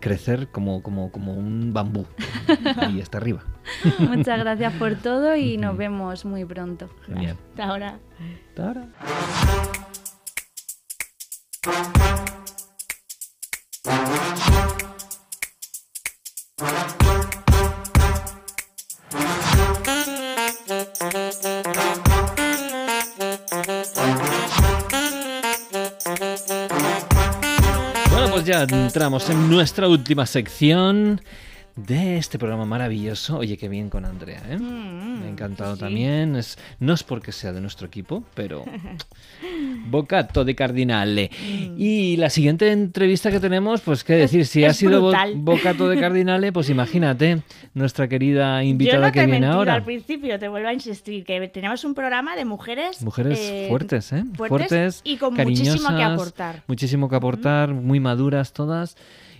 [0.00, 2.04] crecer como, como, como un bambú
[2.92, 3.42] y hasta arriba.
[3.98, 6.88] Muchas gracias por todo y nos vemos muy pronto.
[7.06, 7.36] Genial.
[7.50, 7.98] Hasta ahora.
[8.48, 8.86] Hasta ahora.
[28.62, 31.20] Entramos en nuestra última sección
[31.76, 33.36] de este programa maravilloso.
[33.38, 34.56] Oye, qué bien con Andrea, ¿eh?
[34.56, 36.34] Mm, Me ha encantado también.
[36.34, 38.64] Es, no es porque sea de nuestro equipo, pero
[39.86, 41.30] Bocato de Cardinale.
[41.30, 41.74] Mm.
[41.76, 46.50] Y la siguiente entrevista que tenemos, pues qué decir, si ha sido Bocato de Cardinale,
[46.50, 47.42] pues imagínate
[47.74, 49.74] nuestra querida invitada que viene ahora.
[49.74, 54.12] Al principio te vuelvo a insistir que tenemos un programa de mujeres mujeres eh, fuertes,
[54.12, 54.24] ¿eh?
[54.34, 56.62] Fuertes, y con muchísimo que aportar.
[56.66, 58.96] Muchísimo que aportar, muy maduras todas.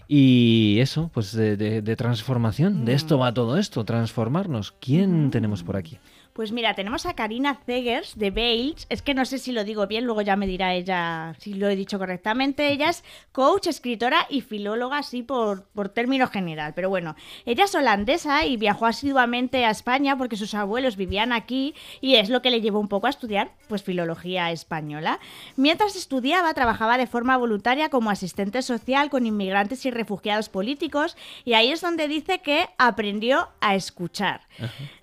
[0.09, 2.85] Y eso, pues de, transformación.
[2.85, 3.20] De esto mm.
[3.20, 4.73] va todo esto, transformarnos.
[4.81, 5.99] ¿Quién tenemos por aquí?
[6.37, 8.87] Pues mira, tenemos a Karina Zegers de Bales.
[8.91, 11.67] Es que no sé si lo digo bien, luego ya me dirá ella si lo
[11.67, 12.69] he dicho correctamente.
[12.77, 16.75] Ella es coach, escritora y filóloga, así por, por término general.
[16.75, 21.75] Pero bueno, ella es holandesa y viajó asiduamente a España porque sus abuelos vivían aquí
[22.03, 25.21] y es lo que le llevó un poco a estudiar pues filología española.
[25.57, 31.55] Mientras estudiaba, trabajaba de forma voluntaria como asistente social con inmigrantes y refugiados políticos y
[31.55, 34.43] ahí es donde dice que aprendió a escuchar.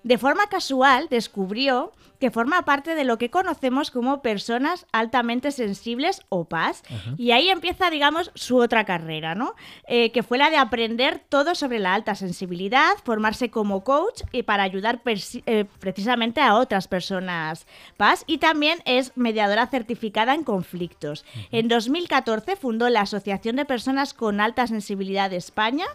[0.03, 6.21] De forma casual, descubrió que forma parte de lo que conocemos como personas altamente sensibles
[6.29, 6.83] o PAS.
[7.17, 9.55] Y ahí empieza, digamos, su otra carrera, ¿no?
[9.87, 14.43] Eh, que fue la de aprender todo sobre la alta sensibilidad, formarse como coach y
[14.43, 17.67] para ayudar eh, precisamente a otras personas
[17.97, 18.23] PAS.
[18.27, 21.25] Y también es mediadora certificada en conflictos.
[21.51, 25.85] En 2014 fundó la Asociación de Personas con Alta Sensibilidad de España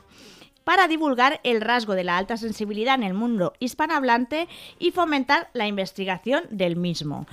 [0.68, 5.66] para divulgar el rasgo de la alta sensibilidad en el mundo hispanohablante y fomentar la
[5.66, 7.26] investigación del mismo.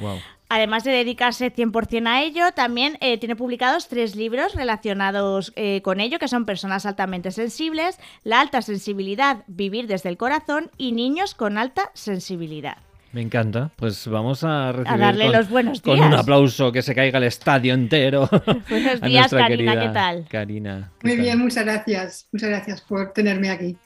[0.47, 5.99] Además de dedicarse 100% a ello, también eh, tiene publicados tres libros relacionados eh, con
[5.99, 11.35] ello, que son Personas altamente sensibles, La alta sensibilidad, Vivir desde el corazón y Niños
[11.35, 12.77] con alta sensibilidad.
[13.15, 13.71] Me encanta.
[13.77, 15.97] Pues vamos a recibir darle los buenos días.
[15.97, 18.29] con un aplauso que se caiga el estadio entero.
[18.69, 19.79] buenos días, Karina.
[19.79, 20.27] ¿Qué tal?
[20.29, 20.91] Karina.
[21.01, 22.27] Muy bien, muchas gracias.
[22.33, 23.77] Muchas gracias por tenerme aquí.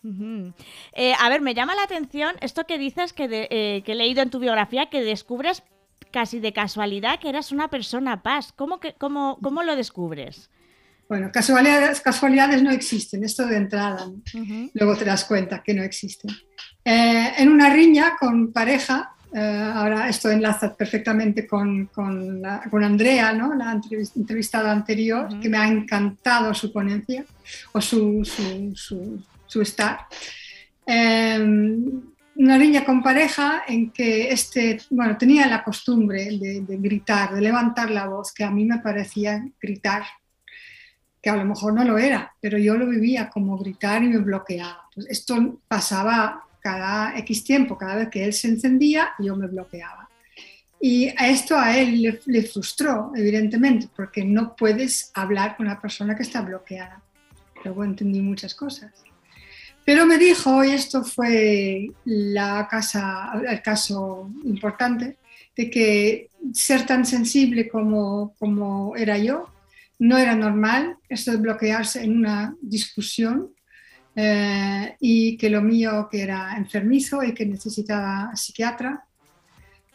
[0.94, 4.24] Eh, a ver, me llama la atención esto que dices que, eh, que he leído
[4.24, 5.62] en tu biografía que descubres
[6.10, 8.52] casi de casualidad que eras una persona paz.
[8.56, 10.50] ¿Cómo, que, cómo, cómo lo descubres?
[11.08, 14.12] Bueno, casualidades, casualidades no existen, esto de entrada.
[14.74, 16.32] Luego te das cuenta que no existen.
[16.84, 22.44] Eh, en una riña con pareja, eh, ahora esto enlaza perfectamente con, con,
[22.84, 23.54] Andrea, ¿no?
[23.54, 23.80] la
[24.16, 27.24] entrevistada anterior, que me ha encantado su ponencia
[27.72, 30.08] o su, su, su, estar.
[30.86, 32.02] Em,
[32.36, 37.92] una niña con pareja en que este, bueno, tenía la costumbre de, gritar, de levantar
[37.92, 40.04] la voz, que a mí me parecía gritar,
[41.22, 44.20] que a lo mejor no lo era, pero yo lo vivía como gritar y me
[44.20, 44.88] bloqueaba.
[44.96, 50.10] Pues esto pasaba cada X tiempo, cada vez que él se encendía, yo me bloqueaba.
[50.82, 56.24] Y esto a él le, frustró, evidentemente, porque no puedes hablar con una persona que
[56.24, 57.02] está bloqueada.
[57.66, 58.92] Luego entendí muchas cosas.
[59.84, 65.18] Pero me dijo, y esto fue la casa, el caso importante,
[65.56, 69.50] de que ser tan sensible como, como era yo
[70.00, 73.54] no era normal, esto de bloquearse en una discusión
[74.16, 79.06] eh, y que lo mío que era enfermizo y que necesitaba psiquiatra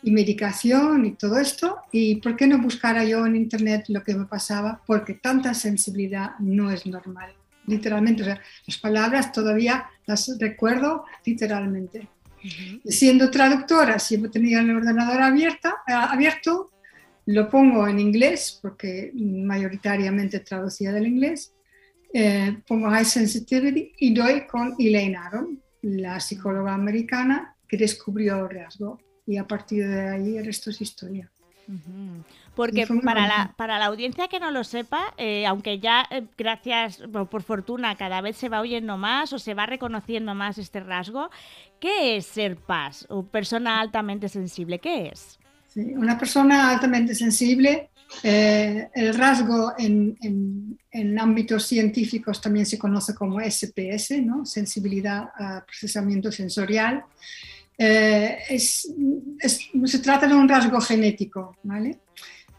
[0.02, 1.78] y medicación y todo esto.
[1.90, 4.80] ¿Y por qué no buscara yo en internet lo que me pasaba?
[4.86, 7.32] Porque tanta sensibilidad no es normal.
[7.66, 12.08] Literalmente, o sea, las palabras todavía las recuerdo literalmente.
[12.84, 16.70] Siendo traductora, siempre tenía el ordenador abierta, eh, abierto,
[17.26, 21.53] lo pongo en inglés, porque mayoritariamente traducía del inglés,
[22.16, 28.50] eh, pongo High Sensitivity y doy con Elaine Aron, la psicóloga americana que descubrió el
[28.50, 31.28] rasgo y a partir de ahí el resto es historia.
[32.54, 37.02] Porque para la, para la audiencia que no lo sepa, eh, aunque ya eh, gracias,
[37.10, 41.30] por, fortuna, cada vez se va oyendo más o se va reconociendo más este rasgo,
[41.80, 44.78] ¿qué es ser paz o persona altamente sensible?
[44.78, 45.40] ¿Qué es?
[45.76, 47.90] una persona altamente sensible,
[48.22, 54.46] eh, el rasgo en, en, en, ámbitos científicos también se conoce como SPS, ¿no?
[54.46, 57.04] sensibilidad a procesamiento sensorial.
[57.76, 58.92] Eh, es,
[59.84, 61.98] se trata de un rasgo genético, ¿vale?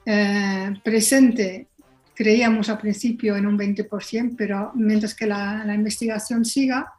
[0.06, 1.68] Eh, presente,
[2.14, 6.94] creíamos al principio en un 20%, pero mientras que la, la investigación siga,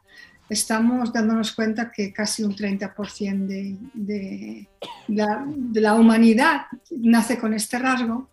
[0.49, 4.67] estamos dándonos cuenta que casi un 30% de, de,
[5.07, 8.29] la, de, la, humanidad nace con este rasgo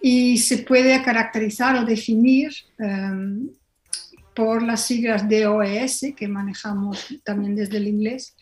[0.00, 3.48] y se puede caracterizar o definir um,
[4.34, 8.34] por las siglas DOES que manejamos también desde el inglés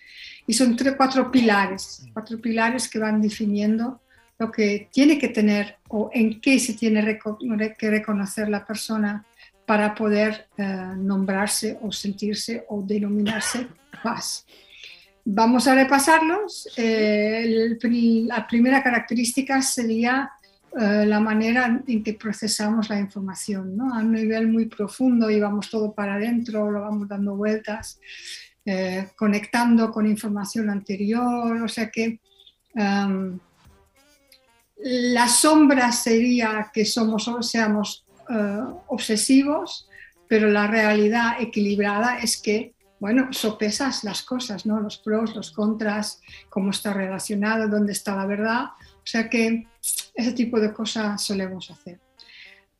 [0.47, 4.01] y son tres, cuatro pilares, cuatro pilares que van definiendo
[4.39, 7.19] lo que tiene que tener o en qué se tiene
[7.79, 9.27] que reconocer la persona
[9.71, 10.65] para poder eh,
[10.97, 13.69] nombrarse o sentirse o denominarse
[14.03, 14.45] paz.
[15.25, 16.67] Vamos a repasarlos.
[16.77, 17.79] Eh,
[18.27, 20.29] la primera característica sería
[20.77, 23.95] eh, la manera en que procesamos la información, ¿no?
[23.95, 25.41] a un nivel muy profundo y
[25.71, 28.01] todo para adentro, lo vamos dando vueltas.
[29.15, 32.21] Conectando con información anterior, o sea que
[32.75, 33.39] um,
[34.79, 39.89] la sombra sería que somos o seamos uh, obsesivos,
[40.29, 44.81] pero la realidad equilibrada es que, bueno, sopesas las cosas, ¿no?
[44.81, 48.65] Los pros, los contras, cómo está relacionado, dónde está la verdad.
[48.97, 49.67] O sea que
[50.15, 51.99] ese tipo de cosas solemos hacer.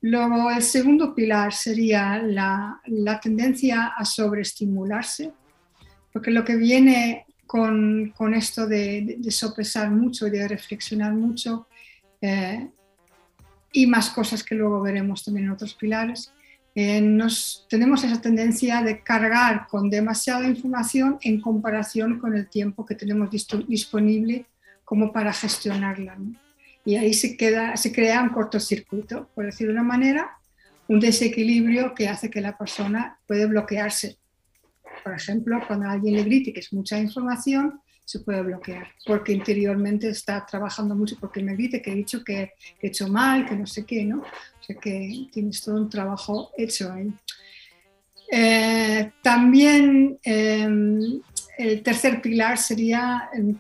[0.03, 5.33] Luego, el segundo pilar sería la, la tendencia a sobreestimularse,
[6.13, 11.67] porque lo que viene con, con esto de, de, sopesar mucho y de reflexionar mucho,
[12.21, 12.71] eh,
[13.73, 16.33] y más cosas que luego veremos también en otros pilares,
[16.75, 22.87] eh, nos, tenemos esa tendencia de cargar con demasiada información en comparación con el tiempo
[22.87, 23.31] que tenemos
[23.67, 24.47] disponible
[24.85, 26.17] como para gestionarla.
[26.17, 26.35] ¿no?
[26.85, 30.31] Y ahí se, queda, se crea un cortocircuito, por decirlo de una manera,
[30.89, 34.21] un desequilibrio que hace que la persona puede bloquearse
[35.03, 37.81] por ejemplo, cuando alguien le grite que es mucha información,
[38.11, 42.55] se puede bloquear, porque interiormente está trabajando mucho, porque me grite que he dicho que,
[42.83, 44.19] he hecho mal, que no sé qué, ¿no?
[44.19, 47.13] O sea que tienes todo un trabajo hecho ahí.
[48.33, 51.21] Eh, también em,
[51.57, 53.55] el tercer pilar sería un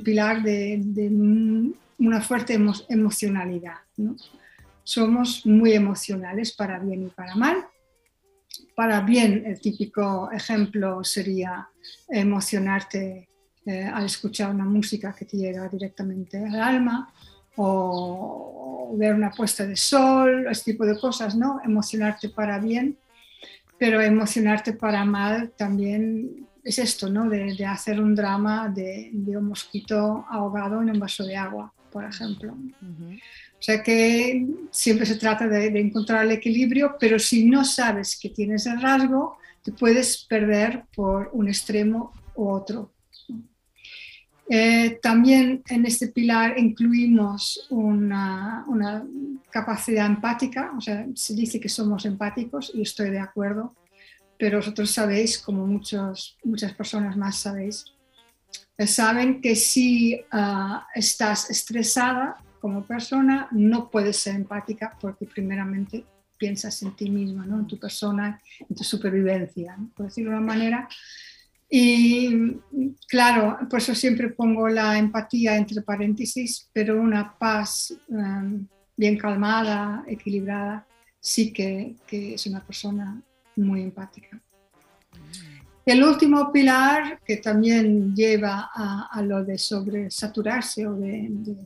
[0.00, 0.80] pilar, de,
[1.98, 2.56] una fuerte
[2.88, 3.78] emocionalidad.
[3.96, 4.14] ¿no?
[4.84, 7.66] Somos muy emocionales para bien y para mal
[8.74, 11.68] para bien, el típico ejemplo sería
[12.08, 13.28] emocionarte
[13.66, 17.12] eh, al escuchar una música que te llega directamente al alma
[17.56, 21.60] o ver una puesta de sol, ese tipo de cosas, ¿no?
[21.64, 22.96] Emocionarte para bien,
[23.78, 27.28] pero emocionarte para mal también es esto, ¿no?
[27.28, 32.52] De, hacer un drama de, un mosquito ahogado en un vaso de agua, por ejemplo.
[32.52, 38.30] O sea que siempre se trata de, encontrar el equilibrio, pero si no sabes que
[38.30, 42.92] tienes el rasgo, te puedes perder por un extremo u otro.
[44.48, 49.04] Eh, también en este pilar incluimos una, una,
[49.50, 53.74] capacidad empática, o sea, se dice que somos empáticos y estoy de acuerdo,
[54.38, 57.84] pero vosotros sabéis, como muchos, muchas personas más sabéis,
[58.78, 66.04] eh, saben que si uh, estás estresada, como persona no puedes ser empática porque primeramente
[66.38, 67.58] piensas en ti misma, ¿no?
[67.58, 70.88] en tu persona, en tu supervivencia, por decirlo de una manera.
[71.74, 72.28] Y
[73.08, 80.04] claro, por eso siempre pongo la empatía entre paréntesis, pero una paz em, bien calmada,
[80.06, 80.86] equilibrada,
[81.18, 83.22] sí que, es una persona
[83.56, 84.38] muy empática.
[85.86, 91.56] El último pilar que también lleva a, lo de sobresaturarse o de, de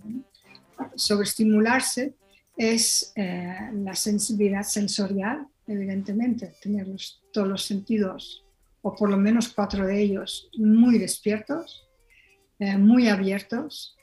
[0.94, 2.14] sobreestimularse
[2.56, 6.86] es eh, la sensibilidad sensorial, evidentemente, tener
[7.32, 8.45] todos los sentidos
[8.86, 11.88] o por lo menos cuatro de ellos, muy despiertos,
[12.60, 13.96] eh, muy abiertos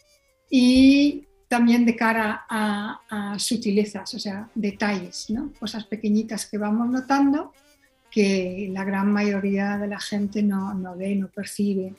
[0.49, 5.53] y también de cara a, sutilezas, o sea, detalles, ¿no?
[5.57, 7.53] cosas pequeñitas que vamos notando
[8.11, 11.95] que la gran mayoría de la gente no, no ve, no percibe.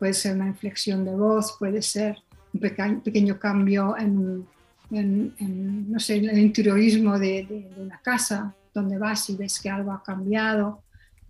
[0.00, 2.18] Puede ser una inflexión de voz, puede ser
[2.52, 2.60] un
[3.00, 4.44] pequeño, cambio en,
[4.90, 9.92] no sé, en el interiorismo de, de, una casa, donde vas y ves que algo
[9.92, 10.83] ha cambiado,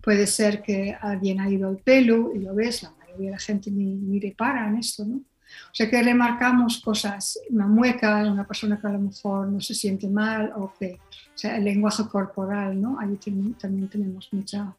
[0.05, 3.39] Puede ser que alguien ha ido al pelo y lo ves, la mayoría de la
[3.39, 5.17] gente ni, ni repara en esto, ¿no?
[5.17, 9.73] O sea que remarcamos cosas, una mueca, una persona que a lo mejor no se
[9.73, 12.99] siente mal o que, o sea, el lenguaje corporal, ¿no?
[12.99, 13.17] Ahí
[13.59, 14.75] también tenemos mucha,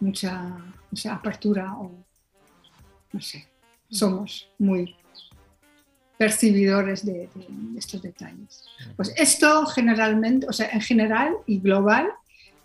[0.00, 0.58] mucha,
[1.10, 2.04] apertura o,
[3.12, 3.48] no sé,
[3.90, 4.94] somos muy
[6.18, 8.64] percibidores de, de, estos detalles.
[8.96, 12.08] Pues esto generalmente, o sea, en general y global,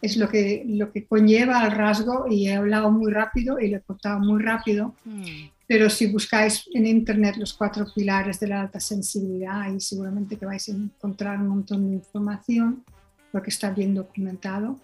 [0.02, 3.78] es lo que, lo que conlleva al rasgo y he hablado muy rápido y lo
[3.78, 4.96] he cortado muy rápido.
[5.06, 5.50] Mm.
[5.68, 10.46] Pero si buscáis en internet los cuatro pilares de la alta sensibilidad, ahí seguramente que
[10.46, 12.86] vais a encontrar un montón de información,
[13.32, 14.80] porque está bien documentado.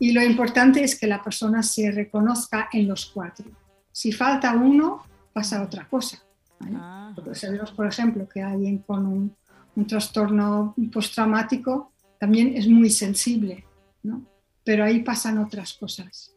[0.00, 3.46] Y lo importante es que la persona se reconozca en los cuatro.
[3.92, 6.22] Si falta uno, pasa otra cosa.
[6.60, 7.12] Ah.
[7.14, 9.36] Porque sabemos, por ejemplo, que alguien con un,
[9.76, 13.64] un trastorno postraumático también es muy sensible.
[14.02, 14.22] ¿no?
[14.66, 16.34] Pero ahí pasan otras cosas.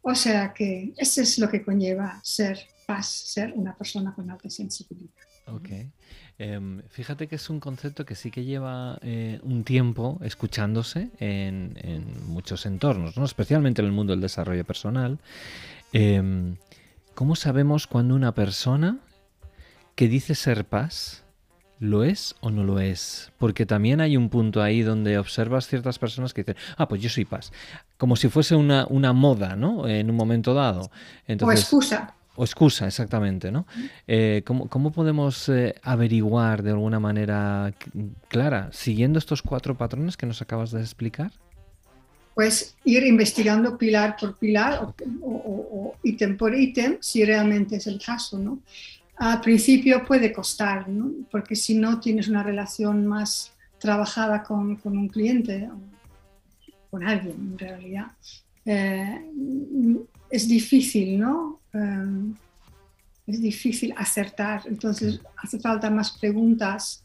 [0.00, 4.48] O sea que eso es lo que conlleva ser paz, ser una persona con alta
[4.48, 5.12] sensibilidad.
[5.46, 5.68] Ok.
[6.38, 11.76] Em, fíjate que es un concepto que sí que lleva eh, un tiempo escuchándose en,
[12.26, 13.26] muchos entornos, ¿no?
[13.26, 15.18] especialmente en el mundo del desarrollo personal.
[15.92, 16.56] Em,
[17.14, 19.00] ¿Cómo sabemos cuando una persona
[19.96, 21.24] que dice ser paz
[21.80, 23.32] ¿Lo es o no lo es?
[23.38, 27.08] Porque también hay un punto ahí donde observas ciertas personas que dicen, ah, pues yo
[27.08, 27.52] soy paz.
[27.96, 29.88] Como si fuese una, una moda, ¿no?
[29.88, 30.90] En un momento dado.
[31.40, 32.14] o excusa.
[32.36, 33.66] O excusa, exactamente, ¿no?
[34.06, 37.72] Eh, ¿cómo, podemos eh, averiguar de alguna manera
[38.28, 41.32] clara, siguiendo estos cuatro patrones que nos acabas de explicar?
[42.34, 47.98] Pues ir investigando pilar por pilar o, o ítem por ítem, si realmente es el
[47.98, 48.60] caso, ¿no?
[49.20, 51.12] Al principio puede costar, ¿no?
[51.30, 55.68] porque si no tienes una relación más trabajada con, con un cliente
[56.90, 58.06] con alguien en realidad,
[58.64, 59.30] eh,
[60.30, 61.60] es difícil, ¿no?
[61.72, 62.32] Eh,
[63.26, 67.04] es difícil acertar, entonces hace falta más preguntas,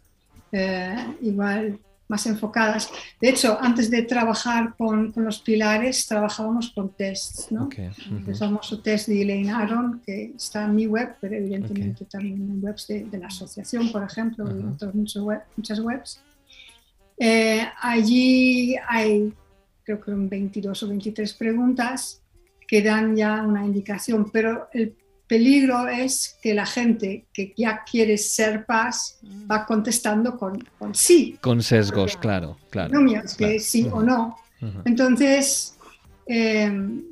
[0.51, 2.89] eh, igual más enfocadas.
[3.19, 7.65] De hecho, antes de trabajar con, con los pilares, trabajábamos con tests, ¿no?
[7.65, 7.89] Okay.
[8.27, 12.63] El famoso test de Elaine Aron, que está en mi web, pero evidentemente también en
[12.63, 16.21] webs de, de, la asociación, por ejemplo, y otras web, muchas webs.
[17.17, 19.33] Eh, allí hay,
[19.83, 22.21] creo que 22 o 23 preguntas
[22.67, 24.95] que dan ya una indicación, pero el
[25.27, 29.51] peligro es que la gente que ya quiere ser paz mm.
[29.51, 31.37] va contestando con, con sí.
[31.41, 32.99] Con sesgos, claro, claro.
[32.99, 34.37] No que sí o no.
[34.85, 35.77] Entonces,
[36.25, 37.03] em,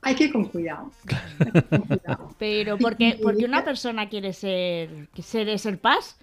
[0.00, 0.90] hay que ir con cuidado.
[2.38, 6.16] Pero, porque, porque una persona quiere ser, quiere ser paz.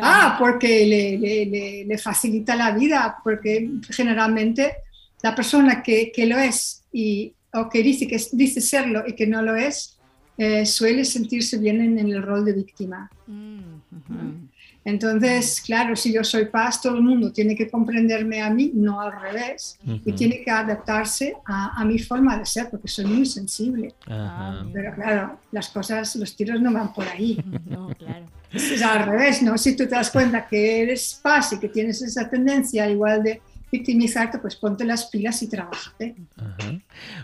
[0.00, 4.76] ah, porque le, le, le, facilita la vida, porque generalmente
[5.22, 9.26] la persona que, que lo es y o que dice que dice serlo y que
[9.26, 9.98] no lo es,
[10.36, 13.10] eh, suele sentirse bien en, el rol de víctima.
[13.26, 14.48] Mm,
[14.84, 19.00] Entonces, claro, si yo soy paz, todo el mundo tiene que comprenderme a mí, no
[19.00, 23.94] al revés, y tiene que adaptarse a, mi forma de ser, porque soy muy sensible.
[24.06, 27.38] Pero claro, las cosas, los tiros no van por ahí.
[27.68, 28.24] No, claro.
[28.50, 29.58] Es al revés, ¿no?
[29.58, 33.42] Si tú te das cuenta que eres paz y que tienes esa tendencia igual de
[33.70, 36.14] victimizarte, pues ponte las pilas y trabajate.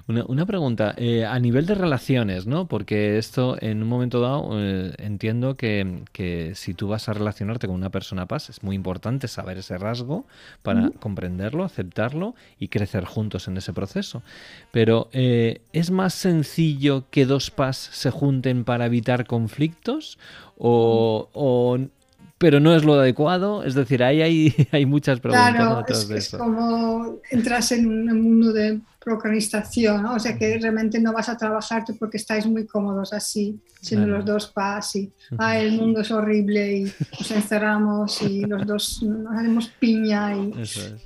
[0.07, 2.67] Una, pregunta, eh, a nivel de relaciones, ¿no?
[2.67, 7.77] Porque esto en un momento dado eh, entiendo que, si tú vas a relacionarte con
[7.77, 10.27] una persona paz, es muy importante saber ese rasgo
[10.63, 14.23] para comprenderlo, aceptarlo y crecer juntos en ese proceso.
[14.71, 20.19] Pero eh, ¿es más sencillo que dos paz se junten para evitar conflictos?
[20.57, 21.79] ¿O, o
[22.45, 23.65] pero no es lo adecuado.
[23.65, 28.81] Es decir, ahí hay, hay muchas preguntas claro, es, como entras en un mundo de
[29.03, 34.07] procrastinación, o sea que realmente no vas a trabajarte porque estáis muy cómodos así, siendo
[34.07, 36.83] los dos pas y ah, el mundo es horrible y
[37.19, 40.53] nos encerramos y los dos nos hacemos piña y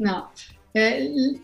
[0.00, 0.32] no.
[0.74, 1.38] Eh,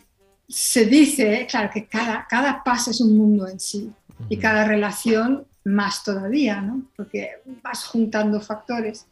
[0.49, 3.93] se dice, claro, que cada, cada pas es un mundo en sí
[4.29, 6.83] y cada relación más todavía, ¿no?
[6.97, 7.31] porque
[7.63, 9.07] vas juntando factores.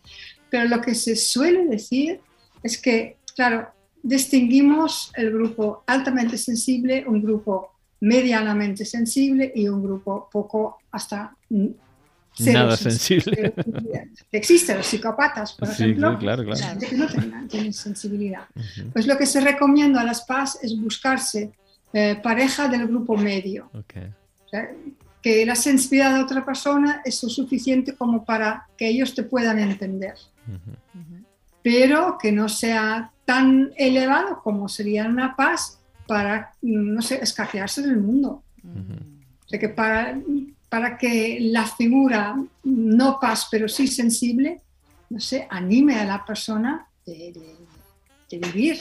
[0.52, 2.20] Pero lo que se suele decir
[2.62, 3.68] es que, claro,
[4.02, 11.34] distinguimos el grupo altamente sensible, un grupo medianamente sensible y un grupo poco hasta
[12.38, 13.54] Nada sensible.
[14.30, 16.78] Existen los psicópatas, por ejemplo, claro, claro.
[16.78, 17.06] que no
[17.48, 18.44] tienen, sensibilidad.
[18.92, 21.50] Pues lo que se recomienda a las PAS es buscarse
[21.94, 23.70] eh, pareja del grupo medio.
[25.22, 29.58] que la sensibilidad de otra persona es lo suficiente como para que ellos te puedan
[29.58, 30.14] entender.
[31.62, 37.98] Pero que no sea tan elevado como sería una paz para, no sé, escaquearse del
[37.98, 38.42] mundo.
[38.64, 40.20] O sea, que para,
[40.68, 44.60] para que la figura no paz, pero sí sensible,
[45.10, 47.32] no sé, anime a la persona de,
[48.30, 48.80] vivir.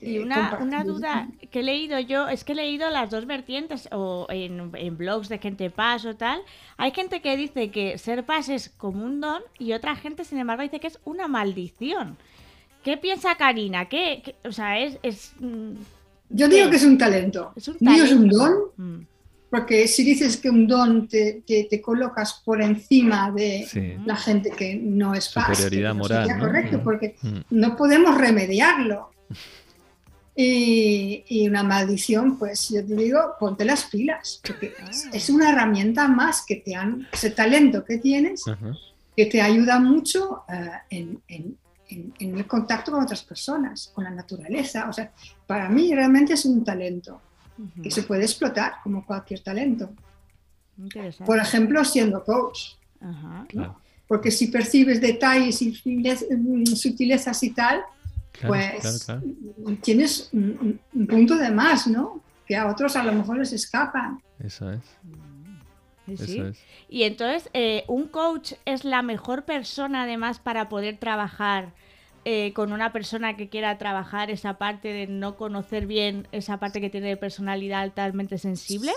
[0.00, 3.88] Y una, una, duda que he leído yo, es que he leído las dos vertientes,
[3.92, 6.40] o en, en blogs de gente paz o tal.
[6.76, 10.38] Hay gente que dice que ser paz es como un don y otra gente, sin
[10.38, 12.16] embargo, dice que es una maldición.
[12.82, 13.88] ¿Qué piensa Karina?
[13.88, 15.34] ¿Qué, o sea, es...
[15.38, 15.72] Mm,
[16.30, 17.52] Yo digo que es un talento.
[17.54, 19.00] ¿Es un es un don, mm.
[19.50, 24.76] Porque si dices que un don te, te, colocas por encima de la gente que
[24.76, 25.56] no es fácil.
[25.56, 26.28] Superioridad moral.
[26.28, 26.38] ¿no?
[26.38, 26.82] correcto, mm.
[26.84, 27.16] porque
[27.50, 29.10] no podemos remediarlo.
[30.36, 34.90] Y, una maldición, pues yo te digo, ponte las pilas, porque ah.
[35.12, 38.44] es una herramienta más que te han, ese talento que tienes,
[39.16, 41.56] que te ayuda mucho eh, en, en,
[41.88, 44.88] en, el contacto con otras personas, con la naturaleza.
[44.88, 45.12] O sea,
[45.46, 47.20] para mí realmente es un talento
[47.82, 49.90] que se puede explotar como cualquier talento.
[51.24, 52.74] Por ejemplo, siendo coach.
[54.06, 57.82] Porque si percibes detalles y mm, sutilezas y tal,
[58.46, 59.06] pues
[59.82, 62.20] tienes un, punto de más, ¿no?
[62.46, 64.20] Que a otros a lo mejor les escapan.
[64.38, 64.80] Eso es.
[66.18, 66.42] Sí.
[66.88, 71.72] Y entonces, eh, ¿un coach es la mejor persona además para poder trabajar
[72.24, 76.80] eh, con una persona que quiera trabajar esa parte de no conocer bien esa parte
[76.80, 78.92] que tiene de personalidad altamente sensible?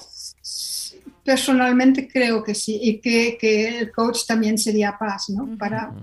[1.24, 5.58] Personalmente creo que sí, y que, el coach también sería paz, ¿no?
[5.58, 5.94] Para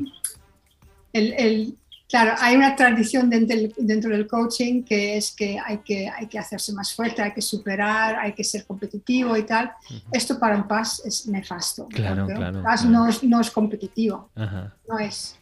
[1.12, 1.76] el,
[2.08, 6.26] claro, hay una tradición dentro del, dentro del, coaching que es que hay, que hay
[6.26, 9.72] que hacerse más fuerte, hay que superar, hay que ser competitivo y tal.
[10.12, 11.86] Esto para un paz es nefasto.
[11.88, 12.62] Claro, claro.
[12.62, 15.39] Paz No, es, no es competitivo, no es.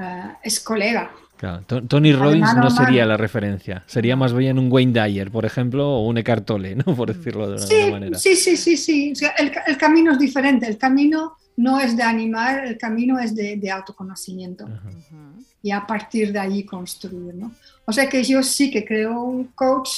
[0.00, 1.10] Eh, es colega.
[1.88, 6.06] Tony Robbins no sería la referencia, sería más bien un Wayne Dyer, por ejemplo, o
[6.06, 6.84] un Eckhart Tolle, ¿no?
[6.96, 8.18] por decirlo de alguna manera.
[8.18, 9.12] Sí, sí, sí, sí.
[9.38, 14.66] el, camino es diferente, el camino no es de animar, el camino es de, autoconocimiento.
[15.62, 17.52] Y a partir de allí construir, ¿no?
[17.86, 19.90] O sea que yo sí que creo un coach,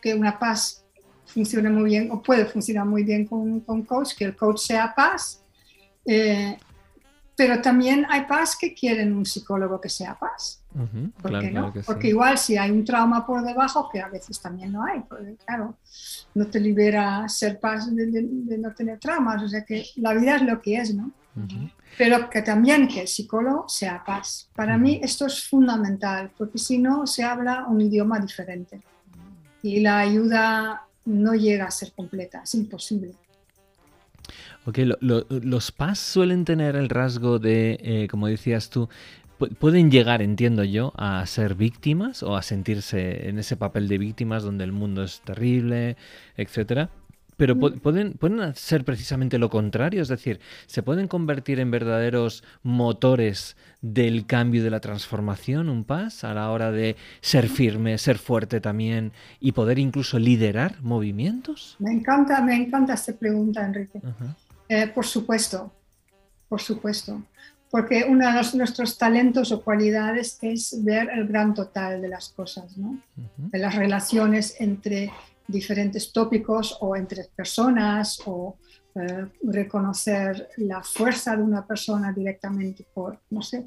[0.00, 0.84] que una paz
[1.24, 4.92] funcione muy bien, o puede funcionar muy bien con un coach, que el coach sea
[4.94, 5.40] paz.
[6.04, 6.56] Eh,
[7.40, 10.62] pero también hay paz que quieren un psicólogo que sea paz.
[11.22, 11.72] ¿Por qué no?
[11.86, 15.36] porque igual si hay un trauma por debajo, que a veces también no hay, porque
[15.46, 15.74] claro,
[16.34, 20.42] no te libera ser paz de, no tener traumas, o sea que la vida es
[20.42, 21.12] lo que es, ¿no?
[21.96, 24.50] Pero que también que el psicólogo sea paz.
[24.54, 28.82] Para mí esto es fundamental, porque si no se habla un idioma diferente
[29.62, 33.14] y la ayuda no llega a ser completa, es imposible.
[34.70, 38.88] Ok, los PAS suelen tener el rasgo de, eh, como decías tú,
[39.58, 44.44] pueden llegar, entiendo yo, a ser víctimas o a sentirse en ese papel de víctimas
[44.44, 45.96] donde el mundo es terrible,
[46.36, 46.90] etcétera.
[47.36, 47.80] Pero mm.
[47.80, 54.24] pueden, pueden ser precisamente lo contrario, es decir, se pueden convertir en verdaderos motores del
[54.24, 59.10] cambio de la transformación, un PAS, a la hora de ser firme, ser fuerte también
[59.40, 61.74] y poder incluso liderar movimientos.
[61.80, 64.00] Me encanta, me encanta esta pregunta, Enrique.
[64.72, 65.72] Eh, por supuesto,
[66.48, 67.20] por supuesto,
[67.72, 72.76] porque uno de nuestros talentos o cualidades es ver el gran total de las cosas,
[72.76, 72.96] ¿no?
[73.16, 75.12] de las relaciones entre
[75.48, 78.58] diferentes tópicos o entre personas o
[78.94, 83.66] eh, reconocer la fuerza de una persona directamente por, no sé,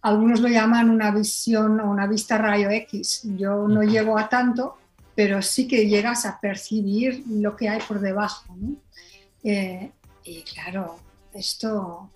[0.00, 3.24] algunos lo llaman una visión o una vista rayo X.
[3.36, 4.78] Yo no llego a tanto,
[5.14, 8.56] pero sí que llegas a percibir lo que hay por debajo.
[8.56, 8.76] ¿no?
[9.42, 9.90] Eh,
[10.24, 10.98] y claro,
[11.32, 12.10] esto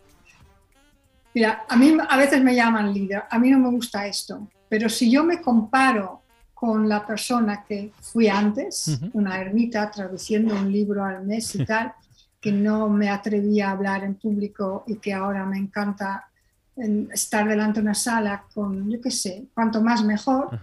[1.36, 4.89] Mira, a mí a veces me llaman líder, a mí no me gusta esto, pero
[4.89, 6.23] si yo me comparo
[6.55, 11.93] con la persona que fui antes, una ermita traduciendo un libro al mes y tal,
[12.40, 16.27] que no me atrevía a hablar en público y que ahora me encanta
[16.74, 20.59] estar delante de una sala con, yo qué sé, cuanto más mejor,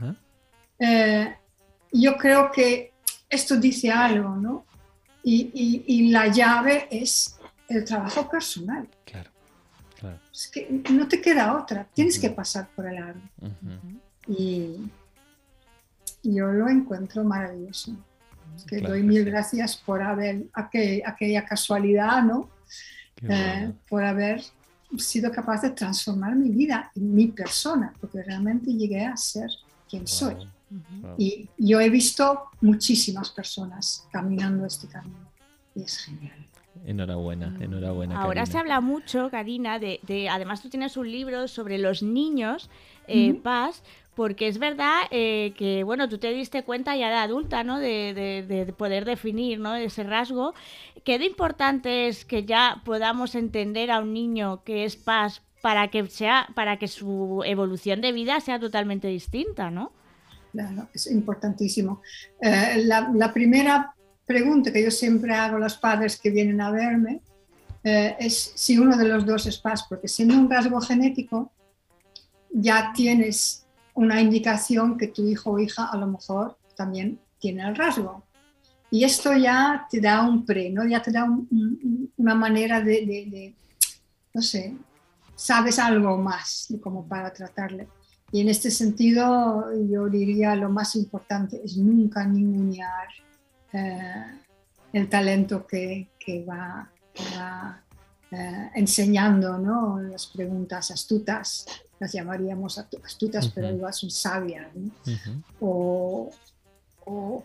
[0.79, 1.35] eh,
[1.91, 2.93] yo creo que
[3.29, 4.65] esto dice algo, ¿no?
[5.23, 7.37] Y, y, la llave es
[7.69, 8.87] el trabajo personal.
[9.05, 9.31] Claro,
[9.97, 10.19] claro.
[10.31, 13.29] Es que no te queda otra, tienes que pasar por el árbol.
[14.27, 14.79] Y
[16.23, 17.95] yo lo encuentro maravilloso.
[18.67, 22.49] que doy mil gracias por haber, aquella casualidad, ¿no?
[23.21, 24.41] Eh, por haber
[24.97, 29.49] sido capaz de transformar mi vida y mi persona, porque realmente llegué a ser
[29.89, 30.35] quien soy.
[31.17, 35.31] Y yo he visto muchísimas personas caminando este camino
[35.75, 36.45] y es genial.
[36.85, 37.63] Enhorabuena, mm.
[37.63, 38.21] enhorabuena.
[38.21, 42.69] Ahora se habla mucho, Karina, de, además tú tienes un libro sobre los niños,
[43.07, 43.83] eh, Paz,
[44.15, 47.79] porque es verdad eh, que, bueno, tú te diste cuenta ya de adulta, ¿no?
[47.79, 49.75] De, poder definir, ¿no?
[49.75, 50.53] Ese rasgo.
[51.03, 55.87] ¿Qué de importante es que ya podamos entender a un niño que es paz para
[55.87, 59.91] que sea, para que su evolución de vida sea totalmente distinta, ¿no?
[60.53, 62.03] Claro, es importantísimo.
[62.39, 63.93] Eh, la, primera
[64.23, 67.21] pregunta que yo siempre hago a los padres que vienen a verme
[67.83, 71.51] eh, es si uno de los dos es paz, porque siendo un rasgo genético,
[72.51, 73.65] ya tienes
[73.95, 78.23] una indicación que tu hijo o hija a lo mejor también tiene el rasgo.
[78.91, 80.87] Y esto ya te da un pre, ¿no?
[80.87, 81.27] ya te da
[82.17, 83.55] una manera de,
[84.35, 84.75] no sé,
[85.35, 87.87] sabes algo más como para tratarle.
[88.33, 93.07] Y en este sentido, yo diría lo más importante es nunca ningunear
[93.71, 94.25] eh,
[94.91, 96.89] el talento que, que va,
[98.31, 100.01] eh, enseñando ¿no?
[100.01, 101.65] las preguntas astutas
[102.03, 104.67] las llamaríamos astutas, pero igual son sabias,
[105.61, 106.29] o,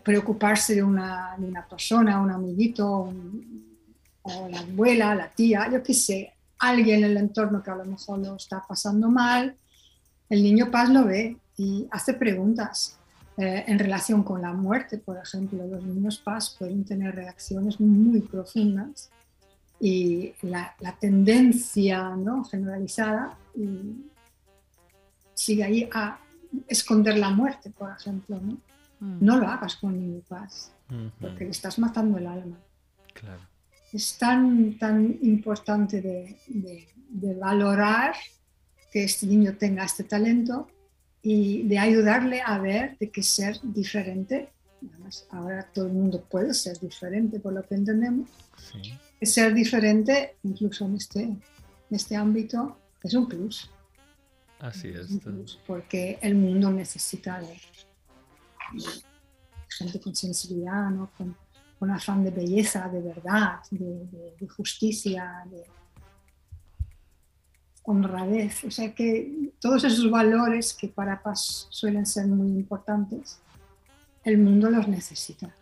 [0.03, 3.13] preocuparse de una, de una, persona, un amiguito,
[4.21, 7.85] o la abuela, la tía, yo qué sé, alguien en el entorno que a lo
[7.85, 9.55] mejor lo está pasando mal,
[10.29, 12.95] el niño paz lo ve y hace preguntas.
[13.37, 18.19] Eh, en relación con la muerte, por ejemplo, los niños paz pueden tener reacciones muy
[18.19, 19.09] profundas
[19.79, 22.43] y la, la tendencia ¿no?
[22.43, 23.37] generalizada
[25.39, 26.19] sigue ahí a
[26.67, 28.39] esconder la muerte, por ejemplo.
[28.41, 28.57] No,
[28.99, 29.17] mm.
[29.21, 30.71] no lo hagas con niño paz,
[31.21, 32.57] porque le estás matando el alma.
[33.13, 33.41] Claro.
[33.93, 38.13] Es tan, tan importante de, de, valorar
[38.91, 40.67] que este niño tenga este talento
[41.21, 44.49] y de ayudarle a ver de que ser diferente,
[44.89, 48.29] además ahora todo el mundo puede ser diferente por lo que entendemos,
[49.21, 51.41] ser diferente incluso en este, en
[51.91, 53.69] este ámbito es un plus.
[54.59, 55.07] Así es.
[55.65, 57.57] Porque el mundo necesita de,
[59.69, 61.11] gente con sensibilidad, ¿no?
[61.17, 61.35] con,
[61.91, 65.63] afán de belleza, de verdad, de, justicia, de
[67.89, 68.63] honradez.
[68.63, 73.39] O sea que todos esos valores que para paz suelen ser muy importantes,
[74.23, 75.53] el mundo los necesita.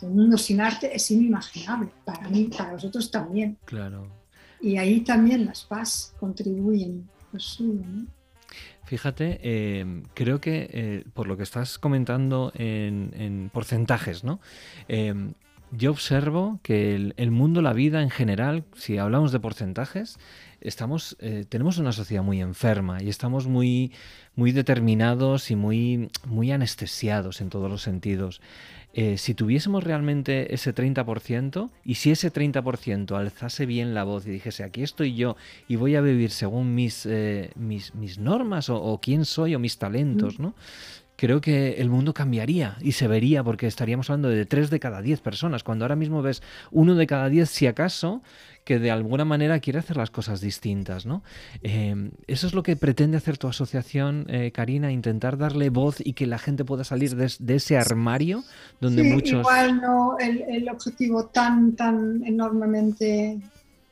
[0.00, 3.56] El mundo sin arte es inimaginable, para mí, para vosotros también.
[3.64, 4.08] Claro.
[4.60, 7.82] Y ahí también las paz contribuyen lo suyo.
[7.86, 8.06] ¿no?
[8.84, 14.40] Fíjate, em, creo que eh, por lo que estás comentando en, porcentajes, ¿no?
[14.88, 15.34] Em,
[15.72, 20.18] yo observo que el, mundo, la vida en general, si hablamos de porcentajes,
[20.60, 23.92] estamos, eh, tenemos una sociedad muy enferma y estamos muy,
[24.34, 28.40] muy determinados y muy, muy anestesiados en todos los sentidos.
[28.98, 34.30] Eh, si tuviésemos realmente ese 30% y si ese 30% alzase bien la voz y
[34.30, 35.36] dijese aquí estoy yo
[35.68, 39.76] y voy a vivir según mis, eh, mis, mis, normas o, quién soy o mis
[39.76, 40.40] talentos.
[40.40, 40.54] ¿no?
[41.16, 45.02] Creo que el mundo cambiaría y se vería porque estaríamos hablando de 3 de cada
[45.02, 48.22] 10 personas, cuando ahora mismo ves uno de cada 10 si acaso
[48.64, 51.22] que de alguna manera quiere hacer las cosas distintas, ¿no?
[51.62, 56.14] Em, eso es lo que pretende hacer tu asociación, eh, Karina, intentar darle voz y
[56.14, 58.42] que la gente pueda salir de, ese armario
[58.80, 59.40] donde sí, muchos...
[59.40, 63.38] Igual no el, objetivo tan, tan enormemente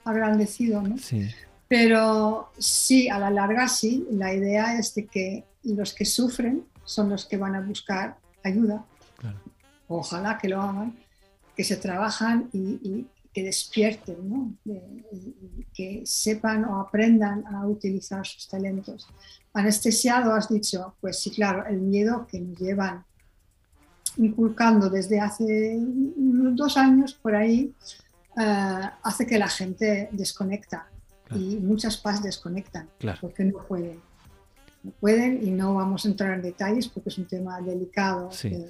[0.04, 0.98] agrandecido, ¿no?
[0.98, 1.28] Sí.
[1.68, 7.10] Pero sí, a la larga sí, la idea es de que los que sufren son
[7.10, 8.84] los que van a buscar ayuda.
[9.88, 10.96] Ojalá que lo hagan,
[11.56, 14.54] que se trabajan y, que despierten, ¿no?
[15.74, 19.08] que sepan o aprendan a utilizar sus talentos.
[19.52, 23.04] Anestesiado, has dicho, pues sí, claro, el miedo que nos llevan
[24.16, 25.76] inculcando desde hace
[26.16, 27.74] dos años por ahí
[28.36, 30.88] eh, hace que la gente desconecta
[31.34, 32.88] y muchas PAS desconectan
[33.20, 34.00] porque no pueden.
[34.84, 38.68] No pueden y no vamos a entrar en detalles porque es un tema delicado que,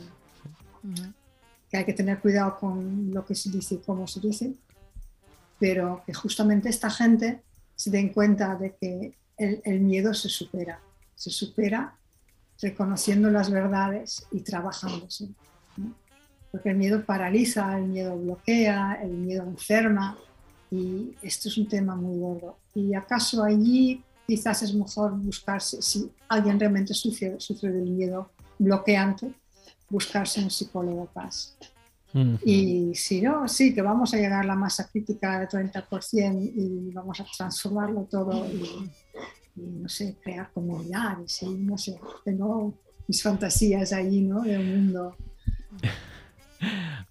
[1.77, 4.55] hay que tener cuidado con lo que se dice y cómo se dice,
[5.59, 7.43] pero que justamente esta gente
[7.75, 10.79] se den cuenta de que el, miedo se supera,
[11.17, 11.97] se supera
[12.63, 15.31] reconociendo las verdades y trabajándose.
[16.53, 20.17] Porque el miedo paraliza, el miedo bloquea, el miedo enferma,
[20.71, 22.59] y esto es un tema muy gordo.
[22.73, 29.33] Y acaso allí quizás es mejor buscarse, si alguien realmente sufre, sufre del miedo bloqueante,
[29.89, 31.57] buscarse un psicólogo paz.
[32.45, 36.93] Y si no, sí, que vamos a llegar a la masa crítica del 30% y
[36.93, 38.89] vamos a transformarlo todo y,
[39.57, 42.73] no sé, crear comunidades y no sé, tengo
[43.09, 44.43] mis fantasías allí, ¿no?
[44.43, 45.17] De un mundo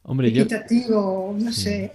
[0.04, 1.92] Hombre, equitativo, no sé.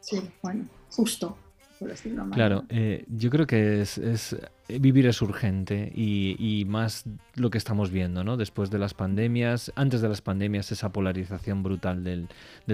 [0.00, 1.36] sí, bueno justo.
[1.80, 4.36] Por decirlo claro, eh, yo creo que es,
[4.68, 7.04] vivir es urgente y, más
[7.36, 8.36] lo que estamos viendo, ¿no?
[8.36, 12.28] Después de las pandemias, antes de las pandemias, esa polarización brutal del,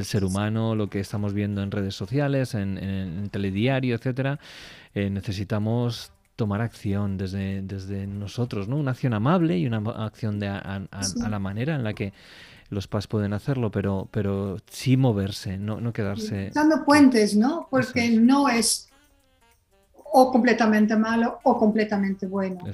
[0.04, 4.40] ser humano, lo que estamos viendo en redes sociales, en, telediario, etcétera,
[4.92, 8.76] eh, necesitamos tomar acción desde, desde nosotros, ¿no?
[8.76, 10.82] Una acción amable y una acción de a,
[11.30, 12.12] la manera en la que
[12.70, 16.50] los PAS pueden hacerlo, pero, pero sí moverse, no, no quedarse...
[16.52, 17.68] Dando puentes, ¿no?
[17.70, 18.88] Porque no es
[20.18, 22.64] o completamente malo o completamente bueno.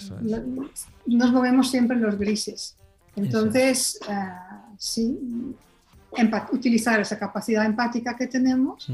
[1.07, 2.77] Nos movemos siempre en los grises.
[3.17, 4.15] Entonces, eh,
[4.79, 5.19] sí,
[6.53, 8.87] utilizar esa capacidad empática que tenemos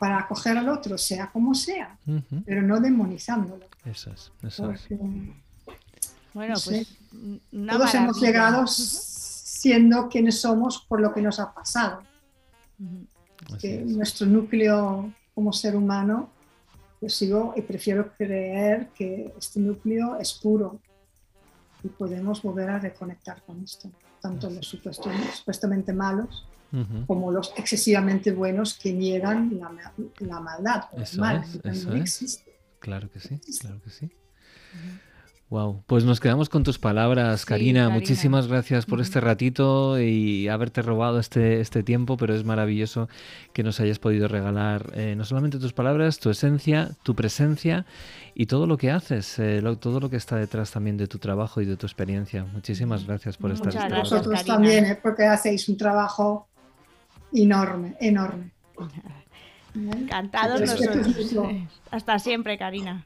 [0.00, 1.96] para acoger al otro, sea como sea,
[2.44, 3.66] pero no demonizándolo.
[3.84, 4.88] Eso es, eso es.
[6.34, 6.98] Bueno, pues
[7.52, 12.02] todos hemos llegado siendo quienes somos por lo que nos ha pasado.
[13.60, 16.31] que nuestro núcleo como ser humano,
[17.02, 20.80] yo sigo y prefiero creer que este núcleo es puro
[21.82, 26.46] y podemos volver a reconectar con esto, tanto los supuestamente malos
[27.06, 29.60] como los excesivamente buenos que niegan
[30.20, 30.84] la, maldad.
[30.96, 32.42] Eso mal, es,
[32.78, 34.10] Claro que sí, claro que sí.
[35.52, 37.90] Wow, pues nos quedamos con tus palabras, Karina.
[37.90, 43.10] Muchísimas gracias por este ratito y haberte robado este, este tiempo, pero es maravilloso
[43.52, 47.84] que nos hayas podido regalar eh, no solamente tus palabras, tu esencia, tu presencia
[48.34, 51.60] y todo lo que haces, eh, todo lo que está detrás también de tu trabajo
[51.60, 52.46] y de tu experiencia.
[52.46, 53.94] Muchísimas gracias por estar aquí.
[53.94, 56.48] Vosotros también, eh, porque hacéis un trabajo
[57.30, 58.52] enorme, enorme.
[59.74, 61.08] Encantados nosotros.
[61.90, 63.04] Hasta siempre, Karina.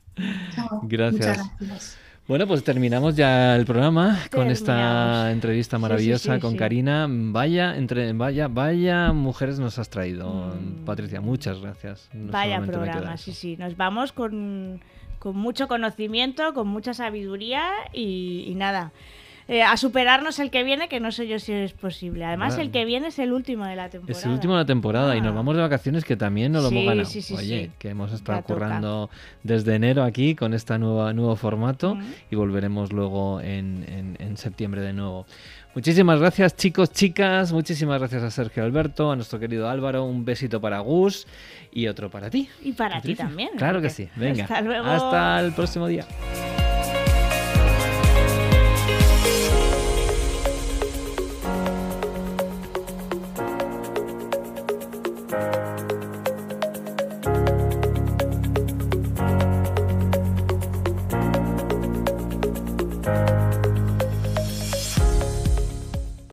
[0.82, 1.98] Gracias.
[2.28, 7.06] Bueno, pues terminamos ya el programa con esta entrevista maravillosa con Karina.
[7.08, 10.84] Vaya, entre, vaya, vaya mujeres nos has traído, mm.
[10.84, 11.20] Patricia.
[11.20, 12.10] Muchas gracias.
[12.12, 13.56] vaya programa, sí, sí.
[13.56, 14.80] Nos vamos con,
[15.22, 18.92] mucho conocimiento, con mucha sabiduría y nada.
[19.48, 22.24] Eh, a superarnos el que viene, que no sé yo si es posible.
[22.24, 24.18] Además, el que viene es el último de la temporada.
[24.18, 25.36] Es el último de la temporada y nos ah.
[25.36, 27.08] vamos de vacaciones que también no lo hemos ganado.
[27.36, 29.10] Oye, que hemos estado currando
[29.42, 31.96] desde enero aquí con este nuevo, formato
[32.30, 35.26] y volveremos luego en, en septiembre de nuevo.
[35.76, 40.58] Muchísimas gracias chicos, chicas, muchísimas gracias a Sergio Alberto, a nuestro querido Álvaro, un besito
[40.58, 41.26] para Gus
[41.70, 42.48] y otro para ti.
[42.64, 43.50] Y para ti también.
[43.58, 44.44] Claro que sí, venga.
[44.44, 44.86] Hasta luego.
[44.86, 46.06] Hasta el próximo día.